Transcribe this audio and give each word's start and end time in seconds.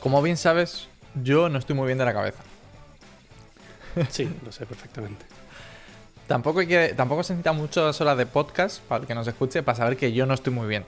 Como 0.00 0.22
bien 0.22 0.36
sabes, 0.36 0.88
yo 1.22 1.48
no 1.48 1.58
estoy 1.58 1.74
muy 1.74 1.86
bien 1.86 1.98
de 1.98 2.04
la 2.04 2.12
cabeza. 2.12 2.42
Sí, 4.10 4.30
lo 4.44 4.52
sé 4.52 4.64
perfectamente. 4.64 5.26
Tampoco, 6.26 6.60
hay 6.60 6.66
que, 6.66 6.94
tampoco 6.94 7.22
se 7.22 7.32
necesita 7.32 7.52
muchas 7.52 8.00
horas 8.00 8.16
de 8.16 8.26
podcast 8.26 8.80
para 8.82 9.00
el 9.00 9.06
que 9.06 9.14
nos 9.14 9.26
escuche 9.26 9.62
para 9.62 9.76
saber 9.76 9.96
que 9.96 10.12
yo 10.12 10.26
no 10.26 10.34
estoy 10.34 10.52
muy 10.52 10.68
bien. 10.68 10.84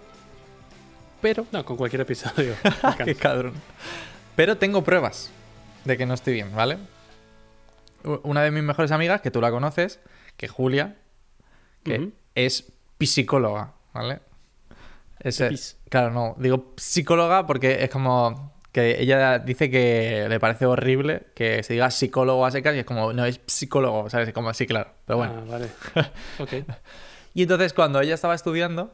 Pero. 1.21 1.47
No, 1.51 1.65
con 1.65 1.77
cualquier 1.77 2.03
episodio. 2.03 2.55
Qué 3.05 3.15
cabrón. 3.15 3.55
Pero 4.37 4.59
tengo 4.59 4.85
pruebas 4.85 5.31
de 5.85 5.97
que 5.97 6.07
no 6.07 6.15
estoy 6.15 6.35
bien, 6.35 6.55
¿vale? 6.55 6.79
Una 8.23 8.43
de 8.43 8.51
mis 8.51 8.63
mejores 8.63 8.93
amigas, 8.93 9.21
que 9.21 9.31
tú 9.31 9.41
la 9.41 9.51
conoces, 9.51 10.01
que 10.37 10.47
es 10.47 10.53
Julia, 10.53 10.97
que 11.85 12.13
es 12.35 12.73
psicóloga, 13.01 13.73
¿vale? 13.93 14.21
Es, 15.19 15.77
claro, 15.91 16.11
no, 16.11 16.35
digo 16.39 16.73
psicóloga 16.77 17.47
porque 17.47 17.85
es 17.85 17.91
como 17.91 18.53
que 18.73 19.01
ella 19.03 19.39
dice 19.39 19.71
que 19.71 20.27
le 20.29 20.39
parece 20.39 20.67
horrible 20.67 21.27
que 21.35 21.63
se 21.63 21.73
diga 21.75 21.91
psicólogo 21.91 22.47
a 22.47 22.51
secas 22.51 22.75
y 22.77 22.81
es 22.81 22.85
como, 22.85 23.13
no, 23.13 23.25
es 23.25 23.41
psicólogo, 23.47 24.09
¿sabes? 24.11 24.29
Es 24.29 24.35
como, 24.35 24.49
así, 24.49 24.67
claro, 24.67 24.93
pero 25.07 25.19
bueno. 25.19 25.35
Ah, 25.39 25.45
vale. 25.49 25.69
ok. 26.39 26.53
y 27.35 27.43
entonces 27.43 27.73
cuando 27.73 28.01
ella 28.01 28.15
estaba 28.15 28.35
estudiando 28.35 28.93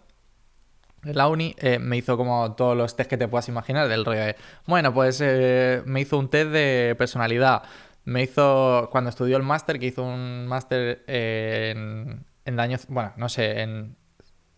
en 1.04 1.16
la 1.16 1.28
uni, 1.28 1.54
eh, 1.58 1.78
me 1.78 1.96
hizo 1.98 2.16
como 2.16 2.54
todos 2.54 2.76
los 2.76 2.96
test 2.96 3.10
que 3.10 3.18
te 3.18 3.28
puedas 3.28 3.48
imaginar 3.48 3.88
del 3.88 4.04
rollo 4.04 4.20
de, 4.20 4.36
bueno, 4.66 4.94
pues 4.94 5.20
eh, 5.22 5.82
me 5.84 6.00
hizo 6.00 6.18
un 6.18 6.30
test 6.30 6.50
de 6.50 6.94
personalidad, 6.96 7.62
me 8.04 8.22
hizo, 8.22 8.88
cuando 8.90 9.10
estudió 9.10 9.36
el 9.36 9.42
máster, 9.42 9.78
que 9.78 9.86
hizo 9.86 10.02
un 10.02 10.46
máster 10.46 11.04
en, 11.06 12.24
en 12.44 12.56
daños, 12.56 12.86
bueno, 12.88 13.12
no 13.16 13.28
sé, 13.28 13.60
en 13.60 13.96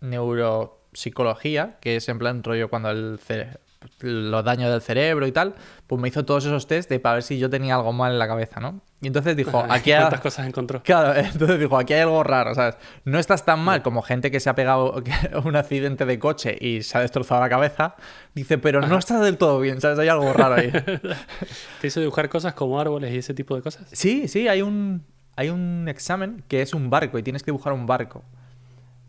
neuropsicología, 0.01 1.77
que 1.81 1.97
es 1.97 2.09
en 2.09 2.19
plan 2.19 2.45
rollo 2.45 2.71
cuando 2.71 2.91
el 2.91 3.19
cerebro 3.19 3.59
los 4.01 4.45
daños 4.45 4.71
del 4.71 4.81
cerebro 4.81 5.27
y 5.27 5.33
tal, 5.33 5.55
pues 5.87 6.01
me 6.01 6.09
hizo 6.09 6.25
todos 6.25 6.45
esos 6.45 6.67
test 6.67 6.91
de 6.91 7.01
para 7.01 7.15
ver 7.15 7.23
si 7.23 7.39
yo 7.39 7.49
tenía 7.49 7.77
algo 7.77 7.93
mal 7.93 8.13
en 8.13 8.19
la 8.19 8.27
cabeza, 8.27 8.61
¿no? 8.61 8.81
Y 9.01 9.07
entonces 9.07 9.37
dijo, 9.37 9.65
aquí 9.69 9.93
hay... 9.93 10.01
¿Cuántas 10.01 10.21
cosas 10.21 10.47
encontró? 10.47 10.83
Claro, 10.83 11.15
entonces 11.33 11.61
dijo, 11.61 11.79
aquí 11.79 11.95
hay 11.95 12.01
algo 12.01 12.23
raro, 12.25 12.55
¿sabes? 12.55 12.77
No 13.05 13.19
estás 13.19 13.45
tan 13.45 13.61
mal 13.61 13.83
como 13.83 14.03
gente 14.03 14.31
que 14.31 14.41
se 14.41 14.51
ha 14.51 14.55
pegado 14.55 15.03
un 15.45 15.57
accidente 15.57 16.05
de 16.05 16.19
coche 16.19 16.57
y 16.61 16.83
se 16.83 16.99
ha 16.99 17.01
destrozado 17.01 17.41
la 17.41 17.49
cabeza. 17.49 17.95
Dice, 18.35 18.59
pero 18.59 18.81
no 18.81 18.99
estás 18.99 19.21
del 19.21 19.39
todo 19.39 19.61
bien, 19.61 19.81
¿sabes? 19.81 19.99
Hay 19.99 20.09
algo 20.09 20.33
raro 20.33 20.57
ahí. 20.57 20.73
¿Te 21.81 21.87
hizo 21.87 22.01
dibujar 22.01 22.29
cosas 22.29 22.55
como 22.55 22.81
árboles 22.81 23.13
y 23.13 23.19
ese 23.19 23.35
tipo 23.35 23.55
de 23.55 23.63
cosas? 23.63 23.87
Sí, 23.93 24.27
sí, 24.27 24.49
hay 24.49 24.63
un, 24.63 25.05
hay 25.37 25.51
un 25.51 25.87
examen 25.89 26.43
que 26.49 26.63
es 26.63 26.75
un 26.75 26.91
barco 26.91 27.19
y 27.19 27.23
tienes 27.23 27.43
que 27.43 27.53
dibujar 27.53 27.73
un 27.73 27.87
barco. 27.87 28.25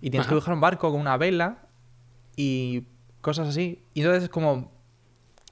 Y 0.01 0.11
tienes 0.11 0.27
que 0.27 0.35
dibujar 0.35 0.53
un 0.53 0.61
barco 0.61 0.91
con 0.91 1.01
una 1.01 1.17
vela 1.17 1.57
y 2.37 2.83
cosas 3.21 3.49
así. 3.49 3.83
Y 3.93 4.01
entonces 4.01 4.23
es 4.23 4.29
como 4.29 4.71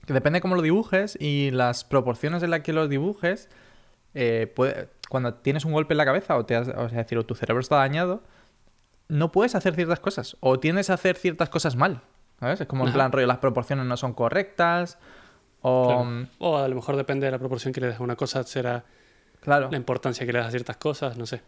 que 0.05 0.13
depende 0.13 0.41
cómo 0.41 0.55
lo 0.55 0.61
dibujes 0.61 1.17
y 1.19 1.51
las 1.51 1.83
proporciones 1.83 2.41
en 2.41 2.51
las 2.51 2.61
que 2.61 2.71
lo 2.71 2.87
dibujes, 2.87 3.49
eh, 4.13 4.51
puede, 4.55 4.89
cuando 5.09 5.33
tienes 5.35 5.65
un 5.65 5.73
golpe 5.73 5.93
en 5.93 5.97
la 5.97 6.05
cabeza 6.05 6.37
o, 6.37 6.45
te 6.45 6.57
o 6.57 6.63
sea, 6.63 6.97
decir, 6.97 7.17
o 7.17 7.25
tu 7.25 7.35
cerebro 7.35 7.59
está 7.59 7.75
dañado, 7.75 8.23
no 9.09 9.31
puedes 9.31 9.53
hacer 9.55 9.75
ciertas 9.75 9.99
cosas 9.99 10.37
o 10.39 10.59
tienes 10.59 10.87
que 10.87 10.93
hacer 10.93 11.17
ciertas 11.17 11.49
cosas 11.49 11.75
mal. 11.75 12.01
¿Sabes? 12.39 12.61
Es 12.61 12.67
como 12.67 12.85
en 12.85 12.93
plan 12.93 13.11
rollo, 13.11 13.25
las 13.25 13.39
proporciones 13.39 13.85
no 13.85 13.97
son 13.97 14.13
correctas 14.13 14.99
o... 15.61 16.05
O 16.37 16.57
a 16.57 16.67
lo 16.67 16.75
mejor 16.75 16.95
depende 16.95 17.25
de 17.25 17.31
la 17.31 17.39
proporción 17.39 17.73
que 17.73 17.81
le 17.81 17.87
das 17.87 17.99
a 17.99 18.03
una 18.03 18.15
cosa, 18.15 18.43
será 18.43 18.85
claro. 19.41 19.69
la 19.71 19.77
importancia 19.77 20.25
que 20.25 20.31
le 20.31 20.39
das 20.39 20.49
a 20.49 20.51
ciertas 20.51 20.77
cosas, 20.77 21.17
no 21.17 21.25
sé. 21.25 21.41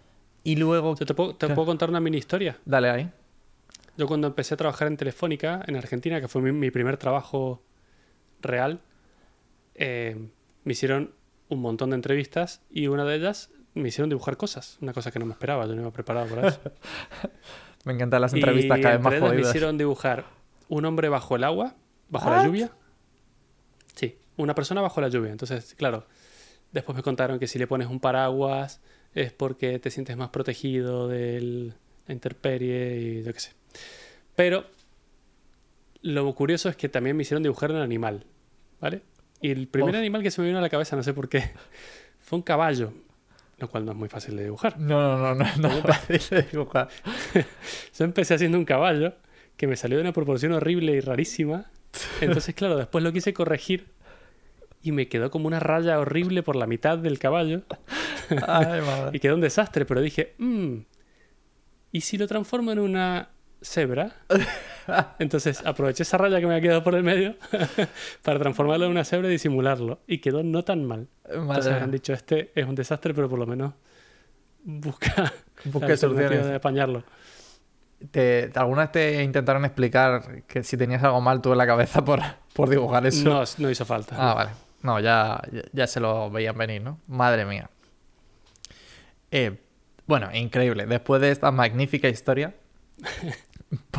Y 0.43 0.55
luego... 0.55 0.95
¿Te, 0.95 1.13
puedo, 1.13 1.35
te 1.35 1.47
puedo 1.47 1.67
contar 1.67 1.89
una 1.89 1.99
mini 1.99 2.17
historia? 2.17 2.57
Dale 2.65 2.89
ahí. 2.89 3.11
Yo 3.99 4.07
cuando 4.07 4.27
empecé 4.27 4.53
a 4.53 4.57
trabajar 4.57 4.87
en 4.87 4.95
Telefónica, 4.95 5.61
en 5.67 5.75
Argentina, 5.75 6.21
que 6.21 6.29
fue 6.29 6.41
mi, 6.41 6.71
primer 6.71 6.95
trabajo 6.95 7.61
real, 8.39 8.79
eh, 9.75 10.15
me 10.63 10.71
hicieron 10.71 11.13
un 11.49 11.59
montón 11.59 11.89
de 11.89 11.97
entrevistas 11.97 12.61
y 12.69 12.87
una 12.87 13.03
de 13.03 13.17
ellas 13.17 13.51
me 13.73 13.89
hicieron 13.89 14.09
dibujar 14.09 14.37
cosas, 14.37 14.77
una 14.79 14.93
cosa 14.93 15.11
que 15.11 15.19
no 15.19 15.25
me 15.25 15.33
esperaba, 15.33 15.65
yo 15.65 15.75
no 15.75 15.81
iba 15.81 15.91
preparado 15.91 16.33
para 16.33 16.47
eso. 16.47 16.61
me 17.83 17.91
encantan 17.91 18.21
las 18.21 18.33
entrevistas 18.33 18.79
cada 18.79 18.95
vez 18.95 19.03
más 19.03 19.19
jodidas. 19.19 19.35
Me 19.35 19.41
hicieron 19.41 19.77
dibujar 19.77 20.23
un 20.69 20.85
hombre 20.85 21.09
bajo 21.09 21.35
el 21.35 21.43
agua, 21.43 21.75
bajo 22.07 22.29
la 22.29 22.45
lluvia. 22.45 22.71
Sí, 23.95 24.17
una 24.37 24.55
persona 24.55 24.79
bajo 24.79 25.01
la 25.01 25.09
lluvia. 25.09 25.33
Entonces, 25.33 25.75
claro, 25.75 26.07
después 26.71 26.95
me 26.95 27.03
contaron 27.03 27.37
que 27.37 27.47
si 27.47 27.59
le 27.59 27.67
pones 27.67 27.89
un 27.89 27.99
paraguas 27.99 28.79
es 29.13 29.33
porque 29.33 29.77
te 29.77 29.91
sientes 29.91 30.15
más 30.15 30.29
protegido 30.29 31.09
de 31.09 31.73
la 32.07 32.13
intemperie 32.13 32.95
y 32.95 33.23
yo 33.23 33.33
qué 33.33 33.41
sé. 33.41 33.58
Pero 34.39 34.63
lo 36.01 36.33
curioso 36.33 36.69
es 36.69 36.77
que 36.77 36.87
también 36.87 37.17
me 37.17 37.23
hicieron 37.23 37.43
dibujar 37.43 37.71
un 37.71 37.81
animal, 37.81 38.23
¿vale? 38.79 39.01
Y 39.41 39.51
el 39.51 39.67
primer 39.67 39.97
animal 39.97 40.23
que 40.23 40.31
se 40.31 40.39
me 40.39 40.47
vino 40.47 40.59
a 40.59 40.61
la 40.61 40.69
cabeza, 40.69 40.95
no 40.95 41.03
sé 41.03 41.13
por 41.13 41.27
qué, 41.27 41.51
fue 42.21 42.37
un 42.37 42.43
caballo, 42.43 42.93
lo 43.57 43.69
cual 43.69 43.83
no 43.83 43.91
es 43.91 43.97
muy 43.97 44.07
fácil 44.07 44.37
de 44.37 44.45
dibujar. 44.45 44.79
No, 44.79 45.17
no, 45.17 45.35
no, 45.35 45.57
no, 45.57 45.67
es 45.67 45.81
fácil 45.81 46.21
de 46.29 46.43
dibujar. 46.43 46.87
Yo 47.99 48.05
empecé 48.05 48.35
haciendo 48.35 48.57
un 48.57 48.63
caballo 48.63 49.13
que 49.57 49.67
me 49.67 49.75
salió 49.75 49.97
de 49.97 50.03
una 50.03 50.13
proporción 50.13 50.53
horrible 50.53 50.93
y 50.93 51.01
rarísima. 51.01 51.69
Entonces, 52.21 52.55
claro, 52.55 52.77
después 52.77 53.03
lo 53.03 53.11
quise 53.11 53.33
corregir 53.33 53.87
y 54.81 54.93
me 54.93 55.09
quedó 55.09 55.31
como 55.31 55.47
una 55.47 55.59
raya 55.59 55.99
horrible 55.99 56.43
por 56.43 56.55
la 56.55 56.65
mitad 56.65 56.97
del 56.97 57.19
caballo. 57.19 57.63
Ay, 58.47 58.79
madre. 58.83 59.11
y 59.17 59.19
quedó 59.19 59.35
un 59.35 59.41
desastre, 59.41 59.83
pero 59.83 59.99
dije, 59.99 60.35
mmm, 60.37 60.77
¿y 61.91 61.99
si 61.99 62.17
lo 62.17 62.25
transformo 62.25 62.71
en 62.71 62.79
una 62.79 63.31
cebra. 63.61 64.11
Entonces 65.19 65.65
aproveché 65.65 66.03
esa 66.03 66.17
raya 66.17 66.39
que 66.39 66.47
me 66.47 66.55
ha 66.55 66.61
quedado 66.61 66.83
por 66.83 66.95
el 66.95 67.03
medio 67.03 67.35
para 68.23 68.39
transformarlo 68.39 68.85
en 68.85 68.91
una 68.91 69.03
cebra 69.03 69.27
y 69.27 69.31
disimularlo. 69.31 69.99
Y 70.07 70.19
quedó 70.19 70.43
no 70.43 70.63
tan 70.63 70.85
mal. 70.85 71.07
Entonces 71.25 71.73
han 71.73 71.91
dicho, 71.91 72.13
este 72.13 72.51
es 72.55 72.65
un 72.65 72.75
desastre, 72.75 73.13
pero 73.13 73.29
por 73.29 73.39
lo 73.39 73.45
menos 73.45 73.73
busca, 74.63 75.33
busca 75.65 75.97
soluciones 75.97 76.45
de 76.45 76.55
apañarlo. 76.55 77.03
¿Te, 78.11 78.49
¿Alguna 78.55 78.83
vez 78.83 78.91
te 78.93 79.23
intentaron 79.23 79.65
explicar 79.65 80.43
que 80.47 80.63
si 80.63 80.77
tenías 80.77 81.03
algo 81.03 81.19
mal 81.19 81.41
tú 81.41 81.51
en 81.51 81.57
la 81.57 81.67
cabeza 81.67 82.03
por, 82.03 82.21
por 82.53 82.69
dibujar 82.69 83.05
eso? 83.05 83.27
No, 83.27 83.43
no 83.57 83.69
hizo 83.69 83.85
falta. 83.85 84.15
Ah, 84.17 84.33
vale. 84.33 84.51
No, 84.81 85.01
ya, 85.01 85.41
ya 85.73 85.85
se 85.85 85.99
lo 85.99 86.29
veían 86.31 86.57
venir, 86.57 86.81
¿no? 86.81 86.99
Madre 87.07 87.43
mía. 87.43 87.69
Eh, 89.31 89.59
bueno, 90.07 90.29
increíble. 90.33 90.85
Después 90.85 91.21
de 91.21 91.31
esta 91.31 91.51
magnífica 91.51 92.07
historia, 92.07 92.55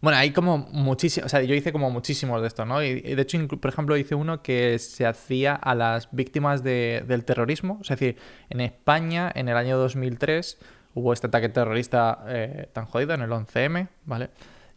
bueno, 0.00 0.18
hay 0.18 0.32
como 0.32 0.58
muchísimos, 0.58 1.26
o 1.26 1.28
sea, 1.28 1.42
yo 1.42 1.54
hice 1.54 1.72
como 1.72 1.90
muchísimos 1.90 2.40
de 2.42 2.48
estos, 2.48 2.66
¿no? 2.66 2.82
Y, 2.82 3.00
de 3.00 3.22
hecho, 3.22 3.48
por 3.48 3.70
ejemplo, 3.70 3.96
hice 3.96 4.14
uno 4.14 4.42
que 4.42 4.78
se 4.78 5.06
hacía 5.06 5.54
a 5.54 5.74
las 5.74 6.08
víctimas 6.12 6.62
del 6.62 7.24
terrorismo. 7.24 7.78
Es 7.82 7.88
decir, 7.88 8.16
en 8.50 8.60
España, 8.60 9.32
en 9.34 9.48
el 9.48 9.56
año 9.56 9.78
2003, 9.78 10.58
hubo 10.94 11.12
este 11.12 11.28
ataque 11.28 11.48
terrorista 11.48 12.24
eh, 12.28 12.68
tan 12.72 12.84
jodido, 12.84 13.14
en 13.14 13.22
el 13.22 13.30
11M, 13.30 13.88
¿vale? 14.04 14.30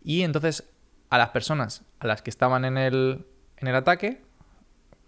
Y 0.04 0.22
entonces, 0.22 0.70
a 1.10 1.18
las 1.18 1.30
personas 1.30 1.84
a 2.00 2.08
las 2.08 2.22
que 2.22 2.30
estaban 2.30 2.64
en 2.64 2.78
el, 2.78 3.26
en 3.58 3.68
el 3.68 3.76
ataque, 3.76 4.22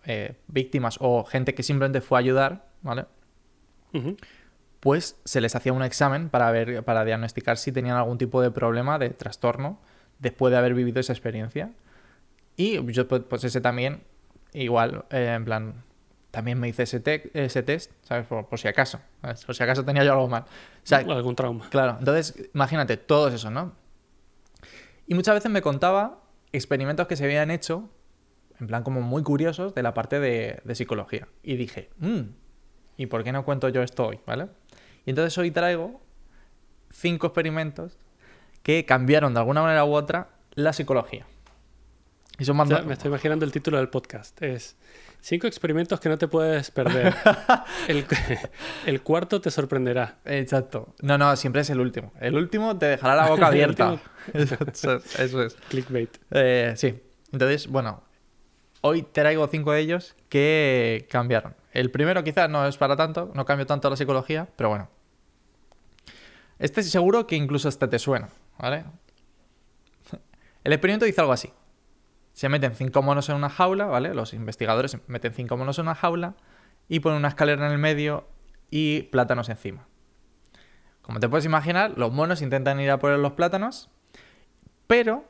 eh, 0.06 0.36
víctimas 0.48 0.98
o 1.00 1.24
gente 1.24 1.54
que 1.54 1.64
simplemente 1.64 2.02
fue 2.02 2.18
a 2.18 2.20
ayudar, 2.20 2.66
¿vale? 2.82 3.06
Pues 4.80 5.18
se 5.26 5.42
les 5.42 5.56
hacía 5.56 5.74
un 5.74 5.84
examen 5.84 6.30
para 6.30 6.52
ver, 6.52 6.84
para 6.84 7.04
diagnosticar 7.06 7.58
si 7.58 7.72
tenían 7.72 7.98
algún 7.98 8.18
tipo 8.18 8.42
de 8.42 8.52
problema 8.52 8.98
de 8.98 9.10
trastorno 9.10 9.80
después 10.20 10.52
de 10.52 10.58
haber 10.58 10.74
vivido 10.74 11.00
esa 11.00 11.14
experiencia. 11.14 11.72
Y 12.56 12.84
yo, 12.92 13.08
pues, 13.08 13.24
pues 13.30 13.44
ese 13.44 13.62
también, 13.62 14.04
igual, 14.54 15.06
eh, 15.12 15.34
en 15.36 15.46
plan, 15.46 15.84
también 16.32 16.60
me 16.60 16.68
hice 16.68 16.84
ese, 16.84 17.02
ese 17.34 17.64
test, 17.64 17.92
¿sabes? 18.04 18.28
Por, 18.28 18.60
si 18.60 18.68
acaso, 18.68 19.00
por 19.46 19.56
si 19.56 19.64
acaso 19.64 19.84
tenía 19.84 20.04
yo 20.04 20.12
algo 20.12 20.28
mal. 20.28 20.46
O 20.92 21.12
algún 21.12 21.36
trauma. 21.36 21.70
Claro, 21.70 21.98
entonces, 22.00 22.50
imagínate, 22.54 22.98
todo 22.98 23.30
eso, 23.30 23.50
¿no? 23.50 23.74
Y 25.08 25.16
muchas 25.16 25.36
veces 25.36 25.52
me 25.52 25.62
contaba 25.62 26.22
experimentos 26.52 27.08
que 27.08 27.16
se 27.16 27.26
habían 27.26 27.50
hecho, 27.50 27.90
en 28.60 28.68
plan 28.68 28.84
como 28.84 29.02
muy 29.02 29.24
curiosos, 29.24 29.74
de 29.74 29.82
la 29.82 29.94
parte 29.94 30.20
de, 30.20 30.62
psicología. 30.76 31.28
Y 31.42 31.56
dije, 31.56 31.90
mmm, 31.98 32.22
¿y 32.98 33.08
por 33.08 33.24
qué 33.24 33.32
no 33.32 33.44
cuento 33.44 33.70
yo 33.70 33.82
esto 33.82 34.06
hoy, 34.06 34.20
¿vale? 34.28 34.50
Y 35.10 35.12
entonces 35.12 35.36
hoy 35.40 35.50
traigo 35.50 36.00
cinco 36.92 37.26
experimentos 37.26 37.98
que 38.62 38.86
cambiaron 38.86 39.34
de 39.34 39.40
alguna 39.40 39.64
manera 39.64 39.84
u 39.84 39.96
otra 39.96 40.30
la 40.54 40.72
psicología. 40.72 41.26
Y 42.38 42.46
son 42.46 42.56
me 42.58 42.94
estoy 42.94 43.08
imaginando 43.08 43.44
el 43.44 43.52
título 43.52 43.78
del 43.78 43.90
podcast. 43.90 44.40
Es 44.44 44.76
cinco 45.20 45.48
experimentos 45.48 46.00
que 46.00 46.10
no 46.10 46.20
te 46.20 46.28
puedes 46.28 46.70
perder. 46.70 47.16
el, 48.86 49.02
cuarto 49.02 49.42
te 49.42 49.50
sorprenderá. 49.50 50.20
Exacto. 50.26 50.94
No, 51.02 51.18
no, 51.18 51.36
siempre 51.38 51.62
es 51.62 51.72
el 51.72 51.80
último. 51.80 52.14
El 52.20 52.36
último 52.36 52.78
te 52.78 52.86
dejará 52.86 53.16
la 53.16 53.30
boca 53.30 53.48
abierta. 53.48 54.00
eso, 54.34 55.42
es. 55.42 55.56
Clickbait. 55.70 56.20
Eh, 56.30 56.74
sí. 56.76 57.02
Entonces, 57.32 57.66
bueno, 57.66 58.04
hoy 58.82 59.02
traigo 59.02 59.48
cinco 59.48 59.72
de 59.72 59.80
ellos 59.80 60.16
que 60.30 61.08
cambiaron. 61.10 61.56
El 61.72 61.90
primero 61.90 62.24
quizás 62.24 62.48
no 62.48 62.68
es 62.68 62.78
para 62.78 62.96
tanto, 62.96 63.32
no 63.34 63.44
cambio 63.46 63.66
tanto 63.66 63.90
la 63.90 63.96
psicología, 63.96 64.48
pero 64.56 64.70
bueno. 64.70 64.99
Este 66.60 66.84
seguro 66.84 67.26
que 67.26 67.36
incluso 67.36 67.70
hasta 67.70 67.90
te 67.90 67.98
suena, 68.00 68.30
¿vale? 68.58 68.84
El 70.64 70.74
experimento 70.74 71.06
dice 71.06 71.22
algo 71.22 71.34
así. 71.34 71.52
Se 72.34 72.50
meten 72.50 72.76
cinco 72.76 73.02
monos 73.02 73.30
en 73.30 73.36
una 73.36 73.50
jaula, 73.50 73.86
¿vale? 73.86 74.14
Los 74.14 74.34
investigadores 74.34 74.98
meten 75.08 75.34
cinco 75.34 75.58
monos 75.58 75.80
en 75.80 75.84
una 75.84 75.96
jaula 75.96 76.36
y 76.90 77.00
ponen 77.00 77.20
una 77.20 77.30
escalera 77.30 77.66
en 77.66 77.72
el 77.72 77.78
medio 77.78 78.28
y 78.70 79.04
plátanos 79.04 79.50
encima. 79.50 79.88
Como 81.02 81.20
te 81.20 81.30
puedes 81.30 81.46
imaginar, 81.46 81.94
los 81.98 82.12
monos 82.12 82.42
intentan 82.42 82.80
ir 82.80 82.92
a 82.92 83.00
por 83.00 83.18
los 83.18 83.34
plátanos, 83.34 83.90
pero, 84.86 85.24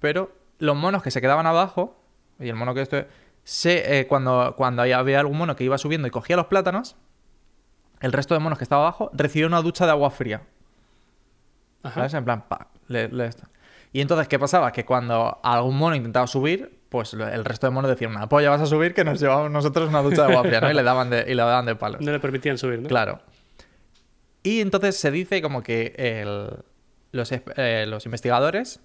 pero 0.00 0.32
los 0.58 0.76
monos 0.76 1.02
que 1.02 1.10
se 1.10 1.20
quedaban 1.20 1.46
abajo, 1.46 1.96
y 2.38 2.48
el 2.48 2.54
mono 2.54 2.74
que 2.74 2.82
esto, 2.82 3.04
se, 3.42 4.00
eh, 4.00 4.06
cuando, 4.06 4.54
cuando 4.56 4.82
había 4.82 5.20
algún 5.20 5.38
mono 5.38 5.56
que 5.56 5.64
iba 5.64 5.78
subiendo 5.78 6.06
y 6.06 6.10
cogía 6.10 6.36
los 6.36 6.46
plátanos, 6.46 6.96
el 8.00 8.12
resto 8.12 8.34
de 8.34 8.40
monos 8.40 8.58
que 8.58 8.64
estaba 8.64 8.82
abajo 8.82 9.10
recibió 9.12 9.48
una 9.48 9.62
ducha 9.62 9.86
de 9.86 9.92
agua 9.92 10.10
fría. 10.10 10.42
¿Sabes? 11.82 12.14
En 12.14 12.24
plan, 12.24 12.44
pa, 12.48 12.68
le, 12.88 13.08
le 13.08 13.26
esto. 13.26 13.46
Y 13.92 14.00
entonces, 14.00 14.28
¿qué 14.28 14.38
pasaba? 14.38 14.72
Que 14.72 14.84
cuando 14.84 15.40
algún 15.42 15.76
mono 15.76 15.96
intentaba 15.96 16.26
subir, 16.26 16.78
pues 16.88 17.14
el 17.14 17.44
resto 17.44 17.66
de 17.66 17.70
monos 17.70 17.90
decían, 17.90 18.12
una 18.12 18.28
polla 18.28 18.50
vas 18.50 18.60
a 18.60 18.66
subir 18.66 18.94
que 18.94 19.04
nos 19.04 19.20
llevamos 19.20 19.50
nosotros 19.50 19.88
una 19.88 20.02
ducha 20.02 20.26
de 20.26 20.32
agua 20.32 20.42
fría, 20.42 20.60
¿no? 20.60 20.70
Y 20.70 20.74
le 20.74 20.82
daban 20.82 21.10
de, 21.10 21.24
y 21.26 21.34
le 21.34 21.42
daban 21.42 21.66
de 21.66 21.74
palos. 21.74 22.00
No 22.00 22.12
le 22.12 22.20
permitían 22.20 22.58
subir, 22.58 22.80
¿no? 22.80 22.88
Claro. 22.88 23.20
Y 24.42 24.60
entonces 24.60 24.96
se 24.96 25.10
dice 25.10 25.42
como 25.42 25.62
que 25.62 25.94
el, 25.98 26.64
los, 27.12 27.30
eh, 27.32 27.86
los, 27.88 28.06
investigadores, 28.06 28.80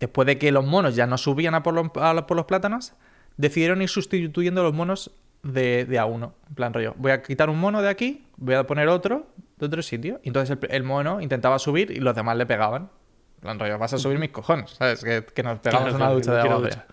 después 0.00 0.26
de 0.26 0.38
que 0.38 0.52
los 0.52 0.64
monos 0.64 0.96
ya 0.96 1.06
no 1.06 1.16
subían 1.16 1.54
a 1.54 1.62
por 1.62 1.74
los, 1.74 1.86
a 1.96 2.26
por 2.26 2.36
los 2.36 2.46
plátanos, 2.46 2.92
decidieron 3.36 3.80
ir 3.82 3.88
sustituyendo 3.88 4.62
los 4.62 4.74
monos 4.74 5.10
de, 5.42 5.84
de, 5.84 5.98
a 5.98 6.06
uno. 6.06 6.34
En 6.48 6.54
plan 6.54 6.74
rollo, 6.74 6.94
voy 6.98 7.12
a 7.12 7.22
quitar 7.22 7.48
un 7.48 7.58
mono 7.58 7.82
de 7.82 7.88
aquí, 7.88 8.26
voy 8.36 8.54
a 8.54 8.66
poner 8.66 8.88
otro 8.88 9.28
de 9.58 9.66
otro 9.66 9.82
sitio. 9.82 10.20
Y 10.22 10.28
entonces 10.28 10.56
el, 10.60 10.70
el 10.70 10.82
mono 10.82 11.20
intentaba 11.20 11.58
subir 11.58 11.90
y 11.90 11.96
los 11.96 12.14
demás 12.14 12.36
le 12.36 12.46
pegaban 12.46 12.90
plan 13.44 13.58
rollo, 13.58 13.78
vas 13.78 13.92
a 13.92 13.98
subir 13.98 14.18
mis 14.18 14.30
cojones, 14.30 14.70
¿sabes? 14.70 15.04
Que, 15.04 15.22
que 15.22 15.42
nos 15.42 15.58
pegamos 15.60 15.90
Claro, 15.90 15.96
una 15.96 16.10
ducha 16.10 16.32
de 16.32 16.40
agua 16.40 16.60
fría. 16.60 16.86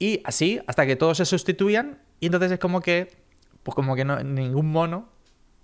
Y 0.00 0.20
así, 0.24 0.60
hasta 0.66 0.84
que 0.84 0.96
todos 0.96 1.18
se 1.18 1.24
sustituían, 1.24 1.98
y 2.18 2.26
entonces 2.26 2.50
es 2.50 2.58
como 2.58 2.80
que, 2.80 3.08
pues 3.62 3.74
como 3.76 3.94
que 3.94 4.04
no, 4.04 4.20
ningún 4.24 4.72
mono 4.72 5.08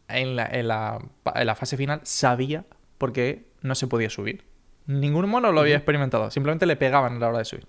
en 0.08 0.36
la, 0.36 0.46
en 0.46 0.68
la, 0.68 1.00
en 1.34 1.46
la 1.46 1.54
fase 1.56 1.76
final 1.76 2.00
sabía 2.04 2.64
por 2.98 3.12
qué 3.12 3.48
no 3.62 3.74
se 3.74 3.88
podía 3.88 4.10
subir. 4.10 4.44
Ningún 4.86 5.28
mono 5.28 5.50
lo 5.50 5.60
había 5.60 5.76
experimentado, 5.76 6.30
simplemente 6.30 6.64
le 6.64 6.76
pegaban 6.76 7.16
a 7.16 7.18
la 7.18 7.28
hora 7.28 7.38
de 7.38 7.46
subir. 7.46 7.66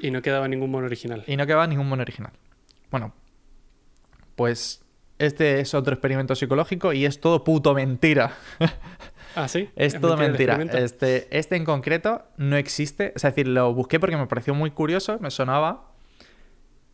Y 0.00 0.10
no 0.10 0.20
quedaba 0.20 0.48
ningún 0.48 0.70
mono 0.70 0.86
original. 0.86 1.22
Y 1.28 1.36
no 1.36 1.46
quedaba 1.46 1.68
ningún 1.68 1.88
mono 1.88 2.02
original. 2.02 2.32
Bueno, 2.90 3.12
pues 4.34 4.82
este 5.18 5.60
es 5.60 5.74
otro 5.74 5.94
experimento 5.94 6.34
psicológico 6.34 6.92
y 6.92 7.04
es 7.04 7.20
todo 7.20 7.44
puto 7.44 7.74
mentira. 7.74 8.32
Ah, 9.34 9.48
sí. 9.48 9.68
Es, 9.76 10.00
todo 10.00 10.14
el 10.14 10.20
mentira. 10.20 10.54
experimento? 10.54 10.78
Este, 10.78 11.28
este 11.36 11.56
en 11.56 11.64
concreto 11.64 12.24
no 12.36 12.56
existe. 12.56 13.12
Es 13.14 13.22
decir, 13.22 13.46
lo 13.48 13.72
busqué 13.74 14.00
porque 14.00 14.16
me 14.16 14.26
pareció 14.26 14.54
muy 14.54 14.70
curioso, 14.70 15.18
me 15.20 15.30
sonaba. 15.30 15.92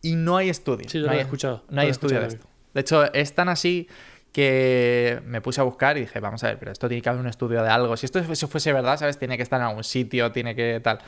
Y 0.01 0.15
no 0.15 0.37
hay 0.37 0.49
estudio. 0.49 0.87
Sí, 0.87 0.99
yo 0.99 1.01
no 1.01 1.05
lo 1.05 1.11
hay, 1.11 1.15
había 1.17 1.23
escuchado. 1.25 1.63
No 1.69 1.81
hay 1.81 1.87
he 1.87 1.91
estudio 1.91 2.19
de 2.19 2.27
esto. 2.27 2.45
De 2.73 2.81
hecho, 2.81 3.11
es 3.13 3.33
tan 3.33 3.49
así 3.49 3.87
que 4.31 5.21
me 5.25 5.39
puse 5.41 5.61
a 5.61 5.63
buscar 5.63 5.97
y 5.97 6.01
dije, 6.01 6.19
vamos 6.19 6.43
a 6.43 6.47
ver, 6.47 6.59
pero 6.59 6.71
esto 6.71 6.89
tiene 6.89 7.01
que 7.01 7.09
haber 7.09 7.21
un 7.21 7.27
estudio 7.27 7.63
de 7.63 7.69
algo. 7.69 7.95
Si 7.95 8.05
esto 8.05 8.21
fuese 8.21 8.73
verdad, 8.73 8.99
¿sabes? 8.99 9.17
Tiene 9.17 9.37
que 9.37 9.43
estar 9.43 9.61
en 9.61 9.67
algún 9.67 9.83
sitio, 9.83 10.31
tiene 10.31 10.53
que 10.55 10.81
tal. 10.83 10.99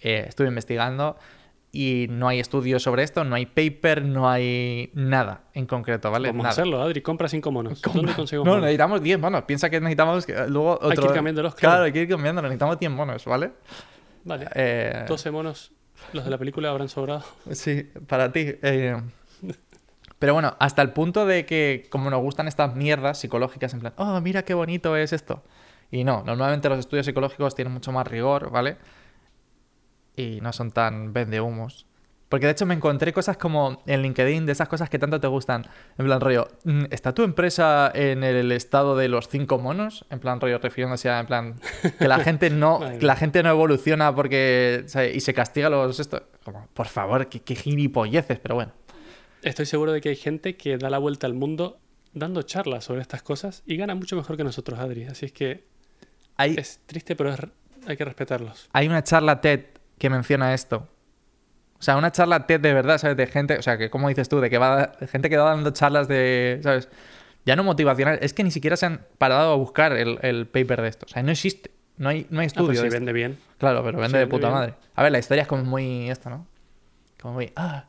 Eh, 0.00 0.24
estuve 0.28 0.48
investigando 0.48 1.16
y 1.80 2.06
no 2.08 2.26
hay 2.26 2.40
estudios 2.40 2.82
sobre 2.82 3.04
esto, 3.04 3.22
no 3.24 3.36
hay 3.36 3.46
paper, 3.46 4.04
no 4.04 4.28
hay 4.28 4.90
nada 4.94 5.42
en 5.54 5.66
concreto, 5.66 6.10
¿vale? 6.10 6.28
Vamos 6.30 6.46
a 6.46 6.48
hacerlo, 6.48 6.82
Adri. 6.82 7.02
Compra 7.02 7.28
cinco 7.28 7.52
monos. 7.52 7.80
¿Dónde 7.94 8.14
conseguimos 8.14 8.46
No, 8.46 8.52
monos? 8.52 8.62
necesitamos 8.64 9.02
10 9.02 9.18
monos. 9.20 9.42
Piensa 9.44 9.70
que 9.70 9.78
necesitamos 9.80 10.26
que- 10.26 10.46
luego 10.48 10.72
otro... 10.72 10.88
Hay 10.90 10.96
que 10.96 11.04
ir 11.06 11.12
cambiándolos, 11.12 11.54
Claro, 11.54 11.72
claro. 11.74 11.84
hay 11.84 11.92
que 11.92 12.02
ir 12.02 12.08
cambiándolos. 12.08 12.48
Necesitamos 12.50 12.78
10 12.80 12.90
monos, 12.92 13.24
¿vale? 13.26 13.52
Vale. 14.24 14.48
Eh, 14.54 15.04
12 15.06 15.30
monos. 15.30 15.70
Los 16.12 16.24
de 16.24 16.30
la 16.30 16.38
película 16.38 16.70
habrán 16.70 16.88
sobrado. 16.88 17.22
Sí, 17.52 17.88
para 18.08 18.32
ti. 18.32 18.46
eh. 18.62 19.00
Pero 20.18 20.34
bueno, 20.34 20.56
hasta 20.58 20.82
el 20.82 20.90
punto 20.90 21.26
de 21.26 21.46
que 21.46 21.86
como 21.90 22.10
nos 22.10 22.20
gustan 22.20 22.48
estas 22.48 22.74
mierdas 22.74 23.18
psicológicas, 23.20 23.72
en 23.74 23.80
plan, 23.80 23.92
oh, 23.98 24.20
mira 24.20 24.42
qué 24.44 24.54
bonito 24.54 24.96
es 24.96 25.12
esto. 25.12 25.44
Y 25.92 26.02
no, 26.02 26.22
normalmente 26.26 26.68
los 26.68 26.80
estudios 26.80 27.06
psicológicos 27.06 27.54
tienen 27.54 27.72
mucho 27.72 27.92
más 27.92 28.06
rigor, 28.06 28.50
¿vale? 28.50 28.76
Y 30.18 30.40
no 30.40 30.52
son 30.52 30.70
tan 30.70 31.12
vendehumos. 31.12 31.86
Porque 32.28 32.44
de 32.44 32.52
hecho 32.52 32.66
me 32.66 32.74
encontré 32.74 33.14
cosas 33.14 33.38
como 33.38 33.82
en 33.86 34.02
LinkedIn, 34.02 34.44
de 34.44 34.52
esas 34.52 34.68
cosas 34.68 34.90
que 34.90 34.98
tanto 34.98 35.18
te 35.18 35.26
gustan. 35.28 35.64
En 35.96 36.04
plan 36.04 36.20
rollo, 36.20 36.48
mm, 36.64 36.84
¿está 36.90 37.14
tu 37.14 37.22
empresa 37.22 37.90
en 37.94 38.22
el 38.22 38.52
estado 38.52 38.96
de 38.96 39.08
los 39.08 39.28
cinco 39.28 39.58
monos? 39.58 40.04
En 40.10 40.18
plan 40.20 40.38
rollo, 40.38 40.58
refiriéndose 40.58 41.08
a, 41.08 41.20
en 41.20 41.26
plan, 41.26 41.54
que 41.98 42.06
la 42.06 42.18
gente 42.18 42.50
no, 42.50 42.80
la 43.00 43.16
gente 43.16 43.42
no 43.42 43.48
evoluciona 43.48 44.14
porque, 44.14 44.84
¿sabes? 44.88 45.16
y 45.16 45.20
se 45.20 45.32
castiga 45.32 45.68
a 45.68 45.70
los 45.70 45.98
esto. 46.00 46.22
Como, 46.44 46.66
por 46.74 46.88
favor, 46.88 47.28
qué, 47.28 47.40
qué 47.40 47.54
gilipolleces, 47.54 48.38
pero 48.40 48.56
bueno. 48.56 48.72
Estoy 49.40 49.64
seguro 49.64 49.92
de 49.92 50.02
que 50.02 50.10
hay 50.10 50.16
gente 50.16 50.56
que 50.58 50.76
da 50.76 50.90
la 50.90 50.98
vuelta 50.98 51.26
al 51.26 51.32
mundo 51.34 51.78
dando 52.12 52.42
charlas 52.42 52.84
sobre 52.84 53.00
estas 53.00 53.22
cosas 53.22 53.62
y 53.64 53.76
gana 53.78 53.94
mucho 53.94 54.16
mejor 54.16 54.36
que 54.36 54.44
nosotros, 54.44 54.78
Adri. 54.78 55.04
Así 55.04 55.24
es 55.26 55.32
que 55.32 55.64
Hay, 56.36 56.56
es 56.58 56.80
triste, 56.84 57.16
pero 57.16 57.32
es- 57.32 57.40
hay 57.86 57.96
que 57.96 58.04
respetarlos. 58.04 58.68
hay 58.74 58.86
una 58.86 59.02
charla 59.02 59.40
TED 59.40 59.60
que 59.98 60.10
menciona 60.10 60.54
esto. 60.54 60.88
O 61.78 61.82
sea, 61.82 61.96
una 61.96 62.10
charla 62.10 62.46
TED 62.46 62.60
de 62.60 62.74
verdad, 62.74 62.98
¿sabes? 62.98 63.16
De 63.16 63.26
gente, 63.26 63.56
o 63.58 63.62
sea, 63.62 63.78
que 63.78 63.88
como 63.90 64.08
dices 64.08 64.28
tú, 64.28 64.40
de 64.40 64.50
que 64.50 64.58
va, 64.58 64.92
de 64.98 65.06
gente 65.06 65.30
que 65.30 65.36
va 65.36 65.50
dando 65.50 65.70
charlas 65.70 66.08
de, 66.08 66.58
¿sabes? 66.62 66.88
Ya 67.46 67.54
no 67.56 67.62
motivacional, 67.64 68.18
es 68.20 68.34
que 68.34 68.42
ni 68.44 68.50
siquiera 68.50 68.76
se 68.76 68.86
han 68.86 69.06
parado 69.16 69.52
a 69.52 69.56
buscar 69.56 69.92
el, 69.92 70.18
el 70.22 70.46
paper 70.46 70.82
de 70.82 70.88
esto. 70.88 71.06
O 71.06 71.08
sea, 71.08 71.22
no 71.22 71.30
existe, 71.30 71.70
no 71.96 72.08
hay, 72.08 72.26
no 72.30 72.40
hay 72.40 72.44
Ah, 72.44 72.46
estudio 72.48 72.66
pues 72.66 72.78
de 72.78 72.82
si 72.82 72.86
esto. 72.88 72.96
vende 72.96 73.12
bien. 73.12 73.38
Claro, 73.58 73.82
pero 73.84 73.98
vende 73.98 74.08
Sí, 74.08 74.12
de 74.14 74.18
vende 74.20 74.30
puta 74.30 74.48
bien. 74.48 74.58
madre. 74.58 74.74
A 74.96 75.02
ver, 75.04 75.12
la 75.12 75.18
historia 75.20 75.42
es 75.42 75.48
como 75.48 75.62
muy 75.64 76.10
esto, 76.10 76.28
¿no? 76.30 76.46
Como 77.22 77.34
muy, 77.34 77.52
ah, 77.56 77.84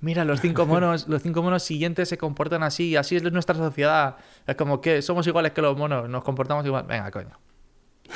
mira, 0.00 0.24
los 0.24 0.40
cinco 0.40 0.64
monos, 0.66 1.08
los 1.08 1.20
cinco 1.22 1.42
monos 1.42 1.64
siguientes 1.64 2.08
se 2.08 2.16
comportan 2.18 2.62
así, 2.62 2.94
así 2.96 3.16
es 3.16 3.24
nuestra 3.32 3.56
sociedad. 3.56 4.16
Es 4.46 4.54
como 4.54 4.80
que 4.80 5.02
somos 5.02 5.26
iguales 5.26 5.50
que 5.52 5.62
los 5.62 5.76
monos, 5.76 6.08
nos 6.08 6.22
comportamos 6.22 6.64
igual. 6.64 6.84
Venga, 6.86 7.10
coño. 7.10 7.36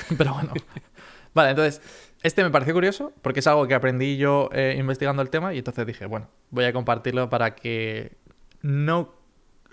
Pero 0.16 0.34
bueno. 0.34 0.52
Vale, 1.34 1.50
entonces, 1.50 1.82
este 2.26 2.42
me 2.42 2.50
pareció 2.50 2.74
curioso 2.74 3.12
porque 3.22 3.40
es 3.40 3.46
algo 3.46 3.66
que 3.66 3.74
aprendí 3.74 4.16
yo 4.16 4.50
eh, 4.52 4.76
investigando 4.78 5.22
el 5.22 5.30
tema 5.30 5.54
y 5.54 5.58
entonces 5.58 5.86
dije, 5.86 6.06
bueno, 6.06 6.28
voy 6.50 6.64
a 6.64 6.72
compartirlo 6.72 7.28
para 7.30 7.54
que 7.54 8.16
no... 8.62 9.14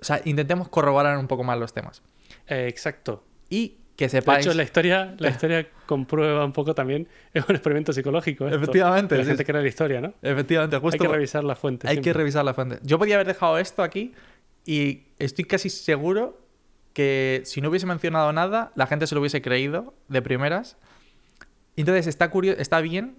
O 0.02 0.06
sea, 0.06 0.22
intentemos 0.26 0.68
corroborar 0.70 1.18
un 1.18 1.28
poco 1.28 1.44
más 1.44 1.58
los 1.58 1.74
temas. 1.74 2.02
Eh, 2.48 2.68
exacto. 2.68 3.24
Y 3.50 3.78
que 3.95 4.06
De 4.06 4.10
sepáis... 4.10 4.45
hecho, 4.45 4.56
la 4.56 4.64
historia, 4.64 5.16
la 5.18 5.30
historia 5.31 5.68
comprueba 5.86 6.44
un 6.44 6.52
poco 6.52 6.76
también. 6.76 7.07
Es 7.33 7.48
un 7.48 7.56
experimento 7.56 7.94
psicológico. 7.94 8.45
esto. 8.45 8.57
Efectivamente, 8.57 9.16
La 9.16 9.24
sí, 9.24 9.30
gente 9.30 9.44
sí. 9.44 9.48
crea 9.48 9.62
la 9.62 9.68
historia, 9.68 10.02
¿no? 10.02 10.14
Efectivamente, 10.22 10.78
justo... 10.78 11.04
Hay 11.04 11.07
que 11.07 11.14
revisar 11.14 11.44
la 11.44 11.56
fuente. 11.56 11.88
Hay 11.88 11.98
que 11.98 12.04
siempre. 12.04 12.19
revisar 12.19 12.45
la 12.45 12.54
fuente. 12.54 12.80
Yo 12.83 13.00
podía 13.00 13.16
haber 13.16 13.28
dejado 13.28 13.57
esto 13.57 13.83
aquí 13.83 14.14
y 14.66 15.04
estoy 15.19 15.45
casi 15.45 15.69
seguro 15.69 16.40
que 16.94 17.42
si 17.45 17.62
no 17.62 17.69
hubiese 17.69 17.86
mencionado 17.86 18.31
nada, 18.33 18.72
la 18.76 18.88
gente 18.88 19.07
se 19.07 19.16
lo 19.16 19.22
hubiese 19.22 19.42
creído 19.42 19.94
de 20.07 20.22
primeras. 20.22 20.78
Entonces 21.75 22.07
está, 22.07 22.30
curio- 22.31 22.56
está 22.57 22.81
bien 22.81 23.18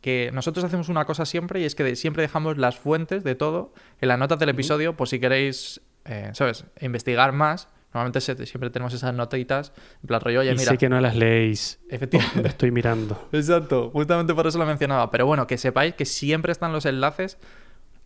que 0.00 0.30
nosotros 0.34 0.64
hacemos 0.64 0.88
una 0.90 1.04
cosa 1.06 1.24
siempre 1.24 1.60
y 1.60 1.64
es 1.64 1.74
que 1.74 1.84
de- 1.84 1.96
siempre 1.96 2.22
dejamos 2.22 2.58
las 2.58 2.76
fuentes 2.78 3.24
de 3.24 3.34
todo 3.34 3.72
en 4.00 4.08
las 4.08 4.18
notas 4.18 4.38
del 4.38 4.50
episodio 4.50 4.96
por 4.96 5.08
si 5.08 5.18
queréis, 5.18 5.80
eh, 6.04 6.30
¿sabes?, 6.34 6.64
investigar 6.80 7.32
más. 7.32 7.68
Normalmente 7.94 8.20
se- 8.20 8.44
siempre 8.46 8.70
tenemos 8.70 8.92
esas 8.92 9.14
notitas, 9.14 9.72
en 10.02 10.08
plan 10.08 10.20
rollo, 10.20 10.40
oye, 10.40 10.50
Y 10.50 10.56
mira, 10.56 10.72
sé 10.72 10.78
que 10.78 10.88
no 10.88 11.00
las 11.00 11.14
leéis. 11.16 11.78
efectivamente. 11.88 12.42
Lo 12.42 12.48
estoy 12.48 12.70
mirando. 12.72 13.28
Exacto, 13.32 13.90
justamente 13.90 14.34
por 14.34 14.46
eso 14.46 14.58
lo 14.58 14.66
mencionaba. 14.66 15.10
Pero 15.12 15.26
bueno, 15.26 15.46
que 15.46 15.56
sepáis 15.56 15.94
que 15.94 16.04
siempre 16.04 16.50
están 16.52 16.72
los 16.72 16.84
enlaces 16.86 17.38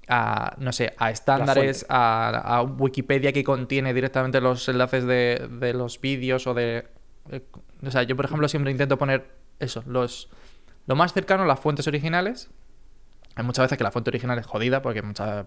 a, 0.06 0.54
no 0.58 0.72
sé, 0.72 0.94
a 0.98 1.10
estándares, 1.10 1.84
a, 1.88 2.28
a 2.58 2.62
Wikipedia 2.62 3.32
que 3.32 3.42
contiene 3.44 3.92
directamente 3.92 4.40
los 4.40 4.68
enlaces 4.68 5.04
de, 5.04 5.48
de 5.50 5.72
los 5.74 6.00
vídeos 6.00 6.46
o 6.46 6.54
de... 6.54 6.86
eh, 7.30 7.42
O 7.84 7.90
sea, 7.90 8.02
yo 8.04 8.14
por 8.14 8.24
ejemplo 8.26 8.46
siempre 8.48 8.70
intento 8.70 8.96
poner 8.98 9.26
eso, 9.60 9.82
los, 9.86 10.28
lo 10.86 10.96
más 10.96 11.12
cercano 11.12 11.42
a 11.42 11.46
las 11.46 11.60
fuentes 11.60 11.86
originales. 11.86 12.50
Hay 13.34 13.44
muchas 13.44 13.64
veces 13.64 13.78
que 13.78 13.84
la 13.84 13.90
fuente 13.92 14.10
original 14.10 14.38
es 14.38 14.46
jodida 14.46 14.82
porque 14.82 15.00
muchas, 15.02 15.46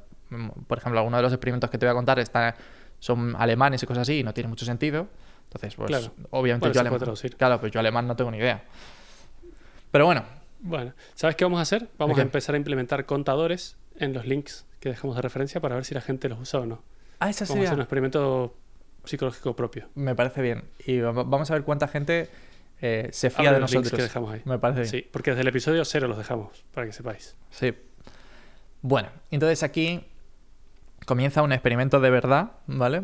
por 0.68 0.78
ejemplo, 0.78 1.00
algunos 1.00 1.18
de 1.18 1.24
los 1.24 1.34
experimentos 1.34 1.70
que 1.70 1.78
te 1.78 1.86
voy 1.86 1.92
a 1.92 1.96
contar 1.96 2.20
está, 2.20 2.56
son 3.00 3.36
alemanes 3.38 3.84
y 3.84 3.86
cosas 3.86 4.04
así 4.04 4.20
y 4.20 4.24
no 4.24 4.34
tiene 4.34 4.48
mucho 4.48 4.66
sentido. 4.66 5.08
Entonces, 5.46 5.76
pues 5.76 5.88
Claro. 5.88 6.14
obviamente 6.30 6.68
Bueno, 6.70 6.74
yo 6.74 6.80
alemán... 6.82 7.16
Claro, 7.38 7.60
pues 7.60 7.72
yo 7.74 7.80
alemán 7.82 8.08
no 8.08 8.16
tengo 8.16 8.32
ni 8.32 8.38
idea. 8.38 8.64
Pero 9.92 10.06
bueno, 10.06 10.24
Bueno, 10.62 10.94
¿sabes 11.16 11.36
qué 11.36 11.44
vamos 11.44 11.60
a 11.60 11.64
hacer? 11.64 11.90
Vamos 11.98 12.18
a 12.18 12.22
empezar 12.22 12.56
a 12.56 12.58
implementar 12.58 13.06
contadores 13.06 13.78
en 13.98 14.14
los 14.14 14.26
links 14.26 14.66
que 14.80 14.90
dejamos 14.90 15.16
de 15.16 15.22
referencia 15.24 15.60
para 15.60 15.76
ver 15.76 15.84
si 15.86 15.94
la 15.94 16.02
gente 16.02 16.30
los 16.30 16.40
usa 16.40 16.62
o 16.62 16.66
no. 16.66 16.84
Ah, 17.20 17.30
esa 17.30 17.44
Vamos 17.46 17.50
a 17.50 17.54
sería. 17.54 17.68
hacer 17.70 17.76
un 17.78 17.82
experimento 17.82 18.56
psicológico 19.04 19.56
propio. 19.56 19.90
Me 19.96 20.16
parece 20.16 20.42
bien. 20.42 20.64
Y 20.86 21.00
va- 21.00 21.12
vamos 21.12 21.50
a 21.52 21.56
ver 21.56 21.64
cuánta 21.64 21.88
gente 21.88 22.30
eh, 22.82 23.10
se 23.12 23.30
fía 23.30 23.54
de 23.54 23.60
los 23.60 23.72
links 23.72 23.86
nosotros. 23.86 23.98
que 23.98 24.04
dejamos 24.04 24.34
ahí. 24.34 24.42
Me 24.46 24.58
parece 24.58 24.82
bien. 24.82 24.92
Sí, 24.92 25.10
porque 25.12 25.32
desde 25.32 25.42
el 25.42 25.48
episodio 25.48 25.86
cero 25.86 26.08
los 26.08 26.18
dejamos, 26.18 26.66
para 26.74 26.88
que 26.88 26.94
sepáis. 26.94 27.36
Sí. 27.52 27.74
Bueno, 28.82 29.10
entonces 29.30 29.62
aquí 29.62 30.04
comienza 31.06 31.44
un 31.44 31.52
experimento 31.52 32.00
de 32.00 32.10
verdad, 32.10 32.54
¿vale? 32.66 33.04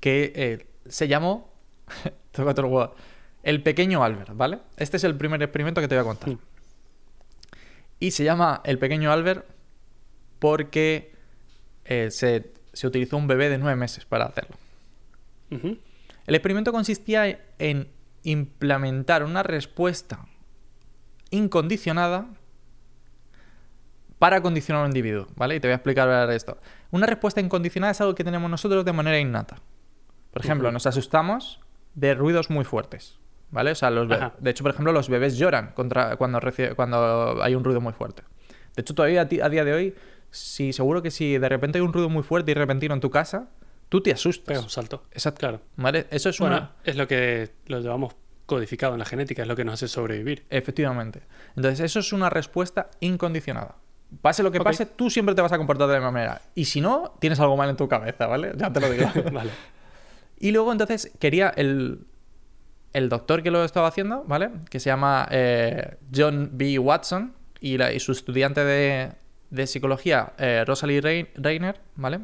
Que 0.00 0.32
eh, 0.34 0.66
se 0.86 1.06
llamó. 1.06 1.52
Otro. 2.38 2.96
El 3.42 3.62
pequeño 3.62 4.02
Albert, 4.02 4.30
¿vale? 4.34 4.58
Este 4.76 4.96
es 4.96 5.04
el 5.04 5.16
primer 5.16 5.40
experimento 5.40 5.80
que 5.80 5.86
te 5.86 5.94
voy 5.94 6.02
a 6.02 6.04
contar. 6.04 6.30
Mm. 6.30 6.38
Y 8.00 8.10
se 8.10 8.24
llama 8.24 8.60
El 8.64 8.78
Pequeño 8.78 9.10
Albert 9.10 9.46
porque 10.38 11.14
eh, 11.84 12.10
se, 12.10 12.52
se 12.72 12.86
utilizó 12.86 13.16
un 13.16 13.26
bebé 13.26 13.48
de 13.48 13.56
nueve 13.56 13.76
meses 13.76 14.04
para 14.04 14.26
hacerlo. 14.26 14.56
El 15.50 16.34
experimento 16.34 16.72
consistía 16.72 17.38
en 17.58 17.88
implementar 18.26 19.22
una 19.22 19.44
respuesta 19.44 20.26
incondicionada 21.30 22.26
para 24.18 24.40
condicionar 24.40 24.82
a 24.82 24.86
un 24.86 24.90
individuo, 24.90 25.28
¿vale? 25.36 25.56
Y 25.56 25.60
te 25.60 25.68
voy 25.68 25.72
a 25.72 25.76
explicar 25.76 26.08
ahora 26.08 26.34
esto. 26.34 26.58
Una 26.90 27.06
respuesta 27.06 27.40
incondicionada 27.40 27.92
es 27.92 28.00
algo 28.00 28.16
que 28.16 28.24
tenemos 28.24 28.50
nosotros 28.50 28.84
de 28.84 28.92
manera 28.92 29.18
innata. 29.20 29.58
Por 30.32 30.44
ejemplo, 30.44 30.72
nos 30.72 30.86
asustamos 30.86 31.60
de 31.94 32.14
ruidos 32.14 32.50
muy 32.50 32.64
fuertes, 32.64 33.18
¿vale? 33.50 33.70
O 33.70 33.74
sea, 33.76 33.90
los 33.90 34.08
de 34.08 34.50
hecho, 34.50 34.64
por 34.64 34.72
ejemplo, 34.72 34.92
los 34.92 35.08
bebés 35.08 35.36
lloran 35.38 35.72
contra, 35.72 36.16
cuando, 36.16 36.40
cuando 36.74 37.42
hay 37.42 37.54
un 37.54 37.62
ruido 37.62 37.80
muy 37.80 37.92
fuerte. 37.92 38.22
De 38.74 38.80
hecho, 38.82 38.94
todavía 38.94 39.20
a, 39.20 39.24
a 39.24 39.48
día 39.48 39.64
de 39.64 39.72
hoy, 39.72 39.94
si, 40.30 40.72
seguro 40.72 41.00
que 41.00 41.12
si 41.12 41.38
de 41.38 41.48
repente 41.48 41.78
hay 41.78 41.84
un 41.84 41.92
ruido 41.92 42.08
muy 42.08 42.24
fuerte 42.24 42.50
y 42.50 42.54
repentino 42.54 42.92
en 42.92 43.00
tu 43.00 43.10
casa, 43.10 43.50
tú 43.88 44.00
te 44.00 44.12
asustas. 44.12 44.46
Pega 44.46 44.60
un 44.60 44.70
salto. 44.70 45.04
Exacto. 45.12 45.38
Claro. 45.40 45.60
¿Vale? 45.76 46.06
Eso 46.10 46.28
es 46.28 46.38
Bueno, 46.38 46.56
una... 46.56 46.72
es 46.84 46.96
lo 46.96 47.06
que 47.08 47.50
lo 47.66 47.80
llevamos 47.80 48.14
codificado 48.46 48.92
en 48.94 49.00
la 49.00 49.04
genética, 49.04 49.42
es 49.42 49.48
lo 49.48 49.56
que 49.56 49.64
nos 49.64 49.74
hace 49.74 49.88
sobrevivir. 49.88 50.44
Efectivamente. 50.50 51.22
Entonces, 51.56 51.80
eso 51.80 51.98
es 52.00 52.12
una 52.12 52.30
respuesta 52.30 52.90
incondicionada. 53.00 53.76
Pase 54.22 54.44
lo 54.44 54.52
que 54.52 54.60
de 54.60 54.86
tú 54.86 55.10
siempre 55.10 55.34
te 55.34 55.42
vas 55.42 55.50
a 55.52 55.58
comportar 55.58 55.88
de 55.88 55.94
la 55.94 55.98
misma 55.98 56.12
manera. 56.12 56.40
Y 56.54 56.66
si 56.66 56.80
no, 56.80 57.14
tienes 57.18 57.40
algo 57.40 57.56
mal 57.56 57.68
en 57.68 57.76
tu 57.76 57.88
cabeza, 57.88 58.28
¿vale? 58.28 58.52
Ya 58.56 58.72
te 58.72 58.78
lo 58.80 58.88
digo. 58.90 59.10
vale. 59.32 59.50
y 60.38 60.52
luego, 60.52 60.70
entonces, 60.70 61.10
quería 61.18 61.48
el, 61.56 62.06
el 62.92 63.08
doctor 63.08 63.42
que 63.42 63.50
lo 63.50 63.64
estaba 63.64 63.88
haciendo, 63.88 64.22
¿vale? 64.28 64.50
Que 64.70 64.78
se 64.78 64.90
llama 64.90 65.26
eh, 65.32 65.96
John 66.14 66.50
B. 66.52 66.78
Watson 66.78 67.34
y, 67.58 67.78
la- 67.78 67.92
y 67.92 67.98
su 67.98 68.12
estudiante 68.12 68.64
de, 68.64 69.10
de 69.50 69.66
psicología, 69.66 70.34
eh, 70.38 70.62
Rosalie 70.64 71.02
Rein- 71.02 71.28
Reiner, 71.34 71.80
¿vale? 71.96 72.20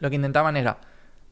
Lo 0.00 0.10
que 0.10 0.16
intentaban 0.16 0.56
era 0.56 0.78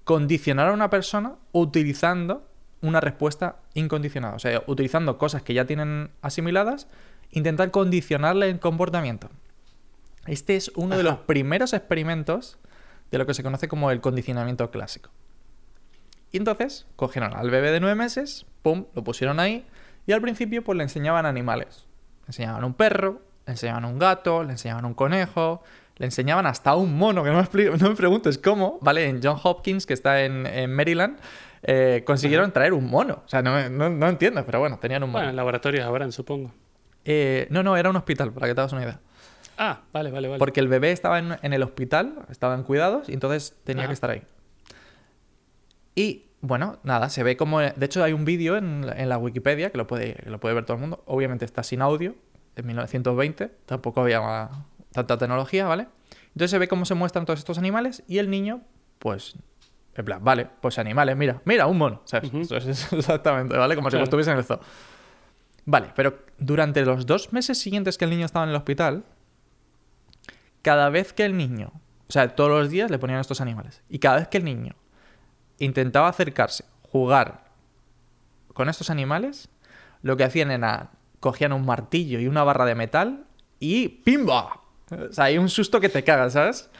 condicionar 0.04 0.68
a 0.68 0.72
una 0.72 0.90
persona 0.90 1.34
utilizando 1.52 2.48
una 2.80 3.00
respuesta 3.00 3.56
incondicionada. 3.74 4.34
O 4.34 4.38
sea, 4.38 4.62
utilizando 4.66 5.18
cosas 5.18 5.42
que 5.42 5.54
ya 5.54 5.64
tienen 5.64 6.10
asimiladas, 6.22 6.88
intentar 7.30 7.70
condicionarle 7.70 8.48
el 8.48 8.60
comportamiento. 8.60 9.30
Este 10.26 10.56
es 10.56 10.70
uno 10.74 10.96
de 10.96 11.02
los 11.02 11.18
primeros 11.18 11.72
experimentos 11.72 12.58
de 13.10 13.18
lo 13.18 13.26
que 13.26 13.34
se 13.34 13.42
conoce 13.42 13.68
como 13.68 13.90
el 13.90 14.00
condicionamiento 14.00 14.70
clásico. 14.70 15.10
Y 16.32 16.38
entonces 16.38 16.86
cogieron 16.96 17.34
al 17.34 17.50
bebé 17.50 17.70
de 17.70 17.80
nueve 17.80 17.94
meses, 17.94 18.46
pum, 18.62 18.86
lo 18.94 19.04
pusieron 19.04 19.40
ahí, 19.40 19.64
y 20.06 20.12
al 20.12 20.20
principio 20.20 20.62
pues 20.64 20.76
le 20.76 20.82
enseñaban 20.82 21.26
animales. 21.26 21.86
Le 22.22 22.28
enseñaban 22.28 22.64
un 22.64 22.74
perro, 22.74 23.22
le 23.46 23.52
enseñaban 23.52 23.84
un 23.84 23.98
gato, 23.98 24.42
le 24.42 24.52
enseñaban 24.52 24.84
un 24.84 24.94
conejo, 24.94 25.62
le 25.98 26.06
enseñaban 26.06 26.46
hasta 26.46 26.74
un 26.76 26.96
mono, 26.96 27.22
que 27.24 27.30
no 27.30 27.36
me, 27.36 27.42
expli- 27.42 27.74
no 27.80 27.88
me 27.90 27.94
preguntes 27.96 28.38
cómo, 28.38 28.78
¿vale? 28.82 29.08
En 29.08 29.20
John 29.22 29.38
Hopkins, 29.42 29.86
que 29.86 29.94
está 29.94 30.22
en, 30.24 30.46
en 30.46 30.72
Maryland, 30.74 31.18
eh, 31.62 32.02
consiguieron 32.06 32.52
traer 32.52 32.72
un 32.74 32.84
mono. 32.88 33.22
O 33.24 33.28
sea, 33.28 33.42
no, 33.42 33.68
no- 33.70 33.88
no 33.90 34.08
entiendo, 34.08 34.44
pero 34.44 34.60
bueno, 34.60 34.78
tenían 34.78 35.02
un 35.02 35.10
mono. 35.10 35.18
Bueno, 35.20 35.30
en 35.30 35.36
laboratorios 35.36 35.84
habrán, 35.84 36.12
supongo. 36.12 36.52
Eh, 37.04 37.46
no, 37.50 37.62
no, 37.62 37.76
era 37.76 37.88
un 37.90 37.96
hospital, 37.96 38.32
para 38.32 38.46
que 38.48 38.54
te 38.54 38.60
hagas 38.60 38.72
una 38.72 38.82
idea. 38.82 39.00
Ah, 39.58 39.80
vale, 39.92 40.10
vale, 40.10 40.28
vale. 40.28 40.38
Porque 40.38 40.60
el 40.60 40.68
bebé 40.68 40.92
estaba 40.92 41.18
en, 41.18 41.36
en 41.40 41.52
el 41.54 41.62
hospital, 41.62 42.26
estaba 42.30 42.54
en 42.54 42.62
cuidados, 42.62 43.08
y 43.08 43.14
entonces 43.14 43.56
tenía 43.64 43.84
Ajá. 43.84 43.88
que 43.88 43.94
estar 43.94 44.10
ahí. 44.10 44.22
Y 45.94 46.26
bueno, 46.40 46.78
nada, 46.82 47.08
se 47.08 47.22
ve 47.22 47.36
como. 47.36 47.60
De 47.60 47.86
hecho, 47.86 48.04
hay 48.04 48.12
un 48.12 48.24
vídeo 48.24 48.56
en, 48.56 48.84
en 48.94 49.08
la 49.08 49.18
Wikipedia 49.18 49.70
que 49.70 49.78
lo, 49.78 49.86
puede, 49.86 50.14
que 50.14 50.30
lo 50.30 50.38
puede 50.38 50.54
ver 50.54 50.64
todo 50.66 50.74
el 50.74 50.80
mundo. 50.82 51.02
Obviamente 51.06 51.44
está 51.44 51.62
sin 51.62 51.80
audio, 51.80 52.14
en 52.56 52.66
1920, 52.66 53.50
tampoco 53.66 54.02
había 54.02 54.50
tanta 54.92 55.18
tecnología, 55.18 55.66
¿vale? 55.66 55.88
Entonces 56.28 56.50
se 56.50 56.58
ve 56.58 56.68
cómo 56.68 56.84
se 56.84 56.94
muestran 56.94 57.24
todos 57.24 57.38
estos 57.38 57.58
animales 57.58 58.02
y 58.06 58.18
el 58.18 58.30
niño, 58.30 58.62
pues. 58.98 59.36
En 59.94 60.04
plan, 60.04 60.22
vale, 60.22 60.46
pues 60.60 60.78
animales, 60.78 61.16
mira, 61.16 61.40
mira, 61.46 61.66
un 61.66 61.78
mono, 61.78 62.02
¿sabes? 62.04 62.32
Eso 62.34 62.56
es 62.56 62.92
exactamente, 62.92 63.56
¿vale? 63.56 63.74
Como 63.74 63.90
si 63.90 63.96
estuviese 63.96 64.30
en 64.30 64.38
el 64.38 64.44
zoo. 64.44 64.60
Vale, 65.64 65.92
pero 65.96 66.18
durante 66.38 66.84
los 66.84 67.06
dos 67.06 67.32
meses 67.32 67.58
siguientes 67.58 67.96
que 67.96 68.04
el 68.04 68.10
niño 68.10 68.26
estaba 68.26 68.44
en 68.44 68.50
el 68.50 68.56
hospital, 68.56 69.04
cada 70.62 70.90
vez 70.90 71.12
que 71.12 71.24
el 71.24 71.36
niño, 71.36 71.72
o 72.08 72.12
sea, 72.12 72.34
todos 72.36 72.50
los 72.50 72.70
días 72.70 72.90
le 72.90 72.98
ponían 72.98 73.20
estos 73.20 73.40
animales, 73.40 73.82
y 73.88 73.98
cada 73.98 74.16
vez 74.16 74.28
que 74.28 74.36
el 74.36 74.44
niño 74.44 74.74
intentaba 75.58 76.08
acercarse, 76.08 76.64
jugar 76.82 77.46
con 78.52 78.68
estos 78.68 78.90
animales, 78.90 79.48
lo 80.02 80.16
que 80.16 80.24
hacían 80.24 80.50
era, 80.50 80.90
cogían 81.20 81.52
un 81.52 81.64
martillo 81.64 82.20
y 82.20 82.26
una 82.26 82.44
barra 82.44 82.64
de 82.64 82.74
metal 82.74 83.26
y 83.58 83.88
¡pimba! 83.88 84.60
O 84.90 85.12
sea, 85.12 85.24
hay 85.24 85.38
un 85.38 85.48
susto 85.48 85.80
que 85.80 85.88
te 85.88 86.04
cagas, 86.04 86.34
¿sabes? 86.34 86.70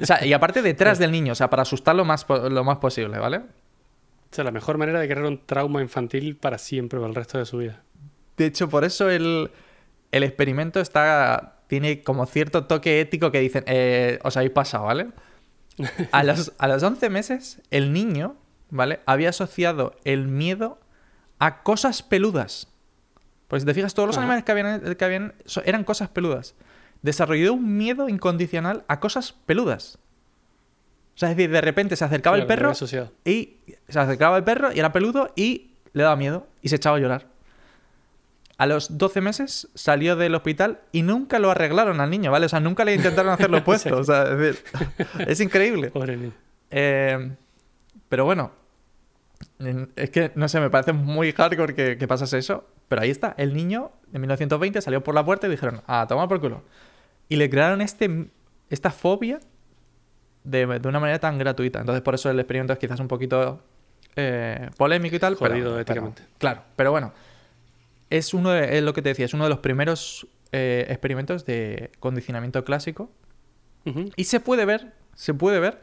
O 0.00 0.04
sea, 0.04 0.24
y 0.24 0.32
aparte 0.32 0.62
detrás 0.62 0.98
del 1.00 1.12
niño, 1.12 1.32
o 1.32 1.36
sea, 1.36 1.48
para 1.50 1.62
asustar 1.62 1.94
lo 1.94 2.04
más, 2.04 2.26
lo 2.28 2.64
más 2.64 2.78
posible, 2.78 3.18
¿vale? 3.18 3.38
O 3.38 4.34
sea, 4.34 4.44
la 4.44 4.50
mejor 4.50 4.78
manera 4.78 4.98
de 4.98 5.08
crear 5.08 5.24
un 5.24 5.44
trauma 5.44 5.82
infantil 5.82 6.36
para 6.36 6.58
siempre, 6.58 6.98
para 6.98 7.08
el 7.08 7.14
resto 7.14 7.38
de 7.38 7.44
su 7.44 7.58
vida. 7.58 7.82
De 8.36 8.46
hecho, 8.46 8.68
por 8.68 8.84
eso 8.84 9.10
el, 9.10 9.50
el 10.10 10.22
experimento 10.22 10.80
está 10.80 11.56
tiene 11.72 12.02
como 12.02 12.26
cierto 12.26 12.66
toque 12.66 13.00
ético 13.00 13.30
que 13.30 13.40
dicen, 13.40 13.64
eh, 13.66 14.18
os 14.24 14.36
habéis 14.36 14.52
pasado, 14.52 14.84
¿vale? 14.84 15.08
A 16.12 16.22
los, 16.22 16.52
a 16.58 16.68
los 16.68 16.82
11 16.82 17.08
meses, 17.08 17.62
el 17.70 17.94
niño, 17.94 18.36
¿vale? 18.68 19.00
Había 19.06 19.30
asociado 19.30 19.96
el 20.04 20.28
miedo 20.28 20.78
a 21.38 21.62
cosas 21.62 22.02
peludas. 22.02 22.68
Porque 23.48 23.60
si 23.60 23.66
te 23.66 23.72
fijas, 23.72 23.94
todos 23.94 24.06
los 24.06 24.16
Ajá. 24.16 24.24
animales 24.24 24.44
que 24.44 24.52
habían, 24.52 24.94
que 24.96 25.04
habían 25.04 25.32
eran 25.64 25.84
cosas 25.84 26.10
peludas. 26.10 26.54
Desarrolló 27.02 27.52
un 27.54 27.76
miedo 27.76 28.08
incondicional 28.08 28.84
a 28.88 29.00
cosas 29.00 29.32
peludas. 29.46 29.98
O 31.14 31.18
sea, 31.18 31.30
es 31.30 31.36
decir, 31.36 31.50
de 31.50 31.60
repente 31.60 31.96
se 31.96 32.04
acercaba 32.04 32.36
el 32.36 32.46
Claro, 32.46 32.72
perro 32.72 32.86
y 33.24 33.56
se 33.88 33.98
acercaba 33.98 34.36
el 34.38 34.44
perro 34.44 34.72
y 34.72 34.78
era 34.78 34.92
peludo 34.92 35.32
y 35.36 35.72
le 35.92 36.02
daba 36.04 36.16
miedo 36.16 36.46
y 36.62 36.68
se 36.68 36.76
echaba 36.76 36.96
a 36.96 37.00
llorar. 37.00 37.26
A 38.56 38.66
los 38.66 38.96
12 38.96 39.20
meses 39.20 39.68
salió 39.74 40.14
del 40.16 40.34
hospital 40.34 40.80
y 40.92 41.02
nunca 41.02 41.38
lo 41.38 41.50
arreglaron 41.50 42.00
al 42.00 42.08
niño, 42.10 42.30
¿vale? 42.30 42.46
O 42.46 42.48
sea, 42.48 42.60
nunca 42.60 42.84
le 42.84 42.94
intentaron 42.94 43.32
hacer 43.32 43.50
lo 43.50 43.58
opuesto. 43.64 43.96
O 43.98 44.04
sea, 44.04 44.22
es, 44.24 44.38
decir, 44.38 44.64
es 45.28 45.40
increíble. 45.40 45.90
Pobre 45.90 46.16
niño. 46.16 46.32
Eh, 46.70 47.32
pero 48.08 48.24
bueno, 48.24 48.52
en- 49.58 49.90
es 49.96 50.10
que 50.10 50.30
no 50.36 50.48
sé, 50.48 50.60
me 50.60 50.70
parece 50.70 50.92
muy 50.92 51.32
hardcore 51.32 51.74
que, 51.74 51.98
que 51.98 52.06
pasase 52.08 52.38
eso. 52.38 52.64
Pero 52.88 53.02
ahí 53.02 53.10
está, 53.10 53.34
el 53.38 53.52
niño 53.54 53.90
en 54.12 54.20
1920 54.20 54.80
salió 54.80 55.02
por 55.02 55.14
la 55.14 55.24
puerta 55.24 55.46
y 55.46 55.50
dijeron, 55.50 55.82
a 55.86 56.06
tomar 56.06 56.28
por 56.28 56.40
culo. 56.40 56.62
Y 57.32 57.36
le 57.36 57.48
crearon 57.50 57.80
este, 57.80 58.28
esta 58.70 58.90
fobia 58.90 59.40
de, 60.44 60.66
de 60.66 60.88
una 60.88 61.00
manera 61.00 61.18
tan 61.18 61.38
gratuita. 61.38 61.80
Entonces, 61.80 62.02
por 62.02 62.14
eso 62.14 62.30
el 62.30 62.38
experimento 62.38 62.72
es 62.72 62.78
quizás 62.78 62.98
un 63.00 63.08
poquito 63.08 63.62
eh, 64.16 64.68
polémico 64.76 65.16
y 65.16 65.18
tal. 65.18 65.34
Jodido 65.36 65.70
pero- 65.70 65.78
éticamente. 65.80 66.22
claro, 66.38 66.62
pero 66.76 66.90
bueno, 66.90 67.12
es 68.10 68.34
uno 68.34 68.50
de, 68.50 68.76
es 68.78 68.82
lo 68.84 68.92
que 68.92 69.02
te 69.02 69.10
decía, 69.10 69.24
es 69.26 69.34
uno 69.34 69.44
de 69.44 69.50
los 69.50 69.60
primeros 69.60 70.26
eh, 70.52 70.84
experimentos 70.88 71.46
de 71.46 71.90
condicionamiento 72.00 72.62
clásico 72.64 73.10
y 74.16 74.24
se 74.24 74.38
puede 74.38 74.64
ver, 74.64 74.92
se 75.16 75.34
puede 75.34 75.58
ver 75.58 75.80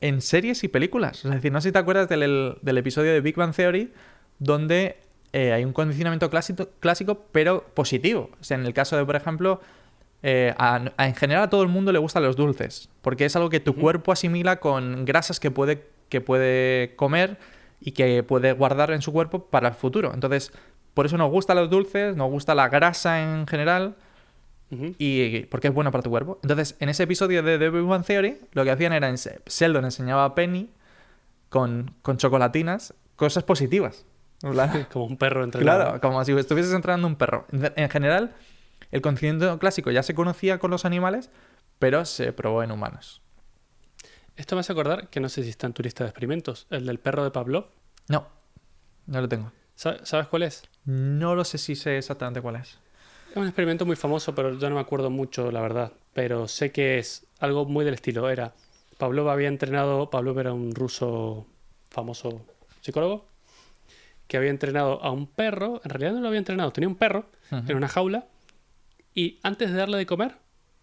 en 0.00 0.20
series 0.20 0.62
y 0.64 0.68
películas. 0.68 1.24
Es 1.24 1.30
decir, 1.30 1.50
no 1.50 1.60
sé 1.60 1.68
si 1.70 1.72
te 1.72 1.78
acuerdas 1.78 2.08
del, 2.08 2.22
el- 2.22 2.58
del 2.62 2.78
episodio 2.78 3.12
de 3.12 3.20
Big 3.20 3.36
Bang 3.36 3.54
Theory 3.54 3.92
donde 4.38 4.96
eh, 5.32 5.52
hay 5.52 5.64
un 5.64 5.72
condicionamiento 5.72 6.28
clásico, 6.28 6.68
clásico, 6.80 7.24
pero 7.32 7.64
positivo. 7.74 8.30
O 8.40 8.44
sea, 8.44 8.58
en 8.58 8.66
el 8.66 8.74
caso 8.74 8.96
de, 8.96 9.04
por 9.06 9.16
ejemplo, 9.16 9.60
eh, 10.22 10.54
a- 10.58 10.80
a- 10.96 11.06
en 11.08 11.14
general 11.14 11.44
a 11.44 11.50
todo 11.50 11.62
el 11.62 11.68
mundo 11.68 11.92
le 11.92 11.98
gustan 11.98 12.22
los 12.22 12.36
dulces, 12.36 12.88
porque 13.02 13.24
es 13.24 13.34
algo 13.36 13.50
que 13.50 13.60
tu 13.60 13.74
cuerpo 13.74 14.12
asimila 14.12 14.56
con 14.60 15.04
grasas 15.04 15.40
que 15.40 15.50
puede, 15.50 15.86
que 16.08 16.20
puede 16.20 16.94
comer 16.96 17.38
y 17.80 17.92
que 17.92 18.22
puede 18.22 18.52
guardar 18.52 18.90
en 18.92 19.02
su 19.02 19.12
cuerpo 19.12 19.46
para 19.46 19.68
el 19.68 19.74
futuro. 19.74 20.12
Entonces, 20.14 20.52
por 20.94 21.06
eso 21.06 21.16
nos 21.18 21.30
gustan 21.30 21.56
los 21.56 21.70
dulces, 21.70 22.16
nos 22.16 22.30
gusta 22.30 22.54
la 22.54 22.68
grasa 22.68 23.22
en 23.22 23.46
general 23.46 23.96
y 24.98 25.40
porque 25.46 25.68
es 25.68 25.74
bueno 25.74 25.90
para 25.92 26.02
tu 26.02 26.08
cuerpo. 26.10 26.38
Entonces, 26.42 26.76
en 26.80 26.88
ese 26.88 27.02
episodio 27.02 27.42
de 27.42 27.58
The 27.58 27.68
Big 27.68 27.82
Bang 27.84 28.04
Theory, 28.04 28.38
lo 28.52 28.64
que 28.64 28.70
hacían 28.70 28.92
era 28.94 29.12
Sheldon 29.14 29.84
enseñaba 29.84 30.24
a 30.24 30.34
Penny 30.34 30.70
con, 31.50 31.94
con 32.02 32.16
chocolatinas 32.16 32.94
cosas 33.16 33.42
positivas. 33.44 34.06
Como 34.92 35.04
un 35.06 35.16
perro 35.18 35.44
entrenado. 35.44 35.80
Claro, 35.84 36.00
como 36.00 36.24
si 36.24 36.32
estuvieses 36.32 36.72
entrenando 36.72 37.06
un 37.06 37.16
perro. 37.16 37.46
En 37.52 37.88
general, 37.90 38.32
el 38.92 39.00
conocimiento 39.02 39.58
clásico 39.58 39.90
ya 39.90 40.02
se 40.04 40.14
conocía 40.14 40.58
con 40.58 40.70
los 40.70 40.84
animales, 40.84 41.30
pero 41.80 42.04
se 42.04 42.32
probó 42.32 42.62
en 42.62 42.70
humanos. 42.70 43.20
Esto 44.36 44.54
me 44.54 44.60
hace 44.60 44.72
acordar 44.72 45.08
que 45.08 45.20
no 45.20 45.28
sé 45.28 45.42
si 45.42 45.50
está 45.50 45.66
en 45.66 45.72
tu 45.72 45.82
lista 45.82 46.04
de 46.04 46.10
experimentos. 46.10 46.66
El 46.70 46.86
del 46.86 46.98
perro 46.98 47.24
de 47.24 47.30
Pavlov. 47.30 47.66
No, 48.08 48.26
no 49.06 49.20
lo 49.20 49.28
tengo. 49.28 49.52
Sa- 49.74 50.04
¿Sabes 50.06 50.26
cuál 50.28 50.44
es? 50.44 50.62
No 50.84 51.34
lo 51.34 51.44
sé 51.44 51.58
si 51.58 51.74
sé 51.76 51.98
exactamente 51.98 52.40
cuál 52.40 52.56
es. 52.56 52.78
Es 53.30 53.36
un 53.36 53.44
experimento 53.46 53.84
muy 53.86 53.96
famoso, 53.96 54.34
pero 54.34 54.58
yo 54.58 54.68
no 54.68 54.76
me 54.76 54.80
acuerdo 54.80 55.10
mucho, 55.10 55.50
la 55.50 55.60
verdad. 55.60 55.92
Pero 56.12 56.48
sé 56.48 56.70
que 56.72 56.98
es 56.98 57.26
algo 57.40 57.64
muy 57.64 57.84
del 57.84 57.94
estilo. 57.94 58.28
Era 58.30 58.52
Pavlov 58.98 59.28
había 59.28 59.48
entrenado. 59.48 60.08
Pavlov 60.10 60.38
era 60.38 60.52
un 60.52 60.74
ruso 60.74 61.46
famoso 61.90 62.44
psicólogo 62.80 63.26
que 64.28 64.36
había 64.38 64.50
entrenado 64.50 65.02
a 65.02 65.10
un 65.10 65.26
perro. 65.26 65.80
En 65.84 65.90
realidad 65.90 66.12
no 66.12 66.20
lo 66.20 66.28
había 66.28 66.38
entrenado. 66.38 66.72
Tenía 66.72 66.88
un 66.88 66.96
perro 66.96 67.26
en 67.50 67.76
una 67.76 67.88
jaula 67.88 68.26
Y 69.14 69.38
antes 69.42 69.70
de 69.70 69.76
darle 69.76 69.98
de 69.98 70.06
comer, 70.06 70.36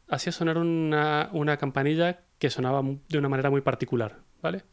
hacía 0.07 0.31
sonar 0.31 0.57
una, 0.57 1.29
una 1.31 1.57
campanilla 1.57 2.21
que 2.37 2.49
sonaba 2.49 2.81
de 3.09 3.17
una 3.17 3.29
manera 3.29 3.49
muy 3.49 3.61
particular, 3.61 4.19
¿vale? 4.41 4.63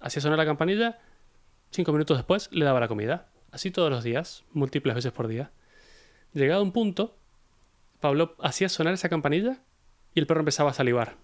Hacía 0.00 0.22
sonar 0.22 0.38
la 0.38 0.44
campanilla, 0.46 0.98
cinco 1.70 1.92
minutos 1.92 2.16
después 2.16 2.48
le 2.52 2.64
daba 2.64 2.80
la 2.80 2.88
comida. 2.88 3.28
Así 3.50 3.70
todos 3.70 3.90
los 3.90 4.02
días, 4.02 4.44
múltiples 4.52 4.94
veces 4.94 5.12
por 5.12 5.28
día. 5.28 5.52
Llegado 6.32 6.62
un 6.62 6.72
punto, 6.72 7.16
Pablo 8.00 8.34
hacía 8.40 8.68
sonar 8.68 8.94
esa 8.94 9.08
campanilla 9.08 9.62
y 10.14 10.20
el 10.20 10.26
perro 10.26 10.40
empezaba 10.40 10.70
a 10.70 10.74
salivar. 10.74 11.16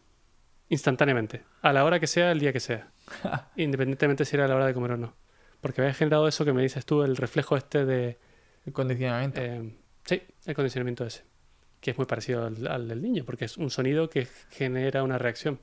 Instantáneamente. 0.68 1.42
A 1.62 1.72
la 1.72 1.84
hora 1.84 1.98
que 1.98 2.06
sea, 2.06 2.30
el 2.30 2.38
día 2.38 2.52
que 2.52 2.60
sea. 2.60 2.92
Independientemente 3.56 4.24
si 4.24 4.36
era 4.36 4.46
la 4.46 4.54
hora 4.54 4.66
de 4.66 4.74
comer 4.74 4.92
o 4.92 4.96
no. 4.96 5.16
Porque 5.60 5.80
había 5.80 5.94
generado 5.94 6.28
eso 6.28 6.44
que 6.44 6.52
me 6.52 6.62
dices 6.62 6.86
tú, 6.86 7.02
el 7.02 7.16
reflejo 7.16 7.56
este 7.56 7.84
de... 7.84 8.18
El 8.64 8.72
condicionamiento. 8.72 9.40
eh, 9.40 9.74
sí, 10.04 10.22
el 10.46 10.54
condicionamiento 10.54 11.04
ese. 11.04 11.22
Que 11.80 11.92
es 11.92 11.96
muy 11.96 12.06
parecido 12.06 12.46
al, 12.46 12.66
al 12.66 12.88
del 12.88 13.00
niño, 13.00 13.24
porque 13.24 13.44
es 13.46 13.56
un 13.56 13.70
sonido 13.70 14.10
que 14.10 14.26
genera 14.50 15.02
una 15.02 15.18
reacción. 15.18 15.58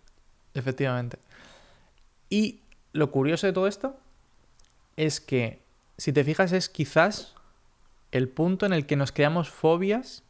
Efectivamente. 0.54 1.18
Y 2.30 2.62
lo 2.94 3.12
curioso 3.12 3.46
de 3.48 3.54
todo 3.54 3.68
esto 3.68 4.00
es 4.96 5.22
que, 5.22 5.60
si 5.98 6.12
te 6.12 6.24
fijas, 6.24 6.52
es 6.54 6.70
quizás 6.70 7.36
el 8.12 8.30
punto 8.30 8.66
en 8.66 8.74
el 8.74 8.86
que 8.86 8.96
nos 8.96 9.12
creamos 9.12 9.50
fobias 9.50 10.24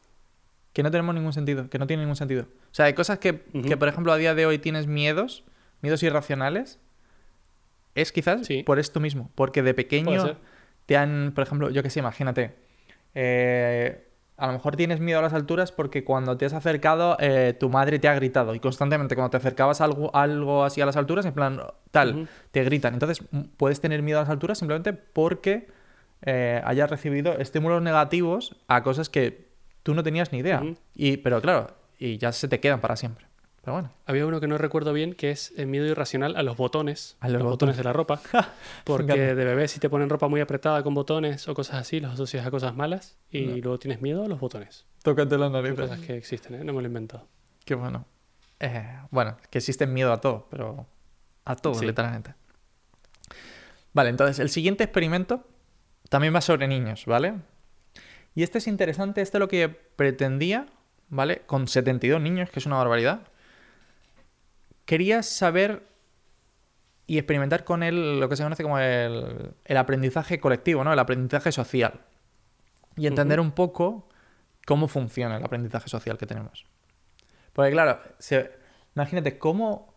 que 0.74 0.82
no 0.82 0.90
tenemos 0.90 1.14
ningún 1.14 1.32
sentido, 1.32 1.70
que 1.70 1.78
no 1.78 1.86
tienen 1.86 2.04
ningún 2.04 2.16
sentido. 2.16 2.42
O 2.70 2.74
sea, 2.74 2.84
hay 2.84 2.92
cosas 2.94 3.18
que, 3.18 3.40
que, 3.66 3.76
por 3.76 3.88
ejemplo, 3.88 4.12
a 4.12 4.16
día 4.18 4.34
de 4.34 4.46
hoy 4.46 4.58
tienes 4.58 4.86
miedos, 4.86 5.42
miedos 5.80 6.02
irracionales, 6.02 6.78
es 7.94 8.12
quizás 8.12 8.46
Sí. 8.46 8.62
por 8.62 8.78
esto 8.78 9.00
mismo, 9.00 9.30
porque 9.34 9.62
de 9.62 9.74
pequeño 9.74 10.36
te 10.86 10.96
han, 10.96 11.32
por 11.34 11.42
ejemplo, 11.44 11.70
yo 11.70 11.82
que 11.82 11.90
sé, 11.90 12.00
imagínate, 12.00 12.54
eh, 13.14 14.08
a 14.38 14.46
lo 14.46 14.52
mejor 14.52 14.76
tienes 14.76 15.00
miedo 15.00 15.18
a 15.18 15.22
las 15.22 15.32
alturas 15.32 15.72
porque 15.72 16.04
cuando 16.04 16.36
te 16.36 16.46
has 16.46 16.52
acercado 16.52 17.16
eh, 17.18 17.56
tu 17.58 17.68
madre 17.68 17.98
te 17.98 18.06
ha 18.06 18.14
gritado 18.14 18.54
y 18.54 18.60
constantemente 18.60 19.16
cuando 19.16 19.30
te 19.30 19.36
acercabas 19.38 19.80
algo, 19.80 20.14
algo 20.14 20.64
así 20.64 20.80
a 20.80 20.86
las 20.86 20.96
alturas, 20.96 21.26
en 21.26 21.32
plan 21.32 21.60
tal, 21.90 22.28
te 22.52 22.62
gritan. 22.62 22.94
Entonces 22.94 23.20
puedes 23.56 23.80
tener 23.80 24.02
miedo 24.02 24.18
a 24.20 24.22
las 24.22 24.30
alturas 24.30 24.58
simplemente 24.58 24.92
porque 24.92 25.66
eh, 26.22 26.62
hayas 26.64 26.88
recibido 26.88 27.36
estímulos 27.38 27.82
negativos 27.82 28.56
a 28.68 28.84
cosas 28.84 29.08
que 29.08 29.48
tú 29.82 29.94
no 29.94 30.04
tenías 30.04 30.32
ni 30.32 30.38
idea. 30.38 30.62
Y, 30.94 31.16
pero 31.18 31.40
claro, 31.40 31.74
y 31.98 32.18
ya 32.18 32.30
se 32.30 32.46
te 32.46 32.60
quedan 32.60 32.80
para 32.80 32.94
siempre. 32.94 33.27
Pero 33.62 33.72
bueno. 33.74 33.92
Había 34.06 34.24
uno 34.24 34.40
que 34.40 34.46
no 34.46 34.56
recuerdo 34.56 34.92
bien, 34.92 35.12
que 35.14 35.30
es 35.30 35.52
el 35.56 35.66
miedo 35.66 35.84
irracional 35.86 36.36
a 36.36 36.42
los 36.42 36.56
botones. 36.56 37.16
A 37.20 37.28
los 37.28 37.42
botones 37.42 37.50
botones. 37.50 37.76
de 37.76 37.84
la 37.84 37.92
ropa. 37.92 38.20
Porque 38.84 39.34
de 39.34 39.44
bebé 39.44 39.68
si 39.68 39.78
te 39.80 39.90
ponen 39.90 40.08
ropa 40.08 40.28
muy 40.28 40.40
apretada 40.40 40.82
con 40.82 40.94
botones 40.94 41.48
o 41.48 41.54
cosas 41.54 41.76
así, 41.76 42.00
los 42.00 42.12
asocias 42.14 42.46
a 42.46 42.50
cosas 42.50 42.74
malas 42.74 43.18
y 43.30 43.42
No. 43.46 43.56
luego 43.56 43.78
tienes 43.78 44.00
miedo 44.00 44.24
a 44.24 44.28
los 44.28 44.40
botones. 44.40 44.86
Tócate 45.02 45.36
las 45.36 45.50
Son 45.50 45.62
narices. 45.62 45.78
cosas 45.80 46.00
que 46.00 46.16
existen, 46.16 46.54
¿eh? 46.54 46.64
No 46.64 46.72
me 46.72 46.80
lo 46.80 46.86
he 46.86 46.88
inventado. 46.88 47.26
Qué 47.64 47.74
bueno. 47.74 48.06
Eh, 48.60 48.98
bueno, 49.10 49.36
que 49.50 49.58
existe 49.58 49.86
miedo 49.86 50.12
a 50.12 50.20
todo, 50.20 50.46
pero 50.50 50.86
a 51.44 51.54
todo, 51.56 51.74
Sí. 51.74 51.84
literalmente. 51.86 52.34
Vale, 53.92 54.10
entonces 54.10 54.38
el 54.38 54.48
siguiente 54.50 54.84
experimento 54.84 55.44
también 56.08 56.34
va 56.34 56.40
sobre 56.40 56.68
niños, 56.68 57.04
¿vale? 57.06 57.34
Y 58.34 58.42
este 58.42 58.58
es 58.58 58.66
interesante, 58.66 59.20
este 59.20 59.38
lo 59.38 59.48
que 59.48 59.68
pretendía, 59.68 60.66
¿vale? 61.08 61.42
Con 61.46 61.66
72 61.68 62.20
niños, 62.20 62.50
que 62.50 62.60
es 62.60 62.66
una 62.66 62.76
barbaridad. 62.76 63.22
Quería 64.88 65.22
saber 65.22 65.82
y 67.06 67.18
experimentar 67.18 67.64
con 67.64 67.82
él 67.82 68.18
lo 68.20 68.28
que 68.30 68.36
se 68.36 68.42
conoce 68.42 68.62
como 68.62 68.78
el, 68.78 69.52
el 69.66 69.76
aprendizaje 69.76 70.40
colectivo, 70.40 70.82
¿no? 70.82 70.94
El 70.94 70.98
aprendizaje 70.98 71.52
social. 71.52 72.00
Y 72.96 73.06
entender 73.06 73.38
un 73.38 73.52
poco 73.52 74.08
cómo 74.66 74.88
funciona 74.88 75.36
el 75.36 75.44
aprendizaje 75.44 75.90
social 75.90 76.16
que 76.16 76.24
tenemos. 76.24 76.64
Porque 77.52 77.70
claro, 77.70 78.00
se- 78.18 78.50
imagínate 78.94 79.38
cómo 79.38 79.92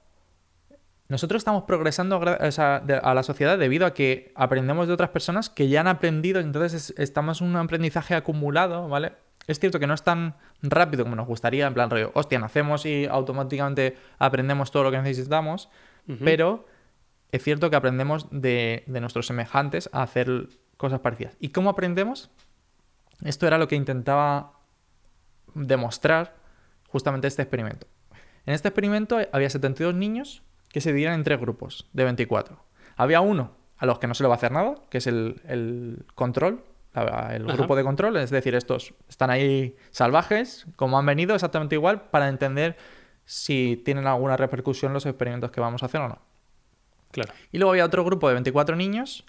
nosotros 1.07 1.39
estamos 1.39 1.63
progresando 1.63 2.19
gra- 2.19 2.45
o 2.45 2.51
sea, 2.51 2.81
de- 2.81 2.95
a 3.01 3.13
la 3.13 3.23
sociedad 3.23 3.57
debido 3.57 3.85
a 3.85 3.93
que 3.93 4.33
aprendemos 4.35 4.87
de 4.89 4.93
otras 4.93 5.09
personas 5.11 5.49
que 5.49 5.69
ya 5.69 5.79
han 5.79 5.87
aprendido, 5.87 6.41
entonces 6.41 6.91
es- 6.91 6.99
estamos 6.99 7.39
en 7.39 7.47
un 7.47 7.55
aprendizaje 7.55 8.13
acumulado, 8.13 8.89
¿vale? 8.89 9.13
Es 9.51 9.59
cierto 9.59 9.79
que 9.79 9.87
no 9.87 9.93
es 9.93 10.03
tan 10.03 10.35
rápido 10.61 11.03
como 11.03 11.15
nos 11.15 11.27
gustaría, 11.27 11.67
en 11.67 11.73
plan 11.73 11.89
rollo, 11.89 12.11
hostia, 12.13 12.39
nacemos 12.39 12.85
y 12.85 13.05
automáticamente 13.05 13.97
aprendemos 14.17 14.71
todo 14.71 14.83
lo 14.83 14.91
que 14.91 14.97
necesitamos, 14.99 15.69
pero 16.23 16.65
es 17.31 17.43
cierto 17.43 17.69
que 17.69 17.75
aprendemos 17.75 18.27
de, 18.31 18.83
de 18.87 19.01
nuestros 19.01 19.27
semejantes 19.27 19.89
a 19.93 20.01
hacer 20.01 20.49
cosas 20.77 20.99
parecidas. 20.99 21.37
¿Y 21.39 21.49
cómo 21.49 21.69
aprendemos? 21.69 22.31
Esto 23.23 23.47
era 23.47 23.57
lo 23.57 23.67
que 23.67 23.75
intentaba 23.75 24.53
demostrar 25.53 26.35
justamente 26.87 27.27
este 27.27 27.43
experimento. 27.43 27.87
En 28.45 28.53
este 28.53 28.69
experimento 28.69 29.19
había 29.31 29.49
72 29.49 29.93
niños 29.93 30.43
que 30.69 30.81
se 30.81 30.89
dividían 30.89 31.13
en 31.13 31.23
tres 31.23 31.39
grupos 31.39 31.87
de 31.93 32.03
24. 32.03 32.57
Había 32.95 33.21
uno 33.21 33.55
a 33.77 33.85
los 33.85 33.99
que 33.99 34.07
no 34.07 34.13
se 34.13 34.23
le 34.23 34.29
va 34.29 34.35
a 34.35 34.37
hacer 34.37 34.51
nada, 34.51 34.75
que 34.89 34.97
es 34.97 35.07
el, 35.07 35.41
el 35.45 36.05
control, 36.15 36.63
la- 36.93 37.35
el 37.35 37.47
Ajá. 37.47 37.57
grupo 37.57 37.75
de 37.75 37.83
control, 37.83 38.17
es 38.17 38.29
decir, 38.29 38.55
estos 38.55 38.93
están 39.07 39.29
ahí 39.29 39.75
salvajes, 39.91 40.65
como 40.75 40.97
han 40.99 41.05
venido, 41.05 41.33
exactamente 41.35 41.75
igual, 41.75 42.01
para 42.09 42.27
entender 42.27 42.77
si 43.25 43.81
tienen 43.85 44.07
alguna 44.07 44.35
repercusión 44.37 44.93
los 44.93 45.05
experimentos 45.05 45.51
que 45.51 45.61
vamos 45.61 45.83
a 45.83 45.85
hacer 45.85 46.01
o 46.01 46.09
no. 46.09 46.19
Claro. 47.11 47.33
Y 47.51 47.57
luego 47.57 47.71
había 47.71 47.85
otro 47.85 48.03
grupo 48.03 48.27
de 48.27 48.33
24 48.35 48.75
niños 48.75 49.25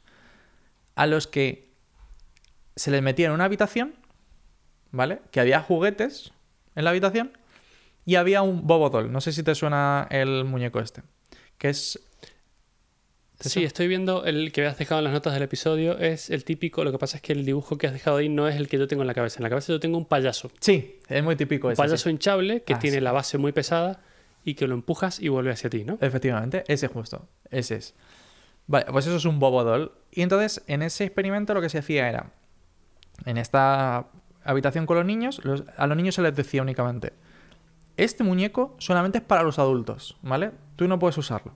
a 0.95 1.07
los 1.07 1.27
que 1.27 1.71
se 2.77 2.91
les 2.91 3.03
metía 3.03 3.27
en 3.27 3.33
una 3.33 3.45
habitación, 3.45 3.95
¿vale? 4.91 5.21
Que 5.31 5.41
había 5.41 5.61
juguetes 5.61 6.33
en 6.75 6.85
la 6.85 6.91
habitación 6.91 7.37
y 8.05 8.17
había 8.17 8.43
un 8.43 8.67
Bobo 8.67 8.91
Doll. 8.91 9.13
No 9.13 9.21
sé 9.21 9.33
si 9.33 9.43
te 9.43 9.55
suena 9.55 10.07
el 10.11 10.45
muñeco 10.45 10.81
este. 10.81 11.03
Que 11.59 11.69
es... 11.69 12.01
¿te 13.43 13.49
Sí, 13.49 13.65
estoy 13.65 13.89
viendo 13.89 14.25
el 14.25 14.53
que 14.53 14.63
habías 14.63 14.79
dejado 14.79 15.01
en 15.01 15.05
las 15.05 15.13
notas 15.13 15.35
del 15.35 15.43
episodio. 15.43 15.99
Es 15.99 16.31
el 16.31 16.45
típico. 16.45 16.85
Lo 16.85 16.93
que 16.93 16.99
pasa 16.99 17.17
es 17.17 17.23
que 17.23 17.33
el 17.33 17.45
dibujo 17.45 17.77
que 17.79 17.87
has 17.87 17.93
dejado 17.93 18.17
ahí 18.19 18.29
no 18.29 18.49
es 18.49 18.57
el 18.57 18.69
que 18.69 18.79
yo 18.79 18.87
tengo 18.89 19.03
en 19.03 19.07
la 19.09 19.15
cabeza. 19.15 19.39
En 19.39 19.43
la 19.45 19.49
cabeza 19.51 19.73
yo 19.73 19.81
tengo 19.81 19.99
un 19.99 20.07
payaso. 20.07 20.51
Sí, 20.61 20.99
es 21.09 21.23
muy 21.23 21.37
típico 21.37 21.67
Un 21.69 21.73
ese. 21.75 21.83
sí. 21.83 21.87
payaso 21.89 22.11
hinchable 22.11 22.63
que 22.63 22.75
Ah, 22.75 22.79
tiene 22.79 22.97
sí. 22.99 23.03
la 23.03 23.13
base 23.13 23.39
muy 23.39 23.53
pesada 23.53 24.01
y 24.45 24.55
que 24.55 24.67
lo 24.67 24.75
empujas 24.75 25.21
y 25.21 25.29
vuelve 25.29 25.51
hacia 25.53 25.71
ti, 25.71 25.85
¿no? 25.85 25.99
Efectivamente, 26.01 26.65
ese 26.69 26.89
justo. 26.89 27.29
Ese 27.51 27.77
es. 27.77 27.95
Vale, 28.67 28.87
pues 28.91 29.07
eso 29.07 29.17
es 29.17 29.25
un 29.25 29.39
Bobo 29.39 29.65
Doll. 29.65 29.93
Y 30.11 30.23
entonces, 30.23 30.63
en 30.67 30.83
ese 30.83 31.05
experimento 31.05 31.53
lo 31.55 31.61
que 31.61 31.69
se 31.69 31.79
hacía 31.79 32.09
era, 32.09 32.33
en 33.25 33.37
esta 33.39 34.07
habitación 34.45 34.87
con 34.87 34.97
los 34.97 35.07
niños, 35.07 35.41
los- 35.45 35.65
a 35.77 35.87
los 35.87 35.97
niños 35.97 36.15
se 36.15 36.23
les 36.23 36.35
decía 36.35 36.63
únicamente, 36.63 37.13
este 37.97 38.25
muñeco 38.25 38.75
solamente 38.79 39.19
es 39.19 39.25
para 39.25 39.43
los 39.43 39.59
adultos, 39.59 40.17
¿vale? 40.23 40.51
Tú 40.77 40.89
no 40.89 40.99
puedes 40.99 41.19
usarlo. 41.19 41.55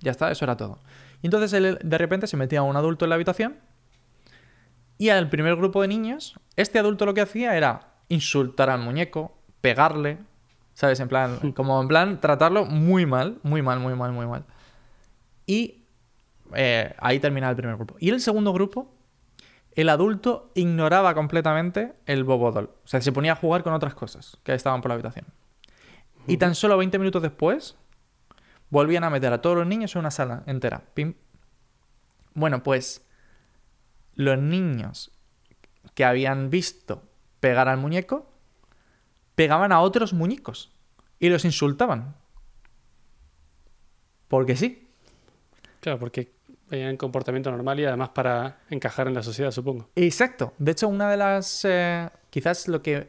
Ya 0.00 0.10
está, 0.10 0.30
eso 0.30 0.44
era 0.44 0.56
todo. 0.56 0.78
Y 1.22 1.26
entonces 1.26 1.52
él, 1.52 1.78
de 1.82 1.98
repente 1.98 2.26
se 2.26 2.36
metía 2.36 2.62
un 2.62 2.76
adulto 2.76 3.04
en 3.04 3.08
la 3.10 3.14
habitación 3.16 3.56
y 4.98 5.10
al 5.10 5.30
primer 5.30 5.54
grupo 5.56 5.80
de 5.80 5.88
niños, 5.88 6.34
este 6.56 6.80
adulto 6.80 7.06
lo 7.06 7.14
que 7.14 7.20
hacía 7.20 7.56
era 7.56 7.94
insultar 8.08 8.68
al 8.68 8.80
muñeco, 8.80 9.38
pegarle, 9.60 10.18
¿sabes? 10.74 10.98
En 10.98 11.08
plan, 11.08 11.52
como 11.56 11.80
en 11.80 11.88
plan 11.88 12.20
tratarlo 12.20 12.66
muy 12.66 13.06
mal, 13.06 13.38
muy 13.44 13.62
mal, 13.62 13.78
muy 13.78 13.94
mal, 13.94 14.12
muy 14.12 14.26
mal. 14.26 14.44
Y 15.46 15.84
eh, 16.54 16.94
ahí 16.98 17.20
terminaba 17.20 17.50
el 17.50 17.56
primer 17.56 17.76
grupo. 17.76 17.94
Y 18.00 18.10
el 18.10 18.20
segundo 18.20 18.52
grupo, 18.52 18.92
el 19.72 19.88
adulto 19.88 20.50
ignoraba 20.54 21.14
completamente 21.14 21.94
el 22.06 22.24
bobodol. 22.24 22.70
O 22.84 22.88
sea, 22.88 23.00
se 23.00 23.12
ponía 23.12 23.32
a 23.32 23.36
jugar 23.36 23.62
con 23.62 23.72
otras 23.72 23.94
cosas 23.94 24.36
que 24.42 24.52
estaban 24.52 24.82
por 24.82 24.88
la 24.88 24.94
habitación. 24.94 25.26
Y 26.26 26.38
tan 26.38 26.54
solo 26.56 26.76
20 26.76 26.98
minutos 26.98 27.22
después, 27.22 27.76
volvían 28.70 29.04
a 29.04 29.10
meter 29.10 29.32
a 29.32 29.40
todos 29.40 29.56
los 29.56 29.66
niños 29.66 29.94
en 29.94 30.00
una 30.00 30.10
sala 30.10 30.42
entera. 30.46 30.82
Pim. 30.94 31.14
Bueno, 32.34 32.62
pues 32.62 33.06
los 34.14 34.38
niños 34.38 35.12
que 35.94 36.04
habían 36.04 36.50
visto 36.50 37.02
pegar 37.40 37.68
al 37.68 37.78
muñeco 37.78 38.30
pegaban 39.34 39.72
a 39.72 39.80
otros 39.80 40.12
muñecos 40.12 40.72
y 41.18 41.28
los 41.28 41.44
insultaban. 41.44 42.16
Porque 44.28 44.56
sí. 44.56 44.88
Claro, 45.80 45.98
porque 45.98 46.32
veían 46.68 46.96
comportamiento 46.96 47.50
normal 47.50 47.80
y 47.80 47.84
además 47.84 48.10
para 48.10 48.58
encajar 48.68 49.08
en 49.08 49.14
la 49.14 49.22
sociedad, 49.22 49.50
supongo. 49.50 49.88
Exacto. 49.96 50.52
De 50.58 50.72
hecho, 50.72 50.88
una 50.88 51.10
de 51.10 51.16
las. 51.16 51.64
eh, 51.64 52.08
quizás 52.30 52.68
lo 52.68 52.82
que. 52.82 53.08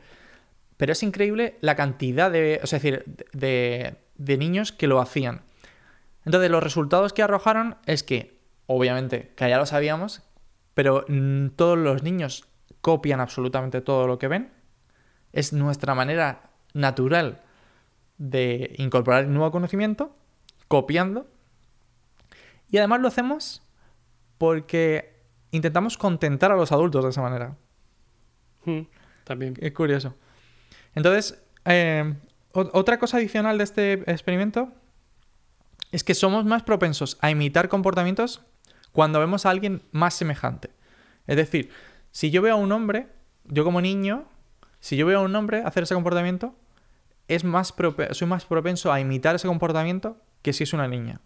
Pero 0.78 0.94
es 0.94 1.04
increíble 1.04 1.58
la 1.62 1.76
cantidad 1.76 2.32
de. 2.32 2.60
O 2.64 2.68
sea, 2.68 2.78
es 2.78 2.84
decir, 2.84 3.04
de, 3.34 3.96
de 4.16 4.38
niños 4.38 4.72
que 4.72 4.88
lo 4.88 5.02
hacían. 5.02 5.42
Entonces, 6.26 6.52
los 6.52 6.64
resultados 6.64 7.14
que 7.14 7.24
arrojaron 7.24 7.78
es 7.86 8.04
que, 8.04 8.40
obviamente, 8.68 9.34
que 9.36 9.50
ya 9.50 9.58
lo 9.58 9.66
sabíamos, 9.66 10.22
pero 10.74 11.06
mm, 11.08 11.50
todos 11.56 11.78
los 11.78 12.04
niños 12.04 12.46
copian 12.82 13.20
absolutamente 13.20 13.82
todo 13.82 14.08
lo 14.08 14.20
que 14.20 14.28
ven. 14.28 14.52
Es 15.34 15.54
nuestra 15.54 15.96
manera 15.96 16.52
natural 16.74 17.42
de 18.18 18.76
incorporar 18.78 19.28
nuevo 19.28 19.52
conocimiento, 19.52 20.16
copiando. 20.68 21.28
Y 22.70 22.78
además 22.78 23.02
lo 23.02 23.08
hacemos 23.08 23.64
porque 24.38 25.20
intentamos 25.52 25.98
contentar 25.98 26.52
a 26.52 26.56
los 26.56 26.72
adultos 26.72 27.04
de 27.04 27.10
esa 27.10 27.22
manera. 27.22 27.56
Mm, 28.66 28.82
También. 29.24 29.56
Es 29.60 29.74
curioso. 29.74 30.14
Entonces, 30.96 31.42
eh, 31.66 32.14
otra 32.52 33.00
cosa 33.00 33.18
adicional 33.18 33.58
de 33.58 33.64
este 33.64 33.94
experimento 34.12 34.72
es 35.92 36.04
que 36.04 36.14
somos 36.14 36.46
más 36.46 36.64
propensos 36.64 37.18
a 37.22 37.32
imitar 37.32 37.70
comportamientos 37.70 38.42
cuando 38.92 39.20
vemos 39.20 39.46
a 39.46 39.50
alguien 39.50 39.82
más 39.92 40.14
semejante. 40.14 40.72
Es 41.28 41.36
decir, 41.36 41.70
si 42.12 42.32
yo 42.32 42.42
veo 42.42 42.56
a 42.56 42.58
un 42.58 42.72
hombre, 42.72 43.08
yo 43.46 43.64
como 43.64 43.82
niño, 43.82 44.26
si 44.80 44.98
yo 44.98 45.06
veo 45.06 45.20
a 45.20 45.24
un 45.24 45.36
hombre 45.36 45.62
hacer 45.64 45.84
ese 45.84 45.94
comportamiento, 45.94 46.56
es 47.28 47.44
más 47.44 47.74
soy 48.12 48.28
más 48.28 48.46
propenso 48.46 48.92
a 48.92 49.00
imitar 49.00 49.36
ese 49.36 49.48
comportamiento 49.48 50.18
que 50.42 50.54
si 50.54 50.64
es 50.64 50.74
una 50.74 50.88
niña. 50.88 51.22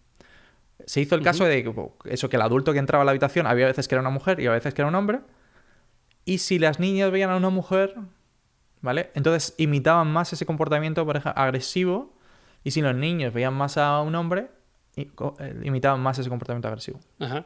Se 0.86 1.00
hizo 1.00 1.14
el 1.14 1.22
caso 1.22 1.44
de 1.44 1.62
que, 1.62 1.68
bo, 1.68 1.96
eso, 2.04 2.28
que 2.28 2.36
el 2.36 2.42
adulto 2.42 2.72
que 2.72 2.78
entraba 2.78 3.02
a 3.02 3.04
la 3.04 3.12
habitación 3.12 3.46
había 3.46 3.66
veces 3.66 3.88
que 3.88 3.94
era 3.94 4.02
una 4.02 4.10
mujer 4.10 4.40
y 4.40 4.46
a 4.46 4.50
veces 4.50 4.74
que 4.74 4.82
era 4.82 4.88
un 4.88 4.94
hombre. 4.94 5.20
Y 6.24 6.38
si 6.38 6.58
las 6.58 6.78
niñas 6.78 7.10
veían 7.10 7.30
a 7.30 7.36
una 7.36 7.50
mujer, 7.50 7.94
¿vale? 8.80 9.10
Entonces 9.14 9.54
imitaban 9.56 10.12
más 10.12 10.32
ese 10.32 10.44
comportamiento 10.44 11.06
por 11.06 11.16
ejemplo, 11.16 11.40
agresivo. 11.40 12.13
Y 12.64 12.70
si 12.72 12.80
los 12.80 12.94
niños 12.94 13.32
veían 13.32 13.54
más 13.54 13.76
a 13.78 14.00
un 14.00 14.14
hombre, 14.16 14.48
eh, 14.96 15.10
imitaban 15.62 16.00
más 16.00 16.18
ese 16.18 16.28
comportamiento 16.30 16.66
agresivo. 16.68 16.98
Ajá. 17.20 17.44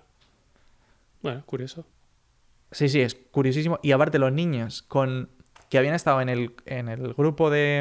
Bueno, 1.22 1.42
curioso. 1.44 1.84
Sí, 2.70 2.88
sí, 2.88 3.00
es 3.00 3.14
curiosísimo. 3.30 3.78
Y 3.82 3.92
aparte, 3.92 4.18
los 4.18 4.32
niños 4.32 4.82
con 4.82 5.28
que 5.68 5.78
habían 5.78 5.94
estado 5.94 6.20
en 6.20 6.28
el, 6.28 6.54
en 6.66 6.88
el 6.88 7.12
grupo 7.14 7.50
de. 7.50 7.78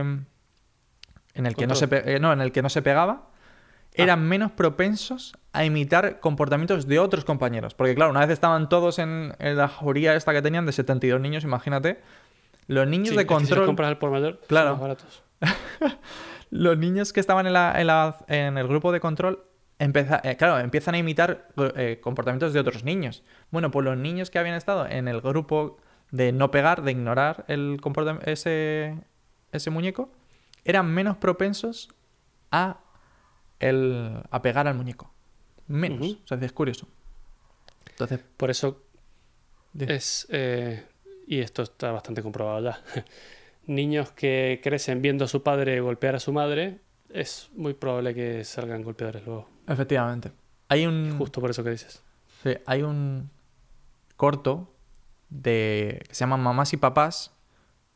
En 1.33 1.45
el, 1.45 1.55
que 1.55 1.67
no 1.67 1.75
se, 1.75 1.87
pe- 1.87 2.15
eh, 2.15 2.19
no, 2.19 2.33
en 2.33 2.41
el 2.41 2.51
que 2.51 2.63
no 2.63 2.69
se 2.69 2.81
pegaba, 2.81 3.29
eran 3.93 4.27
menos 4.27 4.51
propensos 4.51 5.35
a 5.53 5.63
imitar 5.65 6.19
comportamientos 6.19 6.87
de 6.87 6.97
otros 6.97 7.25
compañeros. 7.25 7.75
Porque, 7.75 7.93
claro, 7.93 8.09
una 8.09 8.21
vez 8.21 8.31
estaban 8.31 8.69
todos 8.69 8.97
en, 8.97 9.35
en 9.37 9.55
la 9.57 9.67
jauría 9.67 10.15
esta 10.15 10.33
que 10.33 10.41
tenían 10.41 10.65
de 10.65 10.71
72 10.71 11.21
niños, 11.21 11.43
imagínate. 11.43 12.01
Los 12.65 12.87
niños 12.87 13.09
Sí, 13.09 13.15
de 13.15 13.21
es 13.21 13.27
que 13.27 13.33
si 13.35 13.39
los 13.41 13.49
control. 13.49 13.65
compras 13.67 13.87
al 13.89 13.97
por 13.99 14.09
mayor, 14.09 14.37
son 14.39 14.47
Claro. 14.47 14.71
más 14.71 14.81
baratos. 14.81 15.23
los 16.49 16.77
niños 16.77 17.13
que 17.13 17.19
estaban 17.19 17.47
en, 17.47 17.53
la- 17.53 17.79
en 17.79 17.87
la- 17.87 18.17
en 18.27 18.57
el 18.57 18.67
grupo 18.67 18.91
de 18.91 18.99
control, 18.99 19.43
empeza- 19.79 20.21
eh, 20.23 20.35
claro, 20.37 20.59
empiezan 20.59 20.95
a 20.95 20.97
imitar 20.97 21.49
eh, 21.75 21.99
comportamientos 22.01 22.53
de 22.53 22.59
otros 22.59 22.83
niños. 22.83 23.23
Bueno, 23.51 23.71
pues 23.71 23.83
los 23.85 23.97
niños 23.97 24.29
que 24.29 24.39
habían 24.39 24.55
estado 24.55 24.85
en 24.87 25.07
el 25.07 25.21
grupo 25.21 25.77
de 26.11 26.31
no 26.31 26.51
pegar, 26.51 26.83
de 26.83 26.91
ignorar 26.91 27.43
el 27.47 27.79
ese, 28.25 28.97
ese 29.51 29.69
muñeco, 29.69 30.09
eran 30.63 30.87
menos 30.93 31.17
propensos 31.17 31.89
a, 32.51 32.79
el, 33.59 34.21
a 34.31 34.41
pegar 34.41 34.67
al 34.67 34.75
muñeco. 34.75 35.13
Menos. 35.67 36.17
O 36.23 36.27
sea, 36.27 36.37
es 36.39 36.53
curioso. 36.53 36.87
Entonces, 37.89 38.19
Por 38.37 38.49
eso 38.51 38.83
es, 39.77 40.27
eh, 40.29 40.85
y 41.27 41.39
esto 41.39 41.61
está 41.63 41.91
bastante 41.91 42.21
comprobado 42.23 42.61
ya, 42.63 42.81
niños 43.67 44.11
que 44.11 44.59
crecen 44.63 45.01
viendo 45.01 45.25
a 45.25 45.27
su 45.27 45.43
padre 45.43 45.79
golpear 45.81 46.15
a 46.15 46.19
su 46.19 46.31
madre, 46.33 46.79
es 47.09 47.49
muy 47.55 47.73
probable 47.73 48.13
que 48.15 48.43
salgan 48.43 48.81
golpeadores 48.83 49.25
luego. 49.25 49.47
efectivamente. 49.67 50.31
Hay 50.69 50.85
un... 50.85 51.17
Justo 51.17 51.39
por 51.39 51.49
eso 51.49 51.63
que 51.63 51.69
dices. 51.69 52.03
Sí, 52.43 52.51
hay 52.65 52.81
un 52.81 53.29
corto 54.17 54.73
de 55.29 56.01
que 56.07 56.13
se 56.15 56.19
llama 56.21 56.35
Mamás 56.37 56.73
y 56.73 56.77
Papás, 56.77 57.33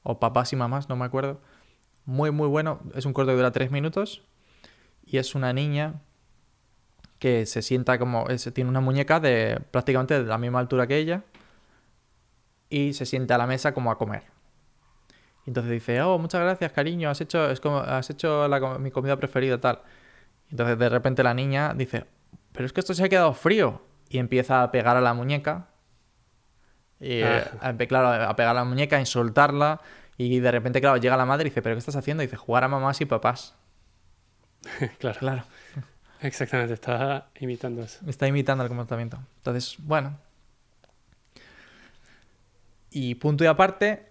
o 0.03 0.19
Papás 0.19 0.53
y 0.53 0.55
Mamás, 0.55 0.88
no 0.89 0.95
me 0.95 1.05
acuerdo. 1.05 1.41
Muy, 2.05 2.31
muy 2.31 2.47
bueno. 2.47 2.79
Es 2.95 3.05
un 3.05 3.13
corto 3.13 3.31
que 3.31 3.36
dura 3.38 3.51
tres 3.51 3.71
minutos 3.71 4.23
y 5.05 5.17
es 5.17 5.36
una 5.36 5.51
niña 5.53 6.01
que 7.19 7.45
se 7.45 7.62
sienta 7.62 7.99
como... 7.99 8.27
es- 8.29 8.49
tiene 8.53 8.69
una 8.69 8.79
muñeca 8.81 9.19
de 9.19 9.60
prácticamente 9.71 10.21
de 10.23 10.27
la 10.27 10.38
misma 10.38 10.60
altura 10.60 10.88
que 10.88 10.97
ella 10.97 11.23
y 12.69 12.93
se 12.93 13.05
sienta 13.05 13.36
a 13.36 13.38
la 13.38 13.47
mesa 13.47 13.73
como 13.73 13.91
a 13.91 13.97
comer. 13.97 14.23
Y 15.45 15.49
entonces 15.49 15.71
dice, 15.71 16.01
oh, 16.01 16.17
muchas 16.19 16.41
gracias, 16.41 16.71
cariño, 16.71 17.10
has 17.10 17.19
hecho, 17.21 17.49
es 17.49 17.60
como, 17.60 17.80
has 17.80 18.10
hecho 18.10 18.47
la 18.47 18.77
mi 18.80 18.91
comida 18.91 19.17
preferida, 19.17 19.60
tal. 19.60 19.82
Y 20.47 20.51
entonces 20.51 20.77
de 20.77 20.89
repente 20.89 21.23
la 21.23 21.34
niña 21.34 21.73
dice, 21.75 22.06
pero 22.51 22.65
es 22.65 22.73
que 22.73 22.80
esto 22.82 22.93
se 22.93 23.04
ha 23.04 23.10
quedado 23.10 23.34
frío. 23.34 23.82
Y 24.10 24.17
empieza 24.19 24.62
a 24.62 24.71
pegar 24.71 24.97
a 24.97 25.01
la 25.01 25.13
muñeca. 25.13 25.67
Y, 26.99 27.21
eh, 27.21 27.43
Ah. 27.62 27.69
a- 27.69 27.77
claro, 27.88 28.10
a 28.30 28.36
pegar 28.36 28.51
a 28.51 28.60
la 28.60 28.65
muñeca, 28.65 28.97
a 28.97 28.99
insultarla. 28.99 29.80
Y 30.17 30.39
de 30.41 30.51
repente, 30.51 30.82
claro, 30.82 30.97
llega 30.97 31.15
la 31.17 31.25
madre 31.25 31.47
y 31.47 31.49
dice, 31.49 31.62
¿pero 31.62 31.75
qué 31.75 31.80
estás 31.80 31.95
haciendo? 31.95 32.21
Y 32.21 32.27
dice, 32.27 32.36
jugar 32.38 32.63
a 32.63 32.67
mamás 32.67 32.99
y 33.01 33.06
papás. 33.06 33.56
claro, 34.99 35.17
Claro, 35.19 35.43
exactamente, 36.21 36.73
está 36.75 37.30
imitando 37.39 37.82
eso. 37.82 37.99
está 38.06 38.27
imitando 38.27 38.63
el 38.63 38.67
comportamiento. 38.67 39.17
Entonces, 39.38 39.77
bueno. 39.80 40.19
Y 42.91 43.15
punto 43.15 43.43
y 43.43 43.47
aparte, 43.47 44.11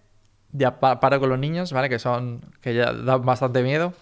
ya 0.53 0.81
pa- 0.81 1.01
paro 1.01 1.21
con 1.21 1.29
los 1.29 1.39
niños, 1.39 1.73
¿vale? 1.73 1.89
Que 1.89 1.99
son, 1.99 2.41
que 2.61 2.75
ya 2.75 2.93
dan 2.93 3.25
bastante 3.25 3.63
miedo. 3.63 3.93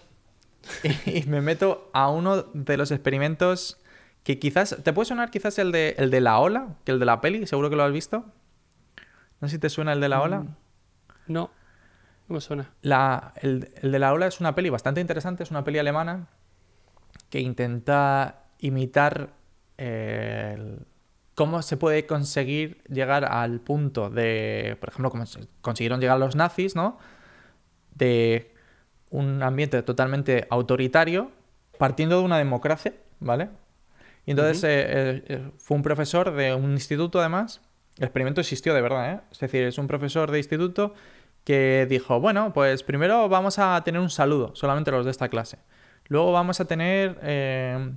Y 1.07 1.23
me 1.25 1.41
meto 1.41 1.91
a 1.95 2.11
uno 2.11 2.43
de 2.53 2.77
los 2.77 2.91
experimentos 2.91 3.79
que 4.25 4.39
quizás, 4.39 4.77
¿te 4.83 4.93
puede 4.93 5.07
sonar 5.07 5.31
quizás 5.31 5.59
el 5.59 5.73
de, 5.73 5.95
el 5.99 6.11
de 6.11 6.21
la 6.21 6.39
ola? 6.39 6.77
Que 6.85 6.93
el 6.93 6.99
de 6.99 7.07
la 7.07 7.21
peli, 7.21 7.47
seguro 7.47 7.71
que 7.71 7.77
lo 7.77 7.85
has 7.85 7.93
visto. 7.93 8.25
No 9.41 9.49
sé 9.49 9.55
si 9.55 9.59
te 9.61 9.71
suena 9.71 9.93
el 9.93 10.01
de 10.01 10.09
la 10.09 10.21
ola. 10.21 10.41
Mm, 10.41 10.55
No, 11.29 11.51
no 12.29 12.35
me 12.35 12.41
suena. 12.41 12.73
La, 12.83 13.33
el, 13.37 13.71
el 13.81 13.93
de 13.93 13.99
la 13.99 14.13
ola 14.13 14.27
es 14.27 14.41
una 14.41 14.55
peli 14.55 14.69
bastante 14.69 15.01
interesante, 15.01 15.43
es 15.45 15.51
una 15.51 15.65
peli 15.65 15.79
alemana 15.79 16.27
que 17.31 17.41
intenta 17.41 18.43
imitar 18.59 19.31
eh, 19.79 20.55
el- 20.57 20.87
cómo 21.39 21.63
se 21.63 21.77
puede 21.77 22.05
conseguir 22.05 22.83
llegar 22.89 23.25
al 23.25 23.61
punto 23.61 24.11
de, 24.11 24.77
por 24.81 24.89
ejemplo, 24.89 25.09
cómo 25.11 25.25
se- 25.25 25.47
consiguieron 25.61 26.01
llegar 26.01 26.19
los 26.19 26.35
nazis, 26.35 26.75
¿no? 26.75 26.99
De 27.95 28.53
un 29.11 29.41
ambiente 29.45 29.81
totalmente 29.85 30.49
autoritario, 30.51 31.31
partiendo 31.79 32.19
de 32.19 32.25
una 32.25 32.39
democracia, 32.39 32.93
¿vale? 33.21 33.51
Y 34.27 34.33
entonces 34.33 34.65
eh, 34.65 34.69
eh, 34.89 35.25
eh, 35.29 35.51
fue 35.59 35.77
un 35.77 35.85
profesor 35.85 36.33
de 36.35 36.55
un 36.55 36.73
instituto, 36.73 37.21
además. 37.21 37.61
El 37.99 38.05
experimento 38.05 38.41
existió 38.41 38.75
de 38.75 38.83
verdad, 38.83 39.13
¿eh? 39.13 39.21
Es 39.31 39.39
decir, 39.39 39.63
es 39.63 39.79
un 39.79 39.87
profesor 39.87 40.33
de 40.33 40.39
instituto 40.39 40.93
que 41.45 41.87
dijo, 41.89 42.19
bueno, 42.19 42.53
pues 42.53 42.83
primero 42.83 43.29
vamos 43.29 43.61
a 43.61 43.81
tener 43.85 44.01
un 44.01 44.11
saludo, 44.11 44.57
solamente 44.57 44.91
los 44.91 45.05
de 45.05 45.13
esta 45.13 45.29
clase. 45.29 45.59
Luego 46.09 46.33
vamos 46.33 46.59
a 46.59 46.65
tener, 46.65 47.17
eh, 47.23 47.93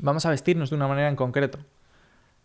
vamos 0.00 0.24
a 0.24 0.30
vestirnos 0.30 0.70
de 0.70 0.76
una 0.76 0.88
manera 0.88 1.08
en 1.10 1.16
concreto. 1.16 1.58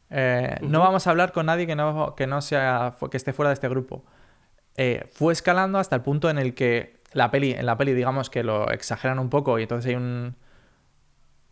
Eh, 0.09 0.57
No 0.61 0.79
vamos 0.79 1.07
a 1.07 1.09
hablar 1.11 1.31
con 1.31 1.45
nadie 1.47 1.65
que 1.67 1.75
no, 1.75 2.15
que 2.15 2.27
no 2.27 2.41
sea, 2.41 2.93
que 3.09 3.17
esté 3.17 3.33
fuera 3.33 3.49
de 3.49 3.53
este 3.55 3.69
grupo. 3.69 4.03
Eh, 4.75 5.07
fue 5.11 5.33
escalando 5.33 5.79
hasta 5.79 5.95
el 5.95 6.01
punto 6.01 6.29
en 6.29 6.37
el 6.37 6.53
que 6.55 7.01
la 7.13 7.29
peli, 7.31 7.51
en 7.51 7.65
la 7.65 7.77
peli, 7.77 7.93
digamos 7.93 8.29
que 8.29 8.43
lo 8.43 8.69
exageran 8.71 9.19
un 9.19 9.29
poco 9.29 9.59
y 9.59 9.63
entonces 9.63 9.89
hay 9.89 9.95
un, 9.95 10.35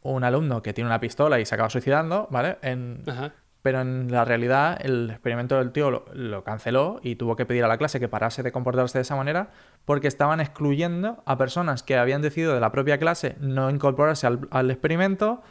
un 0.02 0.24
alumno 0.24 0.62
que 0.62 0.74
tiene 0.74 0.90
una 0.90 1.00
pistola 1.00 1.40
y 1.40 1.46
se 1.46 1.54
acaba 1.56 1.70
suicidando, 1.70 2.28
¿vale? 2.32 2.58
En, 2.64 3.04
Ajá. 3.08 3.32
pero 3.62 3.82
en 3.82 4.12
la 4.12 4.26
realidad 4.26 4.80
el 4.84 5.12
experimento 5.12 5.58
del 5.60 5.72
tío 5.72 5.92
lo, 5.92 6.06
lo 6.14 6.44
canceló 6.44 7.00
y 7.04 7.16
tuvo 7.16 7.36
que 7.36 7.46
pedir 7.46 7.64
a 7.64 7.68
la 7.68 7.78
clase 7.78 8.00
que 8.00 8.08
parase 8.08 8.42
de 8.42 8.52
comportarse 8.52 8.98
de 8.98 9.04
esa 9.04 9.16
manera 9.16 9.50
porque 9.86 10.08
estaban 10.08 10.40
excluyendo 10.40 11.22
a 11.28 11.38
personas 11.38 11.84
que 11.84 11.98
habían 11.98 12.24
decidido 12.24 12.56
de 12.56 12.60
la 12.60 12.72
propia 12.72 12.98
clase 12.98 13.36
no 13.40 13.70
incorporarse 13.70 14.26
al, 14.26 14.48
al 14.50 14.72
experimento. 14.72 15.44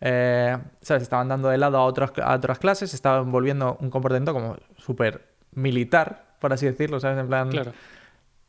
Eh, 0.00 0.58
¿sabes? 0.80 1.02
Estaban 1.02 1.28
dando 1.28 1.48
de 1.48 1.58
lado 1.58 1.78
a, 1.78 1.84
otras 1.84 2.12
a 2.22 2.34
otras 2.34 2.58
clases, 2.58 2.94
estaban 2.94 3.30
volviendo 3.30 3.76
un 3.80 3.90
comportamiento 3.90 4.32
como 4.32 4.56
súper 4.76 5.34
militar, 5.52 6.36
por 6.40 6.52
así 6.52 6.66
decirlo, 6.66 7.00
¿sabes? 7.00 7.18
En 7.18 7.28
plan... 7.28 7.50
Claro. 7.50 7.72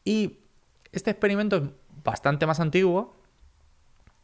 Y 0.03 0.39
este 0.91 1.11
experimento 1.11 1.57
es 1.57 1.63
bastante 2.03 2.45
más 2.45 2.59
antiguo 2.59 3.15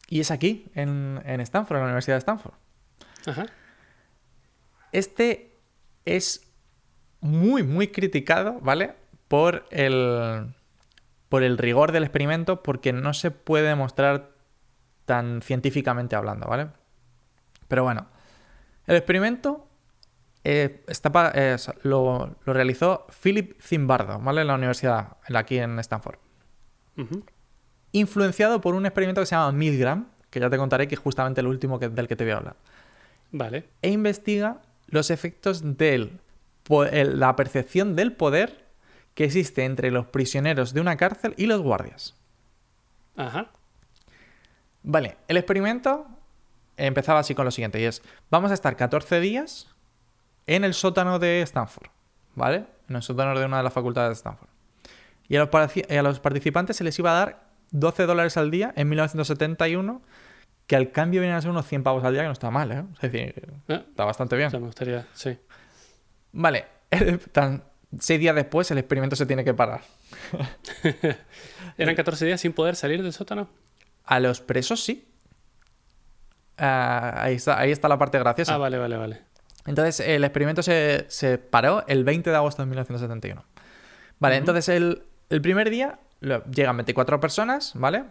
y 0.07 0.19
es 0.19 0.29
aquí, 0.29 0.69
en, 0.75 1.21
en 1.25 1.41
Stanford, 1.41 1.77
en 1.77 1.81
la 1.81 1.85
Universidad 1.87 2.15
de 2.15 2.19
Stanford. 2.19 2.53
Ajá. 3.25 3.45
Este 4.91 5.57
es 6.05 6.51
muy, 7.21 7.63
muy 7.63 7.87
criticado, 7.87 8.59
¿vale? 8.61 8.95
Por 9.27 9.65
el, 9.71 10.53
por 11.29 11.43
el 11.43 11.57
rigor 11.57 11.91
del 11.91 12.03
experimento, 12.03 12.61
porque 12.61 12.91
no 12.91 13.13
se 13.13 13.31
puede 13.31 13.69
demostrar 13.69 14.31
tan 15.05 15.41
científicamente 15.41 16.15
hablando, 16.15 16.47
¿vale? 16.47 16.67
Pero 17.71 17.83
bueno, 17.83 18.05
el 18.85 18.97
experimento 18.97 19.65
eh, 20.43 20.83
está 20.89 21.09
pa- 21.09 21.31
eh, 21.33 21.55
lo, 21.83 22.35
lo 22.43 22.53
realizó 22.53 23.07
Philip 23.23 23.61
Zimbardo, 23.61 24.19
¿vale? 24.19 24.41
En 24.41 24.47
la 24.47 24.55
universidad, 24.55 25.15
aquí 25.33 25.57
en 25.57 25.79
Stanford. 25.79 26.17
Influenciado 27.93 28.59
por 28.59 28.75
un 28.75 28.85
experimento 28.85 29.21
que 29.21 29.25
se 29.25 29.35
llama 29.35 29.53
Milgram, 29.53 30.07
que 30.29 30.41
ya 30.41 30.49
te 30.49 30.57
contaré 30.57 30.89
que 30.89 30.95
es 30.95 30.99
justamente 30.99 31.39
el 31.39 31.47
último 31.47 31.79
que- 31.79 31.87
del 31.87 32.09
que 32.09 32.15
te 32.17 32.25
voy 32.25 32.33
a 32.33 32.37
hablar. 32.37 32.55
Vale. 33.33 33.69
e 33.81 33.89
investiga 33.89 34.61
los 34.87 35.09
efectos 35.09 35.77
de 35.77 36.11
la 36.67 37.35
percepción 37.37 37.95
del 37.95 38.11
poder 38.11 38.65
que 39.13 39.23
existe 39.23 39.63
entre 39.63 39.89
los 39.91 40.07
prisioneros 40.07 40.73
de 40.73 40.81
una 40.81 40.97
cárcel 40.97 41.33
y 41.37 41.45
los 41.45 41.61
guardias. 41.61 42.15
Ajá. 43.15 43.49
Vale, 44.83 45.15
el 45.29 45.37
experimento 45.37 46.07
empezaba 46.85 47.19
así 47.19 47.35
con 47.35 47.45
lo 47.45 47.51
siguiente, 47.51 47.79
y 47.79 47.85
es, 47.85 48.01
vamos 48.29 48.51
a 48.51 48.53
estar 48.53 48.75
14 48.75 49.19
días 49.19 49.67
en 50.47 50.63
el 50.63 50.73
sótano 50.73 51.19
de 51.19 51.41
Stanford, 51.41 51.89
¿vale? 52.35 52.65
En 52.89 52.95
el 52.95 53.01
sótano 53.01 53.37
de 53.39 53.45
una 53.45 53.57
de 53.57 53.63
las 53.63 53.73
facultades 53.73 54.09
de 54.09 54.13
Stanford. 54.15 54.49
Y 55.27 55.35
a 55.37 55.39
los, 55.39 55.49
paraci- 55.49 55.89
a 55.97 56.01
los 56.01 56.19
participantes 56.19 56.75
se 56.77 56.83
les 56.83 56.97
iba 56.99 57.11
a 57.11 57.19
dar 57.25 57.49
12 57.71 58.05
dólares 58.05 58.35
al 58.37 58.51
día 58.51 58.73
en 58.75 58.89
1971, 58.89 60.01
que 60.67 60.75
al 60.75 60.91
cambio 60.91 61.21
vienen 61.21 61.37
a 61.37 61.41
ser 61.41 61.51
unos 61.51 61.65
100 61.67 61.83
pavos 61.83 62.03
al 62.03 62.13
día, 62.13 62.21
que 62.23 62.27
no 62.27 62.33
está 62.33 62.49
mal, 62.51 62.71
¿eh? 62.71 62.83
Es 63.01 63.11
decir, 63.11 63.53
Ah, 63.69 63.83
está 63.89 64.05
bastante 64.05 64.35
o 64.35 64.37
bien. 64.37 64.49
sea, 64.51 64.59
me 64.59 64.65
gustaría, 64.65 65.07
sí. 65.13 65.37
Vale, 66.33 66.65
tan- 67.31 67.63
seis 67.99 68.19
días 68.19 68.35
después 68.35 68.69
el 68.71 68.77
experimento 68.77 69.15
se 69.15 69.25
tiene 69.25 69.43
que 69.43 69.53
parar. 69.53 69.81
¿Eran 71.77 71.95
14 71.95 72.25
días 72.25 72.41
sin 72.41 72.53
poder 72.53 72.75
salir 72.75 73.01
del 73.03 73.13
sótano? 73.13 73.49
A 74.05 74.19
los 74.19 74.41
presos 74.41 74.83
sí. 74.83 75.07
Ah, 76.63 77.13
ahí, 77.23 77.35
está, 77.35 77.59
ahí 77.59 77.71
está 77.71 77.87
la 77.89 77.97
parte 77.97 78.19
graciosa. 78.19 78.53
Ah, 78.53 78.57
vale, 78.57 78.77
vale, 78.77 78.95
vale. 78.97 79.21
Entonces, 79.65 79.99
el 80.07 80.23
experimento 80.23 80.61
se, 80.63 81.05
se 81.09 81.37
paró 81.37 81.83
el 81.87 82.03
20 82.03 82.29
de 82.29 82.35
agosto 82.35 82.61
de 82.61 82.67
1971. 82.67 83.43
Vale, 84.19 84.35
Ujú. 84.35 84.39
entonces 84.41 84.69
el, 84.69 85.03
el 85.29 85.41
primer 85.41 85.69
día 85.69 85.99
lo- 86.19 86.43
llegan 86.45 86.77
24 86.77 87.19
personas, 87.19 87.73
¿vale? 87.75 88.03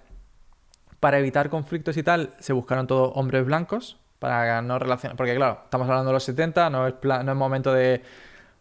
Para 0.99 1.19
evitar 1.19 1.49
conflictos 1.49 1.97
y 1.97 2.03
tal, 2.03 2.35
se 2.41 2.53
buscaron 2.53 2.87
todos 2.87 3.13
hombres 3.15 3.45
blancos 3.47 3.99
para 4.19 4.61
no 4.63 4.79
relacionar. 4.79 5.17
Porque, 5.17 5.35
claro, 5.35 5.61
estamos 5.65 5.89
hablando 5.89 6.09
de 6.11 6.15
los 6.15 6.25
70, 6.25 6.69
no 6.71 6.87
es, 6.87 6.95
pla- 6.95 7.23
no 7.23 7.33
es 7.33 7.39
momento 7.39 7.73
de, 7.73 8.03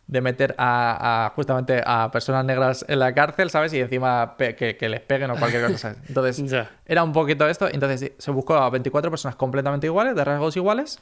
de 0.10 0.22
meter 0.22 0.56
a, 0.58 1.28
a- 1.28 1.30
justamente 1.30 1.84
a 1.86 2.10
personas 2.12 2.44
negras 2.44 2.84
en 2.88 2.98
la 2.98 3.14
cárcel, 3.14 3.52
¿sabes? 3.52 3.72
Y 3.74 3.80
encima 3.80 4.36
que, 4.38 4.76
que 4.76 4.90
les 4.90 5.02
peguen 5.02 5.30
o 5.30 5.36
cualquier 5.38 5.62
cosa, 5.68 5.78
¿sabes? 5.78 5.98
Entonces, 6.10 6.40
era 6.88 7.04
un 7.04 7.14
poquito 7.14 7.48
esto. 7.48 7.68
Entonces 7.72 8.14
se 8.18 8.32
buscó 8.32 8.56
a 8.56 8.70
24 8.72 9.12
personas 9.12 9.36
completamente 9.36 9.86
iguales, 9.86 10.16
de 10.16 10.26
rasgos 10.26 10.58
iguales, 10.58 11.00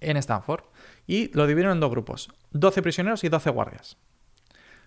en 0.00 0.18
Stanford. 0.18 0.64
Y 1.06 1.32
lo 1.34 1.46
dividieron 1.46 1.72
en 1.72 1.80
dos 1.80 1.90
grupos: 1.90 2.28
12 2.50 2.82
prisioneros 2.82 3.24
y 3.24 3.30
12 3.30 3.48
guardias. 3.50 3.96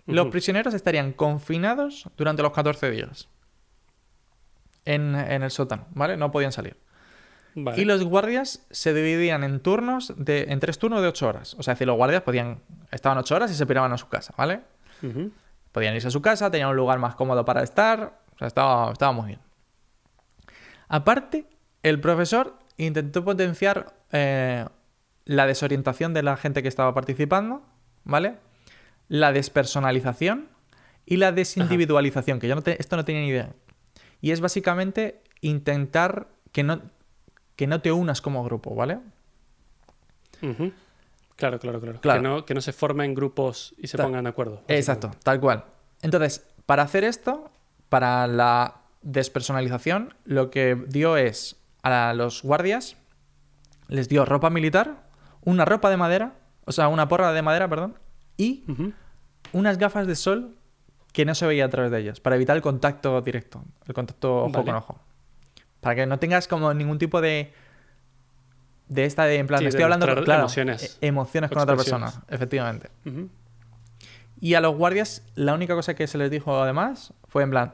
Los 0.05 0.27
prisioneros 0.31 0.73
estarían 0.75 1.11
confinados 1.13 2.07
durante 2.17 2.43
los 2.43 2.51
14 2.53 2.91
días 2.91 3.29
en, 4.85 5.15
en 5.15 5.41
el 5.43 5.49
sótano, 5.51 5.85
¿vale? 5.91 6.17
No 6.17 6.31
podían 6.31 6.51
salir. 6.51 6.77
Vale. 7.55 7.81
Y 7.81 7.85
los 7.85 8.03
guardias 8.03 8.65
se 8.71 8.93
dividían 8.93 9.43
en 9.43 9.59
turnos 9.59 10.13
de, 10.17 10.45
en 10.49 10.59
tres 10.59 10.79
turnos 10.79 11.01
de 11.01 11.07
8 11.09 11.27
horas. 11.27 11.53
O 11.55 11.63
sea, 11.63 11.73
es 11.73 11.77
decir, 11.77 11.87
los 11.87 11.97
guardias 11.97 12.21
podían, 12.23 12.59
estaban 12.91 13.17
8 13.17 13.35
horas 13.35 13.51
y 13.51 13.55
se 13.55 13.65
piraban 13.65 13.91
a 13.91 13.97
su 13.97 14.07
casa, 14.07 14.33
¿vale? 14.37 14.61
Podían 15.71 15.95
irse 15.95 16.07
a 16.07 16.11
su 16.11 16.21
casa, 16.21 16.49
tenían 16.51 16.69
un 16.69 16.75
lugar 16.75 16.99
más 16.99 17.15
cómodo 17.15 17.43
para 17.45 17.63
estar. 17.63 18.19
O 18.35 18.37
sea, 18.37 18.47
estaba, 18.47 18.91
estaba 18.91 19.11
muy 19.11 19.27
bien. 19.27 19.39
Aparte, 20.87 21.45
el 21.83 21.99
profesor 21.99 22.57
intentó 22.77 23.23
potenciar 23.23 23.93
eh, 24.11 24.65
la 25.25 25.45
desorientación 25.45 26.13
de 26.13 26.23
la 26.23 26.37
gente 26.37 26.61
que 26.61 26.67
estaba 26.67 26.93
participando, 26.93 27.63
¿vale? 28.03 28.35
La 29.07 29.31
despersonalización 29.31 30.49
y 31.05 31.17
la 31.17 31.31
desindividualización, 31.31 32.39
que 32.39 32.47
yo 32.47 32.55
no 32.55 32.61
te- 32.61 32.79
esto 32.79 32.95
no 32.95 33.05
tenía 33.05 33.21
ni 33.21 33.27
idea. 33.29 33.49
Y 34.21 34.31
es 34.31 34.41
básicamente 34.41 35.21
intentar 35.41 36.27
que 36.51 36.63
no, 36.63 36.81
que 37.61 37.67
no 37.67 37.79
te 37.79 37.91
unas 37.91 38.21
como 38.21 38.43
grupo, 38.43 38.73
¿vale? 38.73 38.97
Claro, 41.35 41.59
claro, 41.59 41.79
claro. 41.79 42.01
Claro. 42.01 42.19
Que, 42.19 42.27
no, 42.27 42.43
que 42.43 42.53
no 42.55 42.61
se 42.61 42.73
formen 42.73 43.13
grupos 43.13 43.75
y 43.77 43.85
se 43.85 43.99
pongan 43.99 44.23
de 44.23 44.31
acuerdo. 44.31 44.63
Exacto, 44.67 45.11
tal 45.21 45.39
cual. 45.39 45.65
Entonces, 46.01 46.43
para 46.65 46.81
hacer 46.81 47.03
esto, 47.03 47.51
para 47.87 48.25
la 48.25 48.81
despersonalización, 49.03 50.15
lo 50.25 50.49
que 50.49 50.73
dio 50.87 51.17
es 51.17 51.55
a 51.83 52.15
los 52.15 52.41
guardias, 52.41 52.97
les 53.89 54.09
dio 54.09 54.25
ropa 54.25 54.49
militar, 54.49 55.07
una 55.43 55.63
ropa 55.63 55.91
de 55.91 55.97
madera, 55.97 56.33
o 56.65 56.71
sea, 56.71 56.87
una 56.87 57.07
porra 57.07 57.31
de 57.31 57.43
madera, 57.43 57.69
perdón, 57.69 57.99
y 58.37 58.63
unas 59.53 59.77
gafas 59.77 60.07
de 60.07 60.15
sol 60.15 60.55
que 61.13 61.25
no 61.25 61.35
se 61.35 61.45
veía 61.45 61.65
a 61.65 61.69
través 61.69 61.91
de 61.91 61.99
ellas, 61.99 62.19
para 62.19 62.37
evitar 62.37 62.55
el 62.55 62.63
contacto 62.63 63.21
directo, 63.21 63.63
el 63.85 63.93
contacto 63.93 64.45
ojo 64.45 64.51
Vale. 64.51 64.65
con 64.65 64.75
ojo. 64.77 65.10
Para 65.81 65.95
que 65.95 66.05
no 66.05 66.17
tengas 66.19 66.47
como 66.47 66.73
ningún 66.73 66.97
tipo 66.97 67.19
de... 67.21 67.53
De 68.87 69.05
esta 69.05 69.23
de, 69.25 69.37
en 69.37 69.47
plan, 69.47 69.59
Sí, 69.59 69.63
me 69.63 69.65
de 69.65 69.69
estoy 69.69 69.83
hablando, 69.83 70.05
claro, 70.23 70.41
emociones. 70.41 70.97
e- 71.01 71.07
emociones 71.07 71.49
con 71.49 71.59
otra 71.59 71.75
persona, 71.77 72.11
efectivamente. 72.29 72.89
Y 74.39 74.53
a 74.55 74.61
los 74.61 74.75
guardias, 74.75 75.23
la 75.35 75.53
única 75.53 75.75
cosa 75.75 75.93
que 75.93 76.07
se 76.07 76.17
les 76.17 76.29
dijo 76.31 76.61
además 76.61 77.13
fue 77.29 77.43
en 77.43 77.51
plan: 77.51 77.73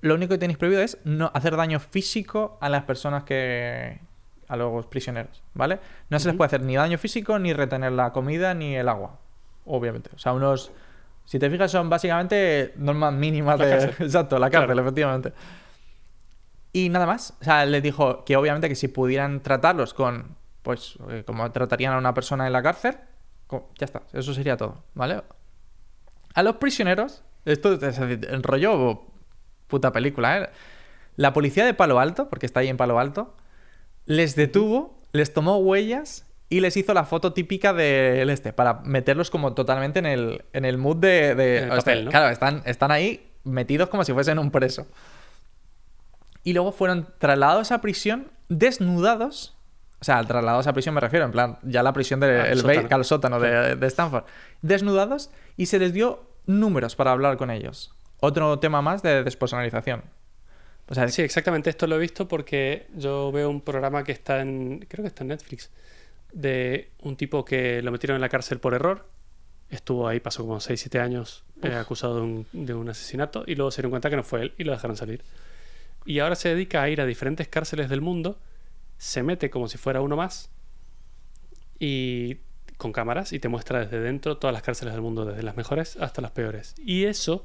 Lo 0.00 0.14
único 0.14 0.30
que 0.34 0.38
tenéis 0.38 0.56
prohibido 0.58 0.80
es 0.80 0.98
no 1.04 1.30
hacer 1.34 1.56
daño 1.56 1.80
físico 1.80 2.56
a 2.62 2.68
las 2.70 2.84
personas 2.84 3.24
que. 3.24 4.00
a 4.48 4.56
los 4.56 4.86
prisioneros, 4.86 5.42
¿vale? 5.52 5.80
No 6.08 6.18
se 6.18 6.28
les 6.28 6.36
puede 6.36 6.46
hacer 6.46 6.62
ni 6.62 6.76
daño 6.76 6.96
físico, 6.96 7.38
ni 7.38 7.52
retener 7.52 7.92
la 7.92 8.10
comida, 8.12 8.54
ni 8.54 8.76
el 8.76 8.88
agua, 8.88 9.18
obviamente. 9.66 10.08
O 10.14 10.18
sea, 10.18 10.32
unos. 10.32 10.72
Si 11.26 11.38
te 11.38 11.50
fijas, 11.50 11.70
son 11.70 11.90
básicamente 11.90 12.72
normas 12.76 13.12
mínimas 13.12 13.58
La 13.58 13.66
de. 13.66 13.84
Exacto, 13.98 14.38
la 14.38 14.48
cárcel, 14.48 14.68
Claro. 14.72 14.80
efectivamente. 14.82 15.32
Y 16.74 16.88
nada 16.88 17.06
más. 17.06 17.34
O 17.40 17.44
sea, 17.44 17.64
les 17.64 17.82
dijo 17.82 18.24
que 18.24 18.36
obviamente 18.36 18.68
que 18.68 18.74
si 18.74 18.88
pudieran 18.88 19.40
tratarlos 19.40 19.94
con. 19.94 20.36
Pues 20.62 20.98
eh, 21.08 21.22
como 21.24 21.50
tratarían 21.52 21.94
a 21.94 21.98
una 21.98 22.12
persona 22.12 22.46
en 22.46 22.52
la 22.52 22.62
cárcel, 22.62 22.96
ya 23.78 23.84
está. 23.84 24.02
Eso 24.12 24.34
sería 24.34 24.56
todo, 24.56 24.82
¿vale? 24.94 25.22
A 26.34 26.42
los 26.42 26.56
prisioneros, 26.56 27.22
esto 27.44 27.74
es 27.74 27.98
el 27.98 28.42
rollo 28.42 29.02
puta 29.68 29.92
película, 29.92 30.38
¿eh? 30.38 30.50
La 31.16 31.32
policía 31.32 31.64
de 31.64 31.74
Palo 31.74 32.00
Alto, 32.00 32.28
porque 32.28 32.46
está 32.46 32.60
ahí 32.60 32.68
en 32.68 32.76
Palo 32.76 32.98
Alto, 32.98 33.36
les 34.06 34.34
detuvo, 34.34 35.00
les 35.12 35.32
tomó 35.32 35.58
huellas 35.58 36.26
y 36.48 36.60
les 36.60 36.76
hizo 36.76 36.92
la 36.92 37.04
foto 37.04 37.34
típica 37.34 37.72
del 37.72 38.30
este, 38.30 38.52
para 38.52 38.80
meterlos 38.80 39.30
como 39.30 39.54
totalmente 39.54 40.00
en 40.00 40.06
el, 40.06 40.44
en 40.52 40.64
el 40.64 40.78
mood 40.78 40.96
de... 40.96 41.68
Claro, 42.10 42.30
están, 42.30 42.62
están 42.64 42.90
ahí 42.90 43.30
metidos 43.44 43.88
como 43.90 44.02
si 44.02 44.12
fuesen 44.12 44.38
un 44.38 44.50
preso. 44.50 44.86
Y 46.44 46.52
luego 46.52 46.72
fueron 46.72 47.08
trasladados 47.18 47.72
a 47.72 47.80
prisión 47.80 48.30
desnudados. 48.48 49.56
O 50.00 50.04
sea, 50.04 50.22
trasladados 50.22 50.66
a 50.66 50.72
prisión 50.72 50.94
me 50.94 51.00
refiero, 51.00 51.24
en 51.24 51.32
plan, 51.32 51.58
ya 51.62 51.82
la 51.82 51.92
prisión 51.92 52.20
del 52.20 52.30
el 52.30 52.58
sótano. 52.58 52.88
al 52.90 53.04
sótano 53.04 53.40
de, 53.40 53.76
de 53.76 53.86
Stanford. 53.86 54.24
Desnudados 54.60 55.30
y 55.56 55.66
se 55.66 55.78
les 55.78 55.92
dio 55.92 56.28
números 56.46 56.94
para 56.94 57.12
hablar 57.12 57.36
con 57.38 57.50
ellos. 57.50 57.94
Otro 58.20 58.58
tema 58.58 58.82
más 58.82 59.02
de 59.02 59.24
despersonalización. 59.24 60.02
O 60.88 60.94
sea, 60.94 61.08
Sí, 61.08 61.22
exactamente. 61.22 61.70
Esto 61.70 61.86
lo 61.86 61.96
he 61.96 61.98
visto 61.98 62.28
porque 62.28 62.86
yo 62.94 63.32
veo 63.32 63.48
un 63.48 63.60
programa 63.60 64.04
que 64.04 64.12
está 64.12 64.40
en. 64.40 64.84
Creo 64.88 65.02
que 65.02 65.08
está 65.08 65.24
en 65.24 65.28
Netflix. 65.28 65.70
De 66.32 66.90
un 67.02 67.16
tipo 67.16 67.44
que 67.44 67.80
lo 67.82 67.92
metieron 67.92 68.16
en 68.16 68.20
la 68.20 68.28
cárcel 68.28 68.58
por 68.58 68.74
error. 68.74 69.08
Estuvo 69.70 70.06
ahí, 70.06 70.20
pasó 70.20 70.42
como 70.42 70.60
6-7 70.60 71.00
años 71.00 71.44
eh, 71.62 71.74
acusado 71.74 72.16
de 72.16 72.22
un, 72.22 72.46
de 72.52 72.74
un 72.74 72.88
asesinato. 72.88 73.44
Y 73.46 73.54
luego 73.54 73.70
se 73.70 73.80
dieron 73.80 73.90
cuenta 73.90 74.10
que 74.10 74.16
no 74.16 74.22
fue 74.22 74.42
él 74.42 74.54
y 74.58 74.64
lo 74.64 74.72
dejaron 74.72 74.96
salir. 74.96 75.22
Y 76.04 76.18
ahora 76.18 76.34
se 76.34 76.50
dedica 76.50 76.82
a 76.82 76.88
ir 76.88 77.00
a 77.00 77.06
diferentes 77.06 77.48
cárceles 77.48 77.88
del 77.88 78.00
mundo. 78.00 78.38
Se 78.98 79.22
mete 79.22 79.50
como 79.50 79.68
si 79.68 79.78
fuera 79.78 80.00
uno 80.00 80.16
más. 80.16 80.50
Y 81.78 82.38
con 82.76 82.92
cámaras 82.92 83.32
y 83.32 83.38
te 83.38 83.48
muestra 83.48 83.80
desde 83.80 84.00
dentro 84.00 84.36
todas 84.38 84.52
las 84.52 84.62
cárceles 84.62 84.94
del 84.94 85.02
mundo, 85.02 85.24
desde 85.24 85.42
las 85.42 85.56
mejores 85.56 85.96
hasta 85.96 86.20
las 86.20 86.32
peores. 86.32 86.74
Y 86.78 87.04
eso 87.04 87.44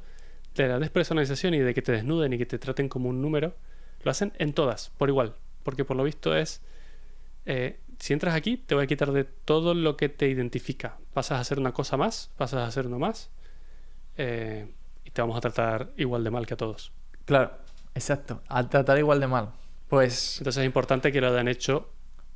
de 0.55 0.67
la 0.67 0.79
despersonalización 0.79 1.53
y 1.53 1.59
de 1.59 1.73
que 1.73 1.81
te 1.81 1.91
desnuden 1.91 2.33
y 2.33 2.37
que 2.37 2.45
te 2.45 2.59
traten 2.59 2.89
como 2.89 3.09
un 3.09 3.21
número, 3.21 3.55
lo 4.03 4.11
hacen 4.11 4.33
en 4.37 4.53
todas, 4.53 4.91
por 4.97 5.09
igual. 5.09 5.35
Porque 5.63 5.85
por 5.85 5.95
lo 5.95 6.03
visto 6.03 6.35
es, 6.35 6.61
eh, 7.45 7.79
si 7.99 8.13
entras 8.13 8.35
aquí, 8.35 8.57
te 8.57 8.75
voy 8.75 8.85
a 8.85 8.87
quitar 8.87 9.11
de 9.11 9.23
todo 9.23 9.73
lo 9.73 9.97
que 9.97 10.09
te 10.09 10.27
identifica. 10.27 10.97
Pasas 11.13 11.37
a 11.37 11.41
hacer 11.41 11.59
una 11.59 11.73
cosa 11.73 11.97
más, 11.97 12.31
pasas 12.37 12.59
a 12.61 12.67
hacer 12.67 12.87
uno 12.87 12.99
más, 12.99 13.29
eh, 14.17 14.67
y 15.05 15.11
te 15.11 15.21
vamos 15.21 15.37
a 15.37 15.41
tratar 15.41 15.91
igual 15.97 16.23
de 16.23 16.31
mal 16.31 16.45
que 16.45 16.53
a 16.55 16.57
todos. 16.57 16.91
claro, 17.25 17.51
exacto. 17.95 18.41
Al 18.47 18.69
tratar 18.69 18.97
igual 18.97 19.19
de 19.19 19.27
mal. 19.27 19.49
Pues 19.87 20.37
Entonces 20.39 20.61
es 20.61 20.65
importante 20.65 21.11
que 21.11 21.19
lo 21.21 21.27
hayan 21.29 21.47
hecho 21.47 21.89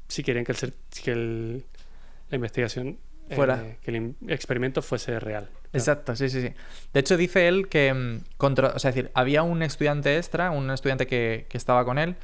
si 0.07 0.23
quieren 0.23 0.43
que 0.43 0.51
el, 0.51 0.57
ser- 0.57 0.73
que 1.03 1.11
el- 1.11 1.65
la 2.29 2.35
investigación, 2.35 2.97
eh, 3.29 3.35
Fuera. 3.35 3.63
que 3.81 3.91
el 3.91 4.15
experimento 4.27 4.81
fuese 4.81 5.19
real. 5.19 5.45
Claro. 5.45 5.59
Exacto, 5.73 6.15
sí, 6.15 6.29
sí, 6.29 6.41
sí. 6.41 6.53
De 6.93 6.99
hecho, 6.99 7.15
dice 7.17 7.47
él 7.47 7.67
que, 7.67 7.93
mm, 7.93 8.37
contra- 8.37 8.69
o 8.69 8.79
sea, 8.79 8.89
es 8.89 8.95
decir, 8.95 9.11
había 9.13 9.43
un 9.43 9.61
estudiante 9.63 10.17
extra, 10.17 10.51
un 10.51 10.69
estudiante 10.71 11.07
que, 11.07 11.45
que 11.49 11.57
estaba 11.57 11.85
con 11.85 11.97
él, 11.99 12.15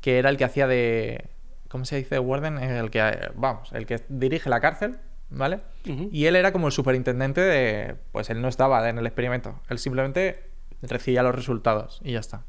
que 0.00 0.18
era 0.18 0.28
el 0.30 0.36
que 0.36 0.44
hacía 0.44 0.66
de, 0.66 1.26
¿cómo 1.68 1.84
se 1.86 1.96
dice? 1.96 2.18
Warden, 2.18 2.58
el 2.58 2.90
que, 2.90 3.30
vamos, 3.34 3.72
el 3.72 3.86
que 3.86 4.02
dirige 4.08 4.48
la 4.50 4.60
cárcel, 4.60 4.98
¿vale? 5.30 5.60
Y 5.84 6.26
él 6.26 6.36
era 6.36 6.52
como 6.52 6.66
el 6.66 6.72
superintendente 6.72 7.40
de, 7.40 7.96
pues 8.12 8.28
él 8.30 8.40
no 8.42 8.48
estaba 8.48 8.88
en 8.88 8.98
el 8.98 9.06
experimento, 9.06 9.60
él 9.70 9.78
simplemente 9.78 10.44
recibía 10.82 11.22
los 11.22 11.34
resultados 11.34 12.00
y 12.04 12.12
ya 12.12 12.20
está. 12.20 12.42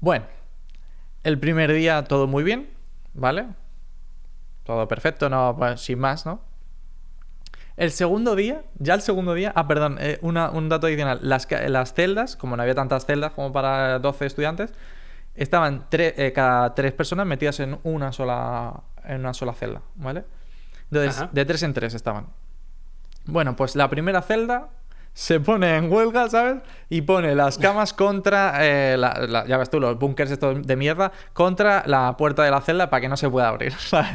Bueno, 0.00 0.26
el 1.24 1.38
primer 1.38 1.72
día 1.72 2.04
todo 2.04 2.26
muy 2.26 2.44
bien, 2.44 2.70
¿vale? 3.14 3.46
Todo 4.64 4.86
perfecto, 4.86 5.28
no, 5.28 5.54
pues, 5.58 5.80
sin 5.80 5.98
más, 5.98 6.26
¿no? 6.26 6.40
El 7.76 7.92
segundo 7.92 8.34
día, 8.34 8.62
ya 8.78 8.94
el 8.94 9.02
segundo 9.02 9.34
día, 9.34 9.52
ah, 9.54 9.68
perdón, 9.68 9.98
eh, 10.00 10.18
una- 10.22 10.50
un 10.50 10.68
dato 10.68 10.88
adicional. 10.88 11.20
Las, 11.22 11.46
celdas, 11.94 12.34
como 12.36 12.56
no 12.56 12.62
había 12.62 12.74
tantas 12.74 13.06
celdas 13.06 13.32
como 13.32 13.52
para 13.52 13.98
12 14.00 14.26
estudiantes, 14.26 14.72
estaban 15.36 15.88
tre- 15.88 16.12
eh, 16.16 16.32
cada 16.32 16.74
tres 16.74 16.92
personas 16.92 17.26
metidas 17.26 17.60
en 17.60 17.78
una 17.84 18.12
sola, 18.12 18.82
en 19.04 19.20
una 19.20 19.32
sola 19.32 19.52
celda, 19.54 19.82
¿vale? 19.94 20.24
Entonces, 20.90 21.18
Ajá. 21.22 21.30
de 21.32 21.44
tres 21.44 21.62
en 21.62 21.72
tres 21.72 21.94
estaban. 21.94 22.26
Bueno, 23.26 23.54
pues 23.54 23.76
la 23.76 23.88
primera 23.88 24.22
celda 24.22 24.70
se 25.18 25.40
pone 25.40 25.76
en 25.76 25.90
huelga, 25.90 26.28
¿sabes? 26.28 26.62
Y 26.88 27.02
pone 27.02 27.34
las 27.34 27.58
camas 27.58 27.92
contra, 27.92 28.54
eh, 28.64 28.96
la- 28.96 29.26
la- 29.28 29.44
ya 29.48 29.56
ves 29.58 29.68
tú, 29.68 29.80
los 29.80 29.98
bunkers 29.98 30.30
estos 30.30 30.64
de 30.64 30.76
mierda, 30.76 31.10
contra 31.32 31.82
la 31.86 32.16
puerta 32.16 32.44
de 32.44 32.52
la 32.52 32.60
celda 32.60 32.88
para 32.88 33.00
que 33.00 33.08
no 33.08 33.16
se 33.16 33.28
pueda 33.28 33.48
abrir. 33.48 33.72
¿sabes? 33.78 34.10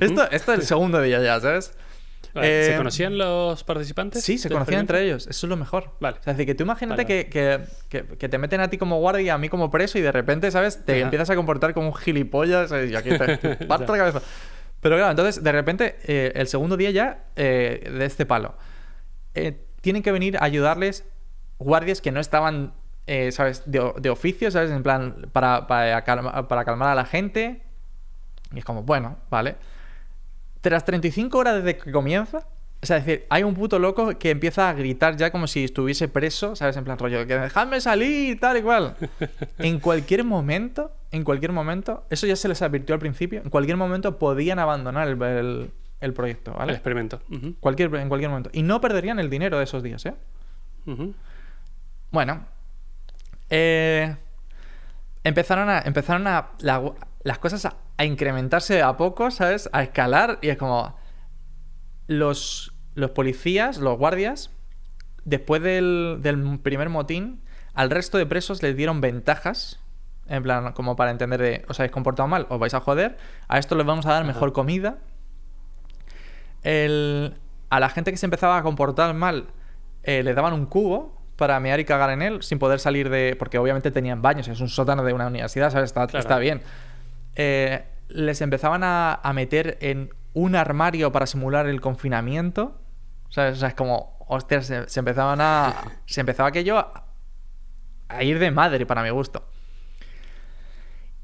esto, 0.00 0.30
esto 0.30 0.52
es 0.52 0.60
el 0.60 0.64
segundo 0.64 1.00
día 1.02 1.20
ya, 1.20 1.40
¿sabes? 1.40 1.74
Vale, 2.32 2.46
¿Se 2.66 2.74
Eh, 2.74 2.76
conocían 2.76 3.18
los 3.18 3.64
participantes? 3.64 4.22
Sí, 4.22 4.38
se 4.38 4.48
conocían 4.48 4.82
entre 4.82 5.02
ellos. 5.02 5.26
Eso 5.26 5.46
es 5.46 5.50
lo 5.50 5.56
mejor. 5.56 5.90
Vale. 5.98 6.18
O 6.20 6.22
sea, 6.22 6.30
es 6.30 6.36
decir, 6.36 6.46
que 6.46 6.54
tú 6.54 6.62
imagínate 6.62 7.02
Vale, 7.02 7.24
que, 7.24 7.28
que- 7.28 7.60
que- 7.88 8.16
que 8.16 8.28
te 8.28 8.38
meten 8.38 8.60
a 8.60 8.68
ti 8.70 8.78
como 8.78 9.00
guardia 9.00 9.22
y 9.22 9.28
a 9.30 9.38
mí 9.38 9.48
como 9.48 9.72
preso 9.72 9.98
y 9.98 10.02
de 10.02 10.12
repente, 10.12 10.52
¿sabes? 10.52 10.84
Te 10.84 10.92
Ajá. 10.92 11.02
empiezas 11.02 11.30
a 11.30 11.34
comportar 11.34 11.74
como 11.74 11.88
un 11.88 11.94
gilipollas 11.96 12.70
y 12.88 12.94
aquí 12.94 13.10
te, 13.10 13.36
te 13.56 13.66
parto 13.66 13.90
la 13.90 13.98
cabeza. 13.98 14.22
Pero 14.80 14.94
claro, 14.96 15.10
entonces 15.10 15.42
de 15.42 15.50
repente, 15.50 15.96
eh, 16.04 16.30
el 16.36 16.46
segundo 16.46 16.76
día 16.76 16.92
ya 16.92 17.24
eh, 17.34 17.90
de 17.92 18.04
este 18.04 18.24
palo, 18.24 18.54
tienen 19.84 20.02
que 20.02 20.10
venir 20.10 20.36
a 20.38 20.44
ayudarles 20.44 21.04
guardias 21.60 22.00
que 22.00 22.10
no 22.10 22.18
estaban, 22.18 22.72
eh, 23.06 23.30
¿sabes? 23.30 23.62
De, 23.66 23.92
de 24.00 24.10
oficio, 24.10 24.50
¿sabes? 24.50 24.70
En 24.72 24.82
plan, 24.82 25.28
para, 25.32 25.66
para, 25.68 26.02
calma- 26.04 26.48
para 26.48 26.64
calmar 26.64 26.88
a 26.88 26.94
la 26.96 27.04
gente. 27.04 27.60
Y 28.52 28.58
es 28.58 28.64
como, 28.64 28.82
bueno, 28.82 29.16
vale. 29.30 29.56
Tras 30.62 30.84
35 30.84 31.36
horas 31.38 31.56
desde 31.62 31.76
que 31.76 31.92
comienza, 31.92 32.38
o 32.82 32.86
sea, 32.86 32.96
es 32.98 33.04
decir, 33.06 33.26
hay 33.30 33.42
un 33.42 33.54
puto 33.54 33.78
loco 33.78 34.18
que 34.18 34.30
empieza 34.30 34.68
a 34.68 34.72
gritar 34.72 35.16
ya 35.16 35.30
como 35.30 35.46
si 35.46 35.64
estuviese 35.64 36.08
preso, 36.08 36.56
¿sabes? 36.56 36.76
En 36.76 36.84
plan 36.84 36.98
rollo, 36.98 37.26
que 37.26 37.38
dejadme 37.38 37.80
salir, 37.80 38.40
tal 38.40 38.56
y 38.56 38.62
cual. 38.62 38.96
En 39.58 39.78
cualquier 39.80 40.24
momento, 40.24 40.90
en 41.10 41.22
cualquier 41.24 41.52
momento, 41.52 42.04
eso 42.10 42.26
ya 42.26 42.36
se 42.36 42.48
les 42.48 42.62
advirtió 42.62 42.94
al 42.94 42.98
principio, 43.00 43.40
en 43.42 43.50
cualquier 43.50 43.76
momento 43.76 44.18
podían 44.18 44.58
abandonar 44.58 45.08
el, 45.08 45.22
el- 45.22 45.70
el 46.00 46.12
proyecto, 46.12 46.52
El 46.52 46.58
¿vale? 46.58 46.72
experimento. 46.72 47.20
Ujú, 47.30 47.54
Cualquier, 47.60 47.94
en 47.96 48.08
cualquier 48.08 48.30
momento. 48.30 48.50
Y 48.52 48.62
no 48.62 48.80
perderían 48.80 49.18
el 49.18 49.30
dinero 49.30 49.58
de 49.58 49.64
esos 49.64 49.82
días, 49.82 50.04
¿eh? 50.06 50.14
Bueno, 52.10 52.44
eh, 53.50 54.16
empezaron 55.24 55.68
a, 55.70 55.80
empezaron 55.80 56.26
a 56.26 56.50
la- 56.60 56.92
las 57.22 57.38
cosas 57.38 57.64
a, 57.64 57.76
a 57.96 58.04
incrementarse 58.04 58.82
a 58.82 58.96
poco, 58.96 59.30
¿sabes? 59.30 59.68
A 59.72 59.82
escalar 59.82 60.38
y 60.42 60.48
es 60.50 60.58
como 60.58 60.96
los, 62.06 62.74
los 62.94 63.10
policías, 63.10 63.78
los 63.78 63.96
guardias, 63.98 64.50
después 65.24 65.62
del, 65.62 66.18
del 66.20 66.58
primer 66.60 66.88
motín, 66.90 67.40
al 67.72 67.90
resto 67.90 68.18
de 68.18 68.26
presos 68.26 68.62
les 68.62 68.76
dieron 68.76 69.00
ventajas. 69.00 69.80
En 70.26 70.42
plan, 70.42 70.72
como 70.72 70.96
para 70.96 71.10
entender 71.10 71.40
de, 71.40 71.64
os 71.68 71.78
habéis 71.80 71.92
comportado 71.92 72.26
mal, 72.28 72.46
os 72.48 72.58
vais 72.58 72.72
a 72.72 72.80
joder. 72.80 73.18
A 73.48 73.58
esto 73.58 73.74
les 73.74 73.84
vamos 73.86 74.06
a 74.06 74.10
dar 74.10 74.22
Ajá. 74.22 74.32
mejor 74.32 74.52
comida. 74.52 74.98
El- 76.64 77.34
a 77.70 77.78
la 77.80 77.88
gente 77.88 78.10
que 78.10 78.16
se 78.16 78.26
empezaba 78.26 78.56
a 78.58 78.62
comportar 78.62 79.14
mal, 79.14 79.46
eh, 80.02 80.22
le 80.22 80.34
daban 80.34 80.52
un 80.52 80.66
cubo 80.66 81.20
para 81.36 81.58
mear 81.60 81.80
y 81.80 81.84
cagar 81.84 82.10
en 82.10 82.22
él 82.22 82.42
sin 82.42 82.58
poder 82.58 82.78
salir 82.80 83.08
de. 83.10 83.36
Porque 83.38 83.58
obviamente 83.58 83.90
tenían 83.90 84.20
baños, 84.22 84.48
es 84.48 84.60
un 84.60 84.68
sótano 84.68 85.02
de 85.04 85.12
una 85.12 85.26
universidad, 85.28 85.70
¿sabes? 85.70 85.86
Está, 85.90 86.06
Claro. 86.06 86.20
está 86.20 86.38
bien. 86.38 86.62
Eh, 87.36 87.84
les 88.08 88.40
empezaban 88.40 88.84
a, 88.84 89.14
a 89.14 89.32
meter 89.32 89.78
en 89.80 90.10
un 90.34 90.56
armario 90.56 91.10
para 91.12 91.26
simular 91.26 91.66
el 91.66 91.80
confinamiento. 91.80 92.80
¿Sabes? 93.30 93.56
O 93.56 93.60
sea, 93.60 93.68
es 93.68 93.74
como. 93.74 94.14
Hostias, 94.26 94.66
se, 94.66 94.88
se 94.88 95.00
empezaban 95.00 95.40
a. 95.40 95.74
Se 96.06 96.20
empezaba 96.20 96.48
aquello 96.48 96.78
a, 96.78 97.04
a 98.08 98.22
ir 98.22 98.38
de 98.38 98.50
madre, 98.50 98.86
para 98.86 99.02
mi 99.02 99.10
gusto. 99.10 99.44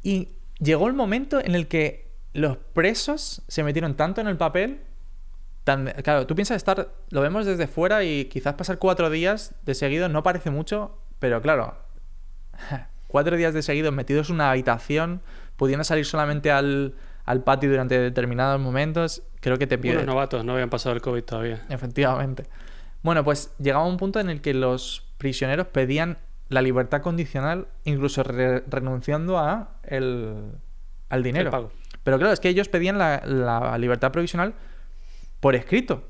Y 0.03 0.29
llegó 0.59 0.89
el 0.89 0.95
momento 0.95 1.41
en 1.43 1.55
el 1.55 1.69
que 1.69 2.11
los 2.33 2.57
presos 2.57 3.43
se 3.49 3.63
metieron 3.63 3.95
tanto 3.95 4.21
en 4.21 4.27
el 4.29 4.37
papel. 4.37 4.81
Tan, 5.65 5.87
claro, 6.03 6.27
tú 6.27 6.35
piensas 6.35 6.57
estar. 6.57 6.89
Lo 7.11 7.21
vemos 7.21 7.47
desde 7.47 7.67
fuera 7.67 8.03
y 8.05 8.25
quizás 8.27 8.55
pasar 8.55 8.79
cuatro 8.79 9.11
días 9.11 9.55
de 9.65 9.75
seguido 9.75 10.09
no 10.09 10.23
parece 10.23 10.51
mucho, 10.51 10.99
pero 11.19 11.41
claro. 11.43 11.77
Cuatro 13.07 13.37
días 13.37 13.53
de 13.55 13.63
seguido 13.63 13.91
metidos 13.91 14.29
en 14.29 14.37
una 14.37 14.51
habitación, 14.53 15.21
pudiendo 15.57 15.83
salir 15.83 16.07
solamente 16.07 16.53
al, 16.53 16.95
al 17.25 17.43
patio 17.43 17.69
durante 17.69 17.99
determinados 17.99 18.61
momentos, 18.61 19.25
creo 19.41 19.59
que 19.59 19.67
te 19.67 19.79
pide. 19.79 19.95
Unos 19.95 20.07
novatos 20.07 20.45
no 20.45 20.53
habían 20.53 20.71
pasado 20.71 20.95
el 20.95 21.01
COVID 21.03 21.25
todavía. 21.25 21.61
Efectivamente. 21.71 22.45
Bueno, 23.03 23.25
pues 23.25 23.53
llegaba 23.59 23.85
un 23.85 23.97
punto 23.97 24.21
en 24.21 24.31
el 24.31 24.41
que 24.41 24.55
los 24.55 25.05
prisioneros 25.19 25.67
pedían 25.67 26.19
la 26.51 26.63
libertad 26.63 27.03
condicional, 27.03 27.67
incluso 27.85 28.23
re- 28.23 28.63
renunciando 28.69 29.39
a 29.39 29.71
el, 29.83 30.53
al 31.09 31.23
dinero. 31.25 31.47
El 31.47 31.51
pago. 31.51 31.73
Pero 32.05 32.17
claro, 32.19 32.33
es 32.33 32.39
que 32.39 32.49
ellos 32.49 32.69
pedían 32.69 32.97
la, 32.97 33.23
la 33.27 33.77
libertad 33.79 34.13
provisional 34.13 34.55
por 35.41 35.55
escrito. 35.55 36.07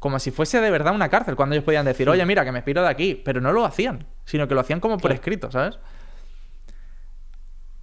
Como 0.00 0.18
si 0.18 0.30
fuese 0.30 0.60
de 0.60 0.70
verdad 0.70 0.94
una 0.94 1.08
cárcel, 1.08 1.36
cuando 1.36 1.54
ellos 1.54 1.64
podían 1.64 1.84
decir, 1.86 2.08
oye, 2.08 2.24
mira, 2.26 2.44
que 2.44 2.52
me 2.52 2.62
piro 2.62 2.82
de 2.82 2.88
aquí. 2.88 3.20
Pero 3.24 3.40
no 3.40 3.52
lo 3.52 3.64
hacían, 3.64 4.06
sino 4.24 4.46
que 4.46 4.54
lo 4.54 4.60
hacían 4.60 4.78
como 4.80 4.94
por 4.96 5.02
Claro. 5.10 5.14
escrito, 5.14 5.50
¿sabes? 5.50 5.78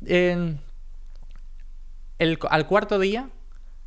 En- 0.06 0.60
el- 2.20 2.38
al 2.50 2.68
cuarto 2.68 3.00
día 3.00 3.30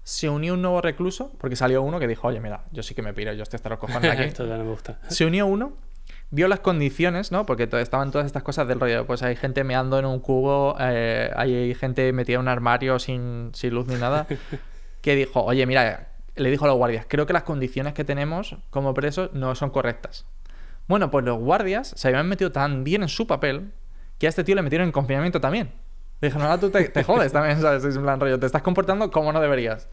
se 0.03 0.29
unió 0.29 0.55
un 0.55 0.63
nuevo 0.63 0.81
recluso, 0.81 1.33
porque 1.39 1.57
salió 1.57 1.83
uno 1.83 1.99
que 1.99 2.07
dijo, 2.07 2.29
oye, 2.29 2.41
mira, 2.41 2.65
yo 2.73 2.83
sí 2.83 2.95
que 2.95 3.03
me 3.03 3.13
piro, 3.13 3.33
yo 3.33 3.43
estoy 3.43 3.57
hasta 3.57 3.69
los 3.71 3.79
cojones 3.79 4.11
aquí. 4.11 4.23
Esto 4.25 4.47
ya 4.47 4.57
no 4.57 4.65
me 4.65 4.71
gusta. 4.71 4.99
se 5.09 5.25
unió 5.27 5.47
uno, 5.47 5.75
vio 6.31 6.49
las 6.49 6.61
condiciones, 6.61 7.33
¿no? 7.33 7.45
Porque 7.47 7.69
estaban 7.81 8.11
todas 8.11 8.27
estas 8.27 8.43
cosas 8.43 8.69
del 8.69 8.81
rollo, 8.81 9.07
pues 9.07 9.23
hay 9.23 9.37
gente 9.37 9.65
meando 9.65 9.99
en 9.99 10.05
un 10.07 10.21
cubo, 10.21 10.77
eh, 10.81 11.31
hay 11.37 11.75
gente 11.75 12.13
metida 12.13 12.37
en 12.37 12.43
un 12.43 12.49
armario 12.49 12.99
sin, 12.99 13.51
sin 13.55 13.75
luz 13.75 13.87
ni 13.89 13.97
nada, 13.97 14.27
que 15.01 15.15
dijo, 15.17 15.43
oye, 15.45 15.67
mira, 15.67 16.09
le 16.37 16.51
dijo 16.51 16.65
a 16.65 16.69
los 16.69 16.77
guardias, 16.77 17.07
creo 17.09 17.27
que 17.27 17.33
las 17.33 17.43
condiciones 17.45 17.95
que 17.95 18.05
tenemos 18.05 18.57
como 18.71 18.95
presos 18.95 19.33
no 19.33 19.55
son 19.55 19.71
correctas. 19.71 20.27
Bueno, 20.89 21.11
pues 21.11 21.25
los 21.25 21.39
guardias 21.39 21.93
se 21.97 22.09
habían 22.09 22.29
metido 22.29 22.53
tan 22.53 22.85
bien 22.85 23.03
en 23.03 23.09
su 23.09 23.27
papel 23.27 23.73
que 24.19 24.27
a 24.27 24.29
este 24.31 24.45
tío 24.45 24.55
le 24.55 24.63
metieron 24.63 24.87
en 24.87 24.93
confinamiento 24.93 25.41
también. 25.41 25.73
Le 26.21 26.29
dijeron, 26.29 26.47
ahora 26.47 26.61
tú 26.61 26.71
te, 26.71 26.89
te 26.89 27.03
jodes 27.05 27.33
también, 27.33 27.61
¿sabes? 27.61 27.85
Es 27.85 27.97
en 27.97 28.03
plan 28.03 28.21
rollo, 28.21 28.39
te 28.39 28.47
estás 28.47 28.63
comportando 28.63 29.11
como 29.11 29.33
no 29.33 29.41
deberías. 29.41 29.89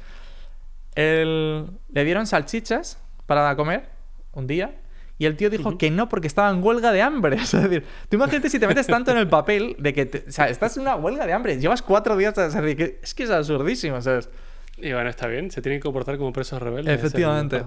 El- 0.96 1.68
Le 1.92 2.04
dieron 2.06 2.28
salchichas 2.28 3.00
para 3.26 3.56
comer 3.56 3.90
un 4.34 4.48
día 4.48 4.76
y 5.18 5.26
el 5.26 5.38
tío 5.38 5.50
dijo 5.50 5.78
que 5.78 5.90
no 5.92 6.10
porque 6.10 6.28
estaba 6.28 6.50
en 6.50 6.64
huelga 6.64 6.92
de 6.92 7.02
hambre. 7.02 7.36
Es 7.42 7.52
decir, 7.52 7.86
tú 8.10 8.16
imagínate 8.18 8.50
si 8.50 8.60
te 8.60 8.68
metes 8.68 8.88
tanto 8.88 9.12
en 9.12 9.18
el 9.18 9.28
papel 9.30 9.76
de 9.80 9.94
que 9.94 10.06
te- 10.06 10.26
o 10.28 10.32
sea, 10.32 10.50
estás 10.50 10.76
en 10.78 10.84
una 10.84 10.96
huelga 10.96 11.26
de 11.26 11.34
hambre, 11.34 11.60
llevas 11.60 11.82
cuatro 11.82 12.16
días, 12.18 12.38
es 12.38 12.54
decir, 12.54 12.78
que- 12.78 13.00
es 13.02 13.14
que 13.14 13.24
es 13.24 13.30
absurdísimo, 13.32 14.02
¿sabes? 14.02 14.30
Y 14.78 14.92
bueno, 14.94 15.10
está 15.10 15.28
bien. 15.28 15.52
Se 15.52 15.62
tienen 15.62 15.80
que 15.80 15.84
comportar 15.84 16.18
como 16.18 16.34
presos 16.34 16.62
rebeldes. 16.62 16.94
Efectivamente. 16.94 17.64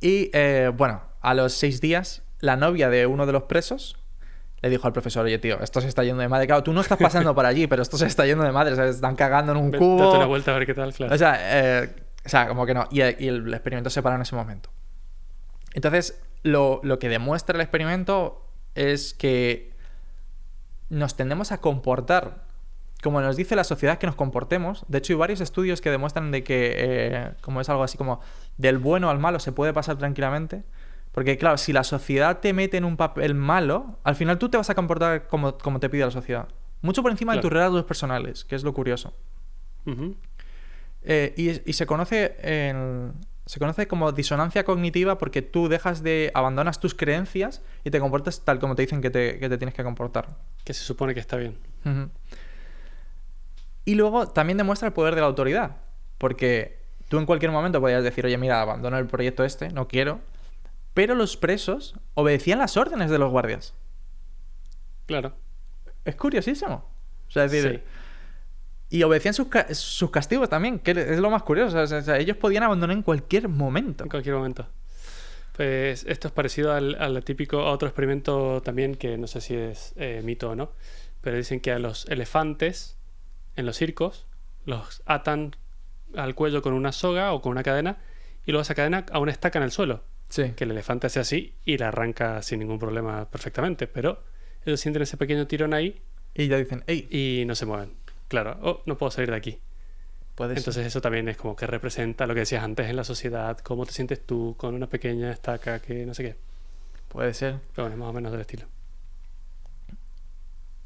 Y 0.00 0.30
eh, 0.32 0.70
bueno, 0.74 1.02
a 1.20 1.34
los 1.34 1.52
seis 1.52 1.80
días, 1.80 2.22
la 2.40 2.56
novia 2.56 2.90
de 2.90 3.06
uno 3.06 3.26
de 3.26 3.32
los 3.32 3.44
presos 3.44 3.96
le 4.60 4.70
dijo 4.70 4.86
al 4.86 4.94
profesor, 4.94 5.26
oye 5.26 5.38
tío, 5.38 5.60
esto 5.60 5.82
se 5.82 5.88
está 5.88 6.04
yendo 6.04 6.22
de 6.22 6.28
madre. 6.28 6.46
Claro, 6.46 6.62
tú 6.62 6.72
no 6.72 6.80
estás 6.80 6.98
pasando 6.98 7.34
por 7.34 7.44
allí, 7.44 7.66
pero 7.66 7.82
esto 7.82 7.98
se 7.98 8.06
está 8.06 8.24
yendo 8.24 8.44
de 8.44 8.52
madre, 8.52 8.74
¿sabes? 8.76 8.96
Están 8.96 9.14
cagando 9.14 9.52
en 9.52 9.58
un 9.58 9.70
Ven, 9.70 9.78
cubo. 9.78 10.04
Date 10.04 10.16
una 10.16 10.26
vuelta 10.26 10.52
a 10.54 10.58
ver 10.58 10.66
qué 10.66 10.74
tal, 10.74 10.92
claro. 10.94 11.14
O 11.14 11.18
sea, 11.18 11.38
eh, 11.82 11.94
o 12.24 12.28
sea, 12.28 12.48
como 12.48 12.64
que 12.64 12.72
no. 12.72 12.88
Y, 12.90 13.02
y 13.02 13.28
el 13.28 13.52
experimento 13.52 13.90
se 13.90 14.02
paró 14.02 14.16
en 14.16 14.22
ese 14.22 14.34
momento. 14.34 14.70
Entonces, 15.74 16.22
lo, 16.42 16.80
lo 16.82 16.98
que 16.98 17.10
demuestra 17.10 17.56
el 17.56 17.60
experimento 17.60 18.48
es 18.74 19.12
que 19.12 19.74
nos 20.88 21.14
tendemos 21.16 21.52
a 21.52 21.58
comportar 21.58 22.43
como 23.04 23.20
nos 23.20 23.36
dice 23.36 23.54
la 23.54 23.62
sociedad 23.62 23.98
que 23.98 24.06
nos 24.08 24.16
comportemos. 24.16 24.84
De 24.88 24.98
hecho, 24.98 25.12
hay 25.12 25.18
varios 25.20 25.40
estudios 25.40 25.80
que 25.80 25.90
demuestran 25.90 26.32
de 26.32 26.42
que, 26.42 26.72
eh, 26.76 27.30
como 27.42 27.60
es 27.60 27.68
algo 27.68 27.84
así 27.84 27.96
como 27.96 28.20
del 28.58 28.78
bueno 28.78 29.10
al 29.10 29.20
malo 29.20 29.38
se 29.38 29.52
puede 29.52 29.72
pasar 29.72 29.96
tranquilamente. 29.98 30.64
Porque, 31.12 31.38
claro, 31.38 31.56
si 31.58 31.72
la 31.72 31.84
sociedad 31.84 32.40
te 32.40 32.52
mete 32.52 32.76
en 32.76 32.84
un 32.84 32.96
papel 32.96 33.34
malo, 33.36 34.00
al 34.02 34.16
final 34.16 34.36
tú 34.38 34.48
te 34.48 34.56
vas 34.56 34.68
a 34.70 34.74
comportar 34.74 35.28
como, 35.28 35.56
como 35.58 35.78
te 35.78 35.88
pide 35.88 36.04
la 36.04 36.10
sociedad. 36.10 36.48
Mucho 36.82 37.02
por 37.02 37.12
encima 37.12 37.32
de 37.34 37.38
tus 37.42 37.52
rasgos 37.52 37.84
personales, 37.84 38.44
que 38.44 38.56
es 38.56 38.64
lo 38.64 38.74
curioso. 38.74 39.14
Eh, 41.02 41.34
y, 41.36 41.70
y 41.70 41.72
se 41.74 41.86
conoce 41.86 42.36
en- 42.40 43.12
se 43.46 43.58
conoce 43.60 43.86
como 43.86 44.10
disonancia 44.10 44.64
cognitiva 44.64 45.18
porque 45.18 45.42
tú 45.42 45.68
dejas 45.68 46.02
de 46.02 46.30
abandonas 46.32 46.80
tus 46.80 46.94
creencias 46.94 47.60
y 47.84 47.90
te 47.90 48.00
comportas 48.00 48.40
tal 48.42 48.58
como 48.58 48.74
te 48.74 48.80
dicen 48.80 49.02
que 49.02 49.10
te, 49.10 49.38
que 49.38 49.50
te 49.50 49.58
tienes 49.58 49.74
que 49.74 49.84
comportar. 49.84 50.28
Que 50.64 50.72
se 50.72 50.82
supone 50.82 51.12
que 51.12 51.20
está 51.20 51.36
bien. 51.36 51.58
Ujú. 51.84 52.08
Y 53.84 53.94
luego 53.96 54.28
también 54.28 54.56
demuestra 54.58 54.86
el 54.88 54.94
poder 54.94 55.14
de 55.14 55.20
la 55.20 55.26
autoridad, 55.26 55.76
porque 56.18 56.78
tú 57.08 57.18
en 57.18 57.26
cualquier 57.26 57.50
momento 57.52 57.80
podías 57.80 58.02
decir, 58.02 58.24
oye, 58.24 58.38
mira, 58.38 58.60
abandono 58.62 58.98
el 58.98 59.06
proyecto 59.06 59.44
este, 59.44 59.68
no 59.70 59.88
quiero. 59.88 60.20
Pero 60.94 61.14
los 61.14 61.36
presos 61.36 61.94
obedecían 62.14 62.58
las 62.60 62.76
órdenes 62.76 63.10
de 63.10 63.18
los 63.18 63.30
guardias. 63.30 63.74
Claro. 65.06 65.34
Es 66.04 66.14
curiosísimo. 66.16 66.88
O 67.28 67.30
sea, 67.30 67.44
es 67.44 67.50
decir, 67.52 67.82
Sí. 68.90 68.96
y 68.98 69.02
obedecían 69.02 69.34
sus, 69.34 69.48
ca- 69.48 69.72
sus 69.74 70.10
castigos 70.10 70.48
también, 70.48 70.78
que 70.78 70.92
es 70.92 71.18
lo 71.18 71.30
más 71.30 71.42
curioso. 71.42 71.78
O 71.78 71.86
sea, 71.86 71.98
o 71.98 72.02
sea, 72.02 72.18
ellos 72.18 72.36
podían 72.36 72.62
abandonar 72.62 72.96
en 72.96 73.02
cualquier 73.02 73.48
momento. 73.48 74.04
En 74.04 74.10
cualquier 74.10 74.34
momento. 74.36 74.66
Pues 75.56 76.04
esto 76.08 76.28
es 76.28 76.34
parecido 76.34 76.72
al, 76.72 76.96
al 77.00 77.22
típico 77.24 77.60
a 77.60 77.70
otro 77.72 77.86
experimento 77.88 78.60
también 78.62 78.94
que 78.96 79.16
no 79.18 79.26
sé 79.26 79.40
si 79.40 79.54
es 79.54 79.92
eh, 79.96 80.20
mito 80.24 80.50
o 80.50 80.56
no, 80.56 80.72
pero 81.20 81.36
dicen 81.36 81.60
que 81.60 81.70
a 81.70 81.78
los 81.78 82.06
elefantes 82.08 82.96
en 83.56 83.66
los 83.66 83.76
circos 83.76 84.26
los 84.64 85.02
atan 85.06 85.56
al 86.16 86.34
cuello 86.34 86.62
con 86.62 86.72
una 86.72 86.92
soga 86.92 87.32
o 87.32 87.42
con 87.42 87.52
una 87.52 87.62
cadena 87.62 87.98
y 88.46 88.52
luego 88.52 88.62
esa 88.62 88.74
cadena 88.74 89.04
a 89.10 89.18
una 89.18 89.32
estaca 89.32 89.58
en 89.58 89.64
el 89.64 89.70
suelo. 89.70 90.02
Sí. 90.28 90.52
que 90.56 90.64
el 90.64 90.70
elefante 90.72 91.06
hace 91.06 91.20
así 91.20 91.54
y 91.64 91.76
la 91.78 91.88
arranca 91.88 92.42
sin 92.42 92.58
ningún 92.58 92.78
problema 92.78 93.30
perfectamente, 93.30 93.86
pero 93.86 94.22
ellos 94.64 94.80
sienten 94.80 95.02
ese 95.02 95.16
pequeño 95.16 95.46
tirón 95.46 95.74
ahí 95.74 96.00
Y 96.34 96.48
ya 96.48 96.56
dicen, 96.56 96.82
hey, 96.86 97.06
y 97.10 97.44
no 97.46 97.54
se 97.54 97.66
mueven. 97.66 97.92
Claro, 98.28 98.58
oh, 98.62 98.82
no 98.86 98.96
puedo 98.98 99.10
salir 99.10 99.30
de 99.30 99.36
aquí. 99.36 99.60
puedes. 100.34 100.58
Entonces 100.58 100.86
eso 100.86 101.00
también 101.00 101.28
es 101.28 101.36
como 101.36 101.54
que 101.54 101.66
representa 101.66 102.26
lo 102.26 102.34
que 102.34 102.40
decías 102.40 102.64
antes 102.64 102.88
en 102.88 102.96
la 102.96 103.04
sociedad, 103.04 103.58
cómo 103.58 103.86
te 103.86 103.92
sientes 103.92 104.26
tú 104.26 104.54
con 104.56 104.74
una 104.74 104.88
pequeña 104.88 105.30
estaca 105.30 105.80
que 105.80 106.04
no 106.06 106.14
sé 106.14 106.22
qué. 106.24 106.36
Puede 107.08 107.32
ser. 107.34 107.60
Pero 107.74 107.86
bueno, 107.86 107.96
más 107.98 108.10
o 108.10 108.12
menos 108.12 108.32
del 108.32 108.40
estilo. 108.40 108.66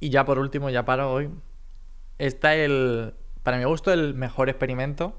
Y 0.01 0.11
ya 0.11 0.25
por 0.25 0.39
último, 0.39 0.69
ya 0.69 0.85
paro 0.85 1.11
hoy. 1.11 1.31
Está 2.19 2.55
el, 2.55 3.15
para 3.43 3.59
mi 3.59 3.65
gusto, 3.65 3.93
el 3.93 4.15
mejor 4.15 4.49
experimento. 4.49 5.17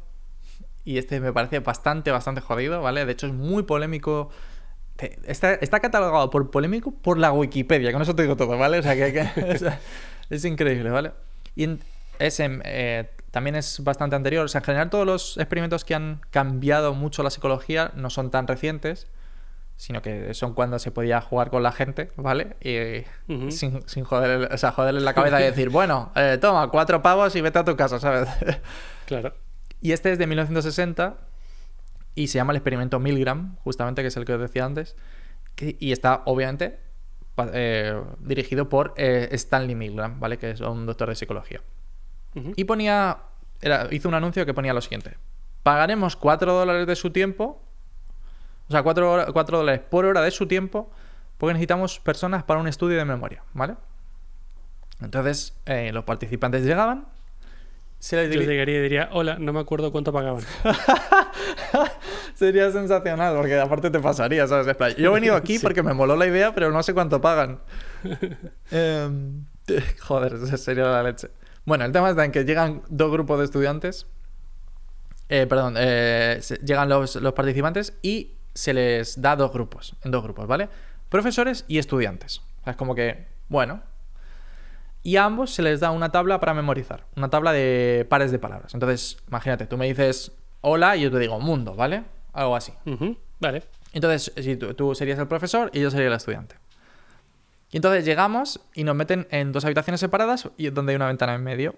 Y 0.85 0.97
este 0.97 1.19
me 1.19 1.31
parece 1.33 1.59
bastante, 1.59 2.11
bastante 2.11 2.41
jodido, 2.41 2.81
¿vale? 2.81 3.05
De 3.05 3.11
hecho, 3.11 3.27
es 3.27 3.33
muy 3.33 3.63
polémico. 3.63 4.29
Está, 5.25 5.53
está 5.53 5.79
catalogado 5.79 6.29
por 6.29 6.51
polémico 6.51 6.91
por 6.91 7.17
la 7.17 7.31
Wikipedia, 7.31 7.93
con 7.93 8.01
eso 8.01 8.15
te 8.15 8.23
digo 8.23 8.35
todo, 8.35 8.57
¿vale? 8.57 8.79
O 8.79 8.83
sea, 8.83 8.95
que, 8.95 9.13
que- 9.13 9.43
o 9.55 9.57
sea, 9.57 9.79
es 10.29 10.43
increíble, 10.43 10.89
¿vale? 10.89 11.11
Y 11.55 11.69
es 12.19 12.39
en- 12.41 12.61
eh, 12.65 13.09
también 13.31 13.55
es 13.55 13.81
bastante 13.83 14.15
anterior. 14.17 14.43
O 14.45 14.47
sea, 14.49 14.59
en 14.59 14.65
general 14.65 14.89
todos 14.89 15.05
los 15.05 15.37
experimentos 15.37 15.85
que 15.85 15.95
han 15.95 16.19
cambiado 16.31 16.93
mucho 16.93 17.23
la 17.23 17.29
psicología 17.29 17.91
no 17.95 18.09
son 18.09 18.29
tan 18.31 18.47
recientes, 18.47 19.07
sino 19.79 20.01
que 20.01 20.33
son 20.33 20.53
cuando 20.53 20.77
se 20.77 20.91
podía 20.91 21.21
jugar 21.21 21.49
con 21.49 21.63
la 21.63 21.71
gente, 21.71 22.11
¿vale? 22.17 22.57
Y, 22.59 23.05
sin, 23.49 23.81
sin 23.87 24.03
joderle, 24.03 24.47
o 24.53 24.57
sea, 24.57 24.73
joderle 24.73 24.99
la 24.99 25.13
cabeza 25.13 25.39
y 25.39 25.43
decir, 25.45 25.69
bueno, 25.71 26.11
eh, 26.17 26.37
toma, 26.41 26.67
cuatro 26.67 27.01
pavos 27.01 27.33
y 27.37 27.39
vete 27.41 27.59
a 27.59 27.63
tu 27.63 27.77
casa, 27.77 27.97
¿sabes? 27.97 28.27
Claro. 29.05 29.33
y 29.81 29.93
este 29.93 30.11
es 30.11 30.17
de 30.19 30.27
1960 30.27 31.15
y 32.15 32.27
se 32.27 32.35
llama 32.39 32.51
el 32.51 32.57
experimento 32.57 32.99
Milgram, 32.99 33.55
justamente, 33.63 34.01
que 34.01 34.09
es 34.09 34.17
el 34.17 34.25
que 34.25 34.33
os 34.33 34.41
decía 34.41 34.65
antes. 34.65 34.97
que- 35.55 35.77
y 35.79 35.93
está, 35.93 36.23
obviamente, 36.25 36.79
eh, 37.53 37.97
dirigido 38.19 38.67
por 38.67 38.93
eh, 38.97 39.29
Stanley 39.31 39.75
Milgram, 39.75 40.19
¿vale? 40.19 40.37
Que 40.37 40.51
es 40.51 40.59
un 40.61 40.85
doctor 40.85 41.07
de 41.07 41.15
psicología. 41.15 41.61
Y 42.57 42.65
ponía, 42.65 43.19
era- 43.61 43.87
hizo 43.91 44.09
un 44.09 44.13
anuncio 44.15 44.45
que 44.45 44.53
ponía 44.53 44.73
lo 44.73 44.81
siguiente. 44.81 45.15
Pagaremos 45.63 46.15
4 46.17 46.53
dólares 46.53 46.85
de 46.85 46.95
su 46.97 47.11
tiempo, 47.11 47.61
o 48.69 48.71
sea, 48.71 48.83
4, 48.83 49.33
dólares 49.33 49.81
por 49.89 50.05
hora 50.05 50.21
de 50.21 50.31
su 50.31 50.47
tiempo, 50.47 50.91
porque 51.37 51.53
necesitamos 51.53 51.99
personas 51.99 52.43
para 52.43 52.59
un 52.59 52.67
estudio 52.67 52.97
de 52.97 53.05
memoria, 53.05 53.43
¿vale? 53.53 53.75
Entonces, 55.01 55.57
eh, 55.65 55.91
los 55.91 56.03
participantes 56.03 56.63
llegaban, 56.63 57.07
se 57.99 58.15
les 58.15 58.33
Yo 58.33 58.41
llegaría 58.41 58.79
y 58.79 58.81
diría, 58.81 59.09
hola, 59.11 59.37
no 59.39 59.51
me 59.51 59.59
acuerdo 59.59 59.91
cuánto 59.91 60.13
pagaban. 60.13 60.41
Sería 62.33 62.71
sensacional, 62.71 63.35
porque 63.35 63.59
aparte 63.59 63.89
te 63.89 63.99
pasaría, 63.99 64.47
¿sabes? 64.47 64.95
Yo 64.97 65.11
he 65.11 65.13
venido 65.13 65.35
aquí 65.35 65.57
Sí. 65.57 65.63
porque 65.63 65.83
me 65.83 65.93
moló 65.93 66.15
la 66.15 66.25
idea, 66.25 66.53
pero 66.55 66.71
no 66.71 66.81
sé 66.81 66.93
cuánto 66.93 67.19
pagan. 67.19 67.59
Em, 68.71 69.45
joder, 69.99 70.57
sería 70.57 70.85
la 70.85 71.03
leche. 71.03 71.29
Bueno, 71.65 71.83
el 71.83 71.91
tema 71.91 72.09
está 72.09 72.23
en 72.23 72.31
que 72.31 72.45
llegan 72.45 72.83
dos 72.87 73.11
grupos 73.11 73.39
de 73.39 73.45
estudiantes. 73.45 74.07
Eh, 75.27 75.45
perdón, 75.45 75.75
eh, 75.77 76.39
llegan 76.63 76.87
los, 76.87 77.17
los 77.17 77.33
participantes 77.33 77.93
y 78.01 78.35
se 78.53 78.73
les 78.73 79.21
da 79.21 79.35
dos 79.35 79.51
grupos, 79.51 79.95
en 80.03 80.11
dos 80.11 80.23
grupos, 80.23 80.47
¿vale? 80.47 80.69
Profesores 81.09 81.65
y 81.67 81.77
estudiantes. 81.77 82.41
O 82.61 82.63
sea, 82.63 82.71
es 82.71 82.77
como 82.77 82.95
que, 82.95 83.27
bueno. 83.47 83.81
Y 85.01 85.15
a 85.15 85.25
ambos 85.25 85.51
se 85.51 85.61
les 85.61 85.79
da 85.79 85.91
una 85.91 86.11
tabla 86.11 86.39
para 86.39 86.53
memorizar, 86.53 87.05
una 87.15 87.29
tabla 87.29 87.53
de 87.53 88.05
pares 88.09 88.31
de 88.31 88.39
palabras. 88.39 88.73
Entonces, 88.73 89.17
imagínate, 89.27 89.65
tú 89.65 89.77
me 89.77 89.87
dices 89.87 90.33
hola 90.61 90.97
y 90.97 91.01
yo 91.01 91.11
te 91.11 91.19
digo 91.19 91.39
mundo, 91.39 91.73
¿vale? 91.73 92.03
Algo 92.33 92.55
así. 92.55 92.73
Vale. 93.39 93.63
Entonces, 93.93 94.33
si 94.35 94.55
tú, 94.57 94.73
tú 94.73 94.93
serías 94.93 95.17
el 95.19 95.27
profesor 95.27 95.71
y 95.73 95.79
yo 95.79 95.89
sería 95.89 96.07
el 96.07 96.13
estudiante. 96.13 96.55
Y 97.71 97.77
entonces 97.77 98.03
llegamos 98.03 98.59
y 98.73 98.83
nos 98.83 98.95
meten 98.95 99.27
en 99.31 99.51
dos 99.51 99.63
habitaciones 99.63 99.99
separadas 99.99 100.49
y 100.57 100.69
donde 100.69 100.91
hay 100.91 100.95
una 100.95 101.07
ventana 101.07 101.35
en 101.35 101.43
medio. 101.43 101.75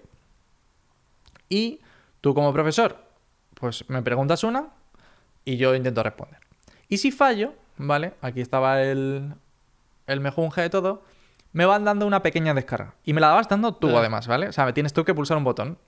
Y 1.48 1.80
tú 2.20 2.34
como 2.34 2.52
profesor, 2.52 2.96
pues 3.54 3.88
me 3.88 4.02
preguntas 4.02 4.42
una 4.42 4.68
y 5.44 5.56
yo 5.58 5.74
intento 5.74 6.02
responder. 6.02 6.41
Y 6.92 6.98
si 6.98 7.10
fallo, 7.10 7.54
¿vale? 7.78 8.12
Aquí 8.20 8.42
estaba 8.42 8.82
el, 8.82 9.32
el 10.06 10.20
mejunje 10.20 10.60
de 10.60 10.68
todo. 10.68 11.02
Me 11.54 11.64
van 11.64 11.84
dando 11.84 12.06
una 12.06 12.22
pequeña 12.22 12.52
descarga. 12.52 12.94
Y 13.02 13.14
me 13.14 13.20
la 13.22 13.32
vas 13.32 13.48
dando 13.48 13.74
tú 13.74 13.96
Ah. 13.96 14.00
además, 14.00 14.26
¿vale? 14.26 14.48
O 14.48 14.52
sea, 14.52 14.66
me 14.66 14.74
tienes 14.74 14.92
tú 14.92 15.02
que 15.04 15.14
pulsar 15.14 15.38
un 15.38 15.44
botón. 15.44 15.78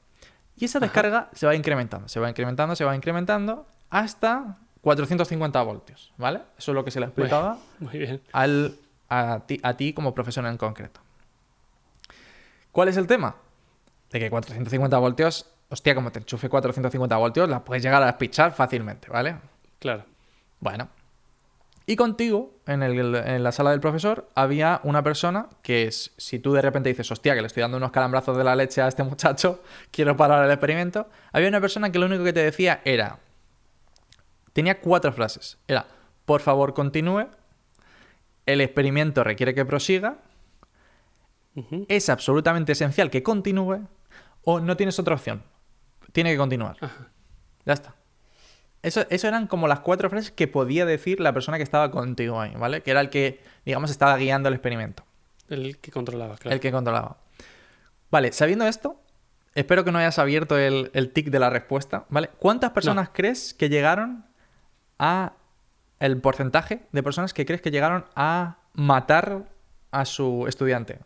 Y 0.56 0.64
esa 0.64 0.80
descarga 0.80 1.28
se 1.34 1.46
va 1.46 1.54
incrementando, 1.54 2.08
se 2.08 2.20
va 2.20 2.30
incrementando, 2.30 2.74
se 2.74 2.84
va 2.86 2.96
incrementando 2.96 3.66
hasta 3.90 4.56
450 4.80 5.60
voltios, 5.62 6.12
¿vale? 6.16 6.40
Eso 6.56 6.70
es 6.70 6.74
lo 6.74 6.84
que 6.86 6.90
se 6.90 7.00
le 7.00 7.06
explicaba 7.06 7.58
Muy 7.80 7.98
bien. 7.98 8.22
al, 8.32 8.78
a, 9.10 9.40
ti, 9.46 9.60
a 9.62 9.76
ti 9.76 9.92
como 9.92 10.14
profesor 10.14 10.46
en 10.46 10.56
concreto. 10.56 11.00
¿Cuál 12.72 12.88
es 12.88 12.96
el 12.96 13.06
tema? 13.06 13.36
De 14.10 14.20
que 14.20 14.30
450 14.30 14.96
voltios, 14.98 15.50
hostia, 15.68 15.94
como 15.94 16.10
te 16.12 16.20
enchufe 16.20 16.48
450 16.48 17.14
voltios, 17.18 17.48
la 17.48 17.62
puedes 17.62 17.82
llegar 17.82 18.02
a 18.02 18.06
despichar 18.06 18.52
fácilmente, 18.52 19.10
¿vale? 19.10 19.36
Claro. 19.80 20.04
Bueno. 20.64 20.88
Y 21.86 21.96
contigo, 21.96 22.54
en, 22.66 22.82
el- 22.82 23.14
en 23.14 23.42
la 23.44 23.52
sala 23.52 23.70
del 23.72 23.80
profesor, 23.80 24.30
había 24.34 24.80
una 24.84 25.02
persona 25.02 25.48
que 25.62 25.82
es, 25.82 26.14
si 26.16 26.38
tú 26.38 26.54
de 26.54 26.62
repente 26.62 26.88
dices, 26.88 27.10
hostia, 27.10 27.34
que 27.34 27.42
le 27.42 27.46
estoy 27.46 27.60
dando 27.60 27.76
unos 27.76 27.92
calambrazos 27.92 28.34
de 28.38 28.42
la 28.44 28.56
leche 28.56 28.80
a 28.80 28.88
este 28.88 29.02
muchacho, 29.02 29.62
quiero 29.90 30.16
parar 30.16 30.42
el 30.46 30.50
experimento, 30.50 31.10
había 31.32 31.48
una 31.50 31.60
persona 31.60 31.92
que 31.92 31.98
lo 31.98 32.06
único 32.06 32.24
que 32.24 32.32
te 32.32 32.42
decía 32.42 32.80
era, 32.86 33.18
tenía 34.54 34.80
cuatro 34.80 35.12
frases. 35.12 35.58
Era, 35.68 35.86
por 36.24 36.40
favor, 36.40 36.72
continúe, 36.72 37.26
el 38.46 38.62
experimento 38.62 39.22
requiere 39.22 39.54
que 39.54 39.66
prosiga, 39.66 40.16
es 41.88 42.08
absolutamente 42.08 42.72
esencial 42.72 43.10
que 43.10 43.22
continúe, 43.22 43.86
o 44.42 44.58
no 44.60 44.76
tienes 44.78 44.98
otra 44.98 45.14
opción, 45.14 45.42
tiene 46.12 46.32
que 46.32 46.38
continuar. 46.38 46.76
Ajá. 46.80 47.08
Ya 47.66 47.72
está. 47.74 47.94
Eso, 48.84 49.06
eso 49.08 49.26
eran 49.26 49.46
como 49.46 49.66
las 49.66 49.80
cuatro 49.80 50.10
frases 50.10 50.30
que 50.30 50.46
podía 50.46 50.84
decir 50.84 51.18
la 51.18 51.32
persona 51.32 51.56
que 51.56 51.62
estaba 51.62 51.90
contigo 51.90 52.38
ahí, 52.40 52.52
¿vale? 52.54 52.82
Que 52.82 52.90
era 52.90 53.00
el 53.00 53.08
que, 53.08 53.40
digamos, 53.64 53.90
estaba 53.90 54.14
guiando 54.16 54.48
el 54.48 54.54
experimento, 54.54 55.04
El 55.48 55.78
que 55.78 55.90
controlaba, 55.90 56.36
claro. 56.36 56.54
el 56.54 56.60
que 56.60 56.70
controlaba. 56.70 57.16
Vale, 58.10 58.30
sabiendo 58.32 58.66
esto, 58.66 59.00
espero 59.54 59.84
que 59.84 59.90
no 59.90 59.98
hayas 59.98 60.18
abierto 60.18 60.58
el, 60.58 60.90
el 60.92 61.12
tic 61.12 61.30
de 61.30 61.38
la 61.38 61.48
respuesta, 61.48 62.04
¿vale? 62.10 62.28
¿Cuántas 62.38 62.72
personas 62.72 63.08
crees 63.12 63.54
que 63.54 63.70
llegaron 63.70 64.26
a... 64.98 65.32
el 65.98 66.20
porcentaje 66.20 66.86
de 66.92 67.02
personas 67.02 67.32
que 67.32 67.46
crees 67.46 67.62
que 67.62 67.70
llegaron 67.70 68.04
a 68.14 68.58
matar 68.74 69.44
a 69.92 70.04
su 70.04 70.44
estudiante? 70.46 70.98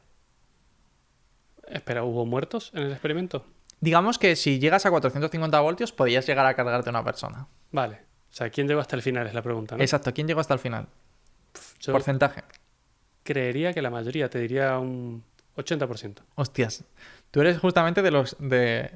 Espera, 1.69 2.03
¿hubo 2.03 2.27
muertos 2.27 2.73
en 2.75 2.83
el 2.83 2.91
experimento? 2.91 3.47
Digamos 3.81 4.19
que 4.19 4.35
si 4.35 4.59
llegas 4.59 4.85
a 4.85 4.91
450 4.91 5.61
voltios, 5.61 5.93
podías 5.93 6.27
llegar 6.27 6.47
a 6.47 6.55
cargarte 6.55 6.89
a 6.89 6.91
una 6.91 7.05
persona. 7.05 7.47
Vale. 7.73 7.97
O 8.31 8.35
sea, 8.35 8.51
¿quién 8.51 8.69
llegó 8.69 8.81
hasta 8.81 8.97
el 8.97 9.03
final? 9.03 9.27
Es 9.27 9.35
la 9.35 9.43
pregunta, 9.43 9.77
¿no? 9.77 9.83
Exacto, 9.83 10.13
¿quién 10.15 10.27
llegó 10.27 10.41
hasta 10.41 10.55
el 10.55 10.61
final? 10.61 10.87
Yo 11.81 11.93
Porcentaje. 11.93 12.43
creería 13.23 13.73
que 13.73 13.83
la 13.83 13.91
mayoría, 13.91 14.29
te 14.29 14.39
diría 14.39 14.79
un 14.79 15.23
80%. 15.57 16.23
Hostias. 16.37 16.85
Tú 17.31 17.41
eres 17.41 17.59
justamente 17.59 18.03
de 18.03 18.11
los 18.11 18.37
de. 18.39 18.91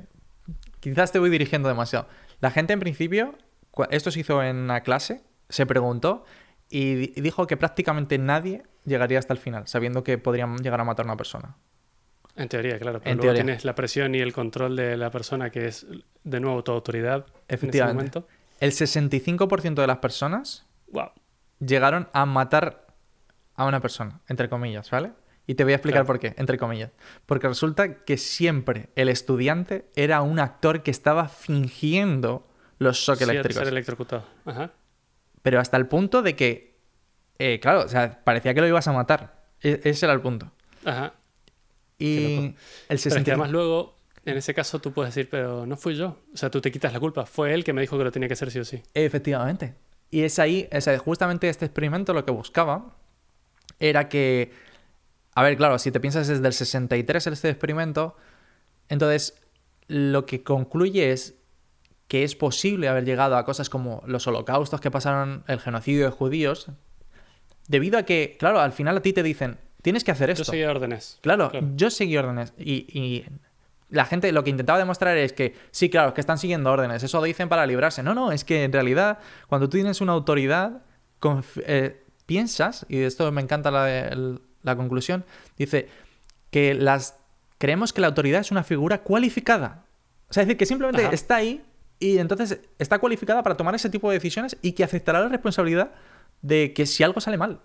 Quizás 0.81 1.13
te 1.13 1.19
voy 1.19 1.31
dirigiendo 1.31 1.69
demasiado. 1.69 2.09
La 2.41 2.51
gente 2.51 2.73
en 2.73 2.81
principio, 2.81 3.37
esto 3.91 4.11
se 4.11 4.21
hizo 4.21 4.43
en 4.43 4.57
una 4.57 4.81
clase, 4.83 5.23
se 5.49 5.67
preguntó 5.67 6.25
y 6.69 6.95
di- 6.95 7.21
dijo 7.21 7.47
que 7.47 7.57
prácticamente 7.57 8.19
nadie 8.19 8.63
llegaría 8.85 9.19
hasta 9.19 9.33
el 9.33 9.39
final, 9.39 9.69
sabiendo 9.69 10.03
que 10.03 10.19
podrían 10.19 10.57
llegar 10.59 10.81
a 10.81 10.85
matar 10.85 11.05
a 11.07 11.09
una 11.09 11.17
persona. 11.17 11.57
En 12.35 12.49
teoría, 12.49 12.79
claro. 12.79 12.99
Pero 13.01 13.11
En 13.13 13.19
luego 13.19 13.29
teoría. 13.35 13.45
tienes 13.45 13.65
la 13.65 13.75
presión 13.75 14.15
y 14.15 14.21
el 14.21 14.33
control 14.33 14.75
de 14.77 14.97
la 14.97 15.11
persona 15.11 15.51
que 15.51 15.67
es, 15.67 15.87
de 16.25 16.41
nuevo, 16.41 16.65
tu 16.65 16.73
autoridad 16.73 17.27
en 17.49 17.69
ese 17.69 17.85
momento. 17.85 18.27
El 18.63 18.71
65% 18.73 19.75
de 19.81 19.87
las 19.87 19.99
personas 19.99 20.67
Wow. 20.89 21.11
llegaron 21.59 22.09
a 22.13 22.27
matar 22.27 22.87
a 23.57 23.65
una 23.67 23.81
persona, 23.81 24.21
entre 24.29 24.49
comillas, 24.49 24.91
¿vale? 24.91 25.13
Y 25.47 25.55
te 25.57 25.65
voy 25.65 25.73
a 25.73 25.77
explicar 25.77 26.03
Claro. 26.03 26.07
por 26.07 26.21
qué, 26.21 26.35
entre 26.39 26.57
comillas. 26.59 26.91
Porque 27.27 27.49
resulta 27.49 28.05
que 28.05 28.17
siempre 28.17 28.89
el 28.95 29.09
estudiante 29.09 29.91
era 29.97 30.23
un 30.23 30.39
actor 30.39 30.83
que 30.85 30.91
estaba 30.93 31.29
fingiendo 31.29 32.47
los 32.79 32.97
shock 32.99 33.17
Sí, 33.19 33.25
eléctricos. 33.25 33.59
ser 33.59 33.69
electrocutado. 33.69 34.25
Ajá. 34.45 34.71
Pero 35.43 35.59
hasta 35.59 35.77
el 35.77 35.87
punto 35.89 36.23
de 36.23 36.37
que, 36.37 36.79
eh, 37.41 37.59
claro, 37.61 37.81
o 37.83 37.89
sea, 37.89 38.23
parecía 38.23 38.55
que 38.55 38.61
lo 38.61 38.69
ibas 38.69 38.87
a 38.87 38.93
matar. 38.93 39.43
E- 39.61 39.81
ese 39.85 40.07
era 40.07 40.13
el 40.15 40.21
punto. 40.21 40.53
Ajá. 40.85 41.15
Y 41.99 42.25
el 42.25 42.41
Pero 42.41 42.55
es 42.89 42.89
que 42.89 43.11
65... 43.11 43.31
además 43.33 43.51
luego, 43.51 43.97
en 44.25 44.37
ese 44.37 44.55
caso, 44.55 44.81
tú 44.81 44.93
puedes 44.93 45.15
decir, 45.15 45.29
pero 45.29 45.67
no 45.67 45.77
fui 45.77 45.95
yo. 45.95 46.19
O 46.33 46.37
sea, 46.37 46.51
tú 46.51 46.61
te 46.61 46.71
quitas 46.71 46.93
la 46.93 47.01
culpa. 47.01 47.27
Fue 47.27 47.53
él 47.55 47.65
que 47.65 47.73
me 47.73 47.81
dijo 47.81 47.99
que 47.99 48.05
lo 48.05 48.13
tenía 48.13 48.29
que 48.29 48.35
hacer 48.35 48.51
sí 48.51 48.61
o 48.61 48.65
sí. 48.65 48.83
Efectivamente. 48.95 49.75
Y 50.11 50.23
es 50.23 50.39
ahí, 50.39 50.69
es 50.71 50.89
justamente 51.01 51.49
este 51.49 51.65
experimento 51.65 52.13
lo 52.13 52.25
que 52.25 52.33
buscaba 52.33 52.97
era 53.81 54.09
que, 54.09 54.53
a 55.35 55.43
ver, 55.43 55.57
claro, 55.57 55.79
si 55.79 55.91
te 55.91 56.01
piensas 56.01 56.29
desde 56.29 56.47
el 56.47 56.53
63 56.53 57.27
este 57.27 57.49
experimento, 57.49 58.17
entonces 58.89 59.43
lo 59.89 60.27
que 60.27 60.43
concluye 60.43 61.13
es 61.13 61.35
que 62.09 62.25
es 62.25 62.37
posible 62.37 62.89
haber 62.89 63.05
llegado 63.05 63.37
a 63.37 63.45
cosas 63.45 63.71
como 63.71 64.03
los 64.07 64.27
holocaustos 64.27 64.81
que 64.81 64.91
pasaron, 64.91 65.45
el 65.49 65.59
genocidio 65.59 66.05
de 66.05 66.11
judíos, 66.11 66.69
debido 67.69 67.99
a 67.99 68.03
que, 68.03 68.37
claro, 68.39 68.61
al 68.61 68.73
final 68.73 68.99
a 68.99 69.01
ti 69.01 69.13
te 69.13 69.23
dicen, 69.23 69.59
tienes 69.81 70.05
que 70.05 70.11
hacer 70.11 70.31
esto. 70.31 70.45
Yo 70.45 70.51
seguía 70.51 70.71
órdenes. 70.71 71.19
Claro, 71.23 71.51
yo 71.75 71.91
seguí 71.91 72.17
órdenes. 72.17 72.53
Y, 72.59 72.87
y, 72.89 73.25
la 73.93 74.07
gente 74.07 74.33
lo 74.33 74.43
que 74.43 74.51
intentaba 74.51 74.79
demostrar 74.79 75.17
es 75.19 75.33
que, 75.33 75.55
sí, 75.71 75.91
claro, 75.91 76.15
que 76.15 76.21
están 76.21 76.39
siguiendo 76.39 76.73
órdenes. 76.73 77.03
Eso 77.03 77.19
lo 77.19 77.25
dicen 77.25 77.49
para 77.49 77.67
librarse. 77.67 78.03
No, 78.03 78.15
no, 78.15 78.33
es 78.33 78.43
que 78.43 78.65
en 78.65 78.73
realidad, 78.73 79.19
cuando 79.49 79.69
tú 79.69 79.77
tienes 79.77 80.01
una 80.01 80.13
autoridad, 80.13 80.83
eh, 81.67 82.03
piensas, 82.25 82.87
y 82.89 82.97
de 82.97 83.07
esto 83.07 83.31
me 83.31 83.43
encanta 83.43 83.71
la, 83.71 84.11
la 84.63 84.77
conclusión, 84.77 85.25
dice 85.59 85.89
que 86.51 86.75
las 86.75 87.19
creemos 87.59 87.93
que 87.93 88.01
la 88.01 88.07
autoridad 88.07 88.41
es 88.41 88.51
una 88.51 88.65
figura 88.65 89.03
cualificada. 89.03 89.85
O 90.31 90.33
sea, 90.33 90.43
es 90.43 90.49
decir, 90.49 90.57
que 90.57 90.67
simplemente 90.67 91.15
está 91.15 91.37
ahí 91.37 91.63
y 91.99 92.19
entonces 92.19 92.61
está 92.79 92.99
cualificada 92.99 93.43
para 93.43 93.57
tomar 93.57 93.75
ese 93.75 93.91
tipo 93.91 94.11
de 94.11 94.17
decisiones 94.17 94.57
y 94.63 94.73
que 94.73 94.85
aceptará 94.85 95.21
la 95.21 95.29
responsabilidad 95.29 95.93
de 96.41 96.73
que 96.73 96.87
si 96.87 97.05
algo 97.05 97.21
sale 97.21 97.37
mal. 97.37 97.61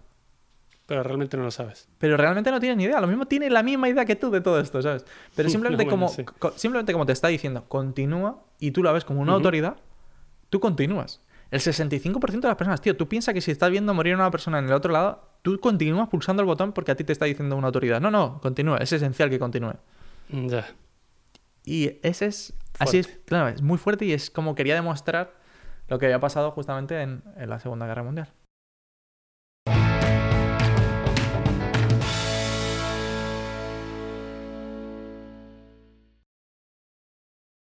Pero 0.87 1.03
realmente 1.03 1.37
no 1.37 1.43
lo 1.43 1.51
sabes. 1.51 1.87
Pero 1.99 2.17
realmente 2.17 2.49
no 2.49 2.59
tiene 2.59 2.75
ni 2.75 2.85
idea. 2.85 2.99
Lo 2.99 3.07
mismo 3.07 3.27
tiene 3.27 3.49
la 3.49 3.61
misma 3.61 3.89
idea 3.89 4.05
que 4.05 4.15
tú 4.15 4.31
de 4.31 4.41
todo 4.41 4.59
esto, 4.59 4.81
¿sabes? 4.81 5.05
Pero 5.35 5.49
simplemente, 5.51 5.85
como, 5.85 6.09
simplemente 6.55 6.93
como 6.93 7.05
te 7.05 7.11
está 7.11 7.27
diciendo, 7.27 7.65
continúa 7.67 8.41
y 8.59 8.71
tú 8.71 8.81
la 8.81 8.91
ves 8.91 9.05
como 9.05 9.21
una 9.21 9.33
autoridad, 9.33 9.77
tú 10.49 10.59
continúas. 10.59 11.21
El 11.51 11.59
65% 11.59 12.41
de 12.41 12.47
las 12.47 12.57
personas, 12.57 12.81
tío, 12.81 12.97
tú 12.97 13.07
piensas 13.07 13.33
que 13.33 13.41
si 13.41 13.51
estás 13.51 13.69
viendo 13.69 13.93
morir 13.93 14.13
a 14.13 14.17
una 14.17 14.31
persona 14.31 14.59
en 14.59 14.65
el 14.65 14.73
otro 14.73 14.91
lado, 14.91 15.29
tú 15.43 15.59
continúas 15.59 16.09
pulsando 16.09 16.41
el 16.41 16.47
botón 16.47 16.73
porque 16.73 16.91
a 16.91 16.95
ti 16.95 17.03
te 17.03 17.13
está 17.13 17.25
diciendo 17.25 17.55
una 17.55 17.67
autoridad. 17.67 18.01
No, 18.01 18.09
no, 18.09 18.39
continúa. 18.41 18.77
Es 18.79 18.91
esencial 18.91 19.29
que 19.29 19.39
continúe. 19.39 19.75
Ya. 20.29 20.67
Y 21.63 21.99
ese 22.01 22.25
es 22.25 22.53
Así 22.79 22.99
es, 22.99 23.07
claro, 23.25 23.47
es 23.49 23.61
muy 23.61 23.77
fuerte 23.77 24.05
y 24.05 24.13
es 24.13 24.29
como 24.29 24.55
quería 24.55 24.75
demostrar 24.75 25.33
lo 25.87 25.99
que 25.99 26.05
había 26.05 26.19
pasado 26.19 26.51
justamente 26.51 27.01
en, 27.01 27.23
la 27.37 27.59
Segunda 27.59 27.87
Guerra 27.87 28.03
Mundial. 28.03 28.29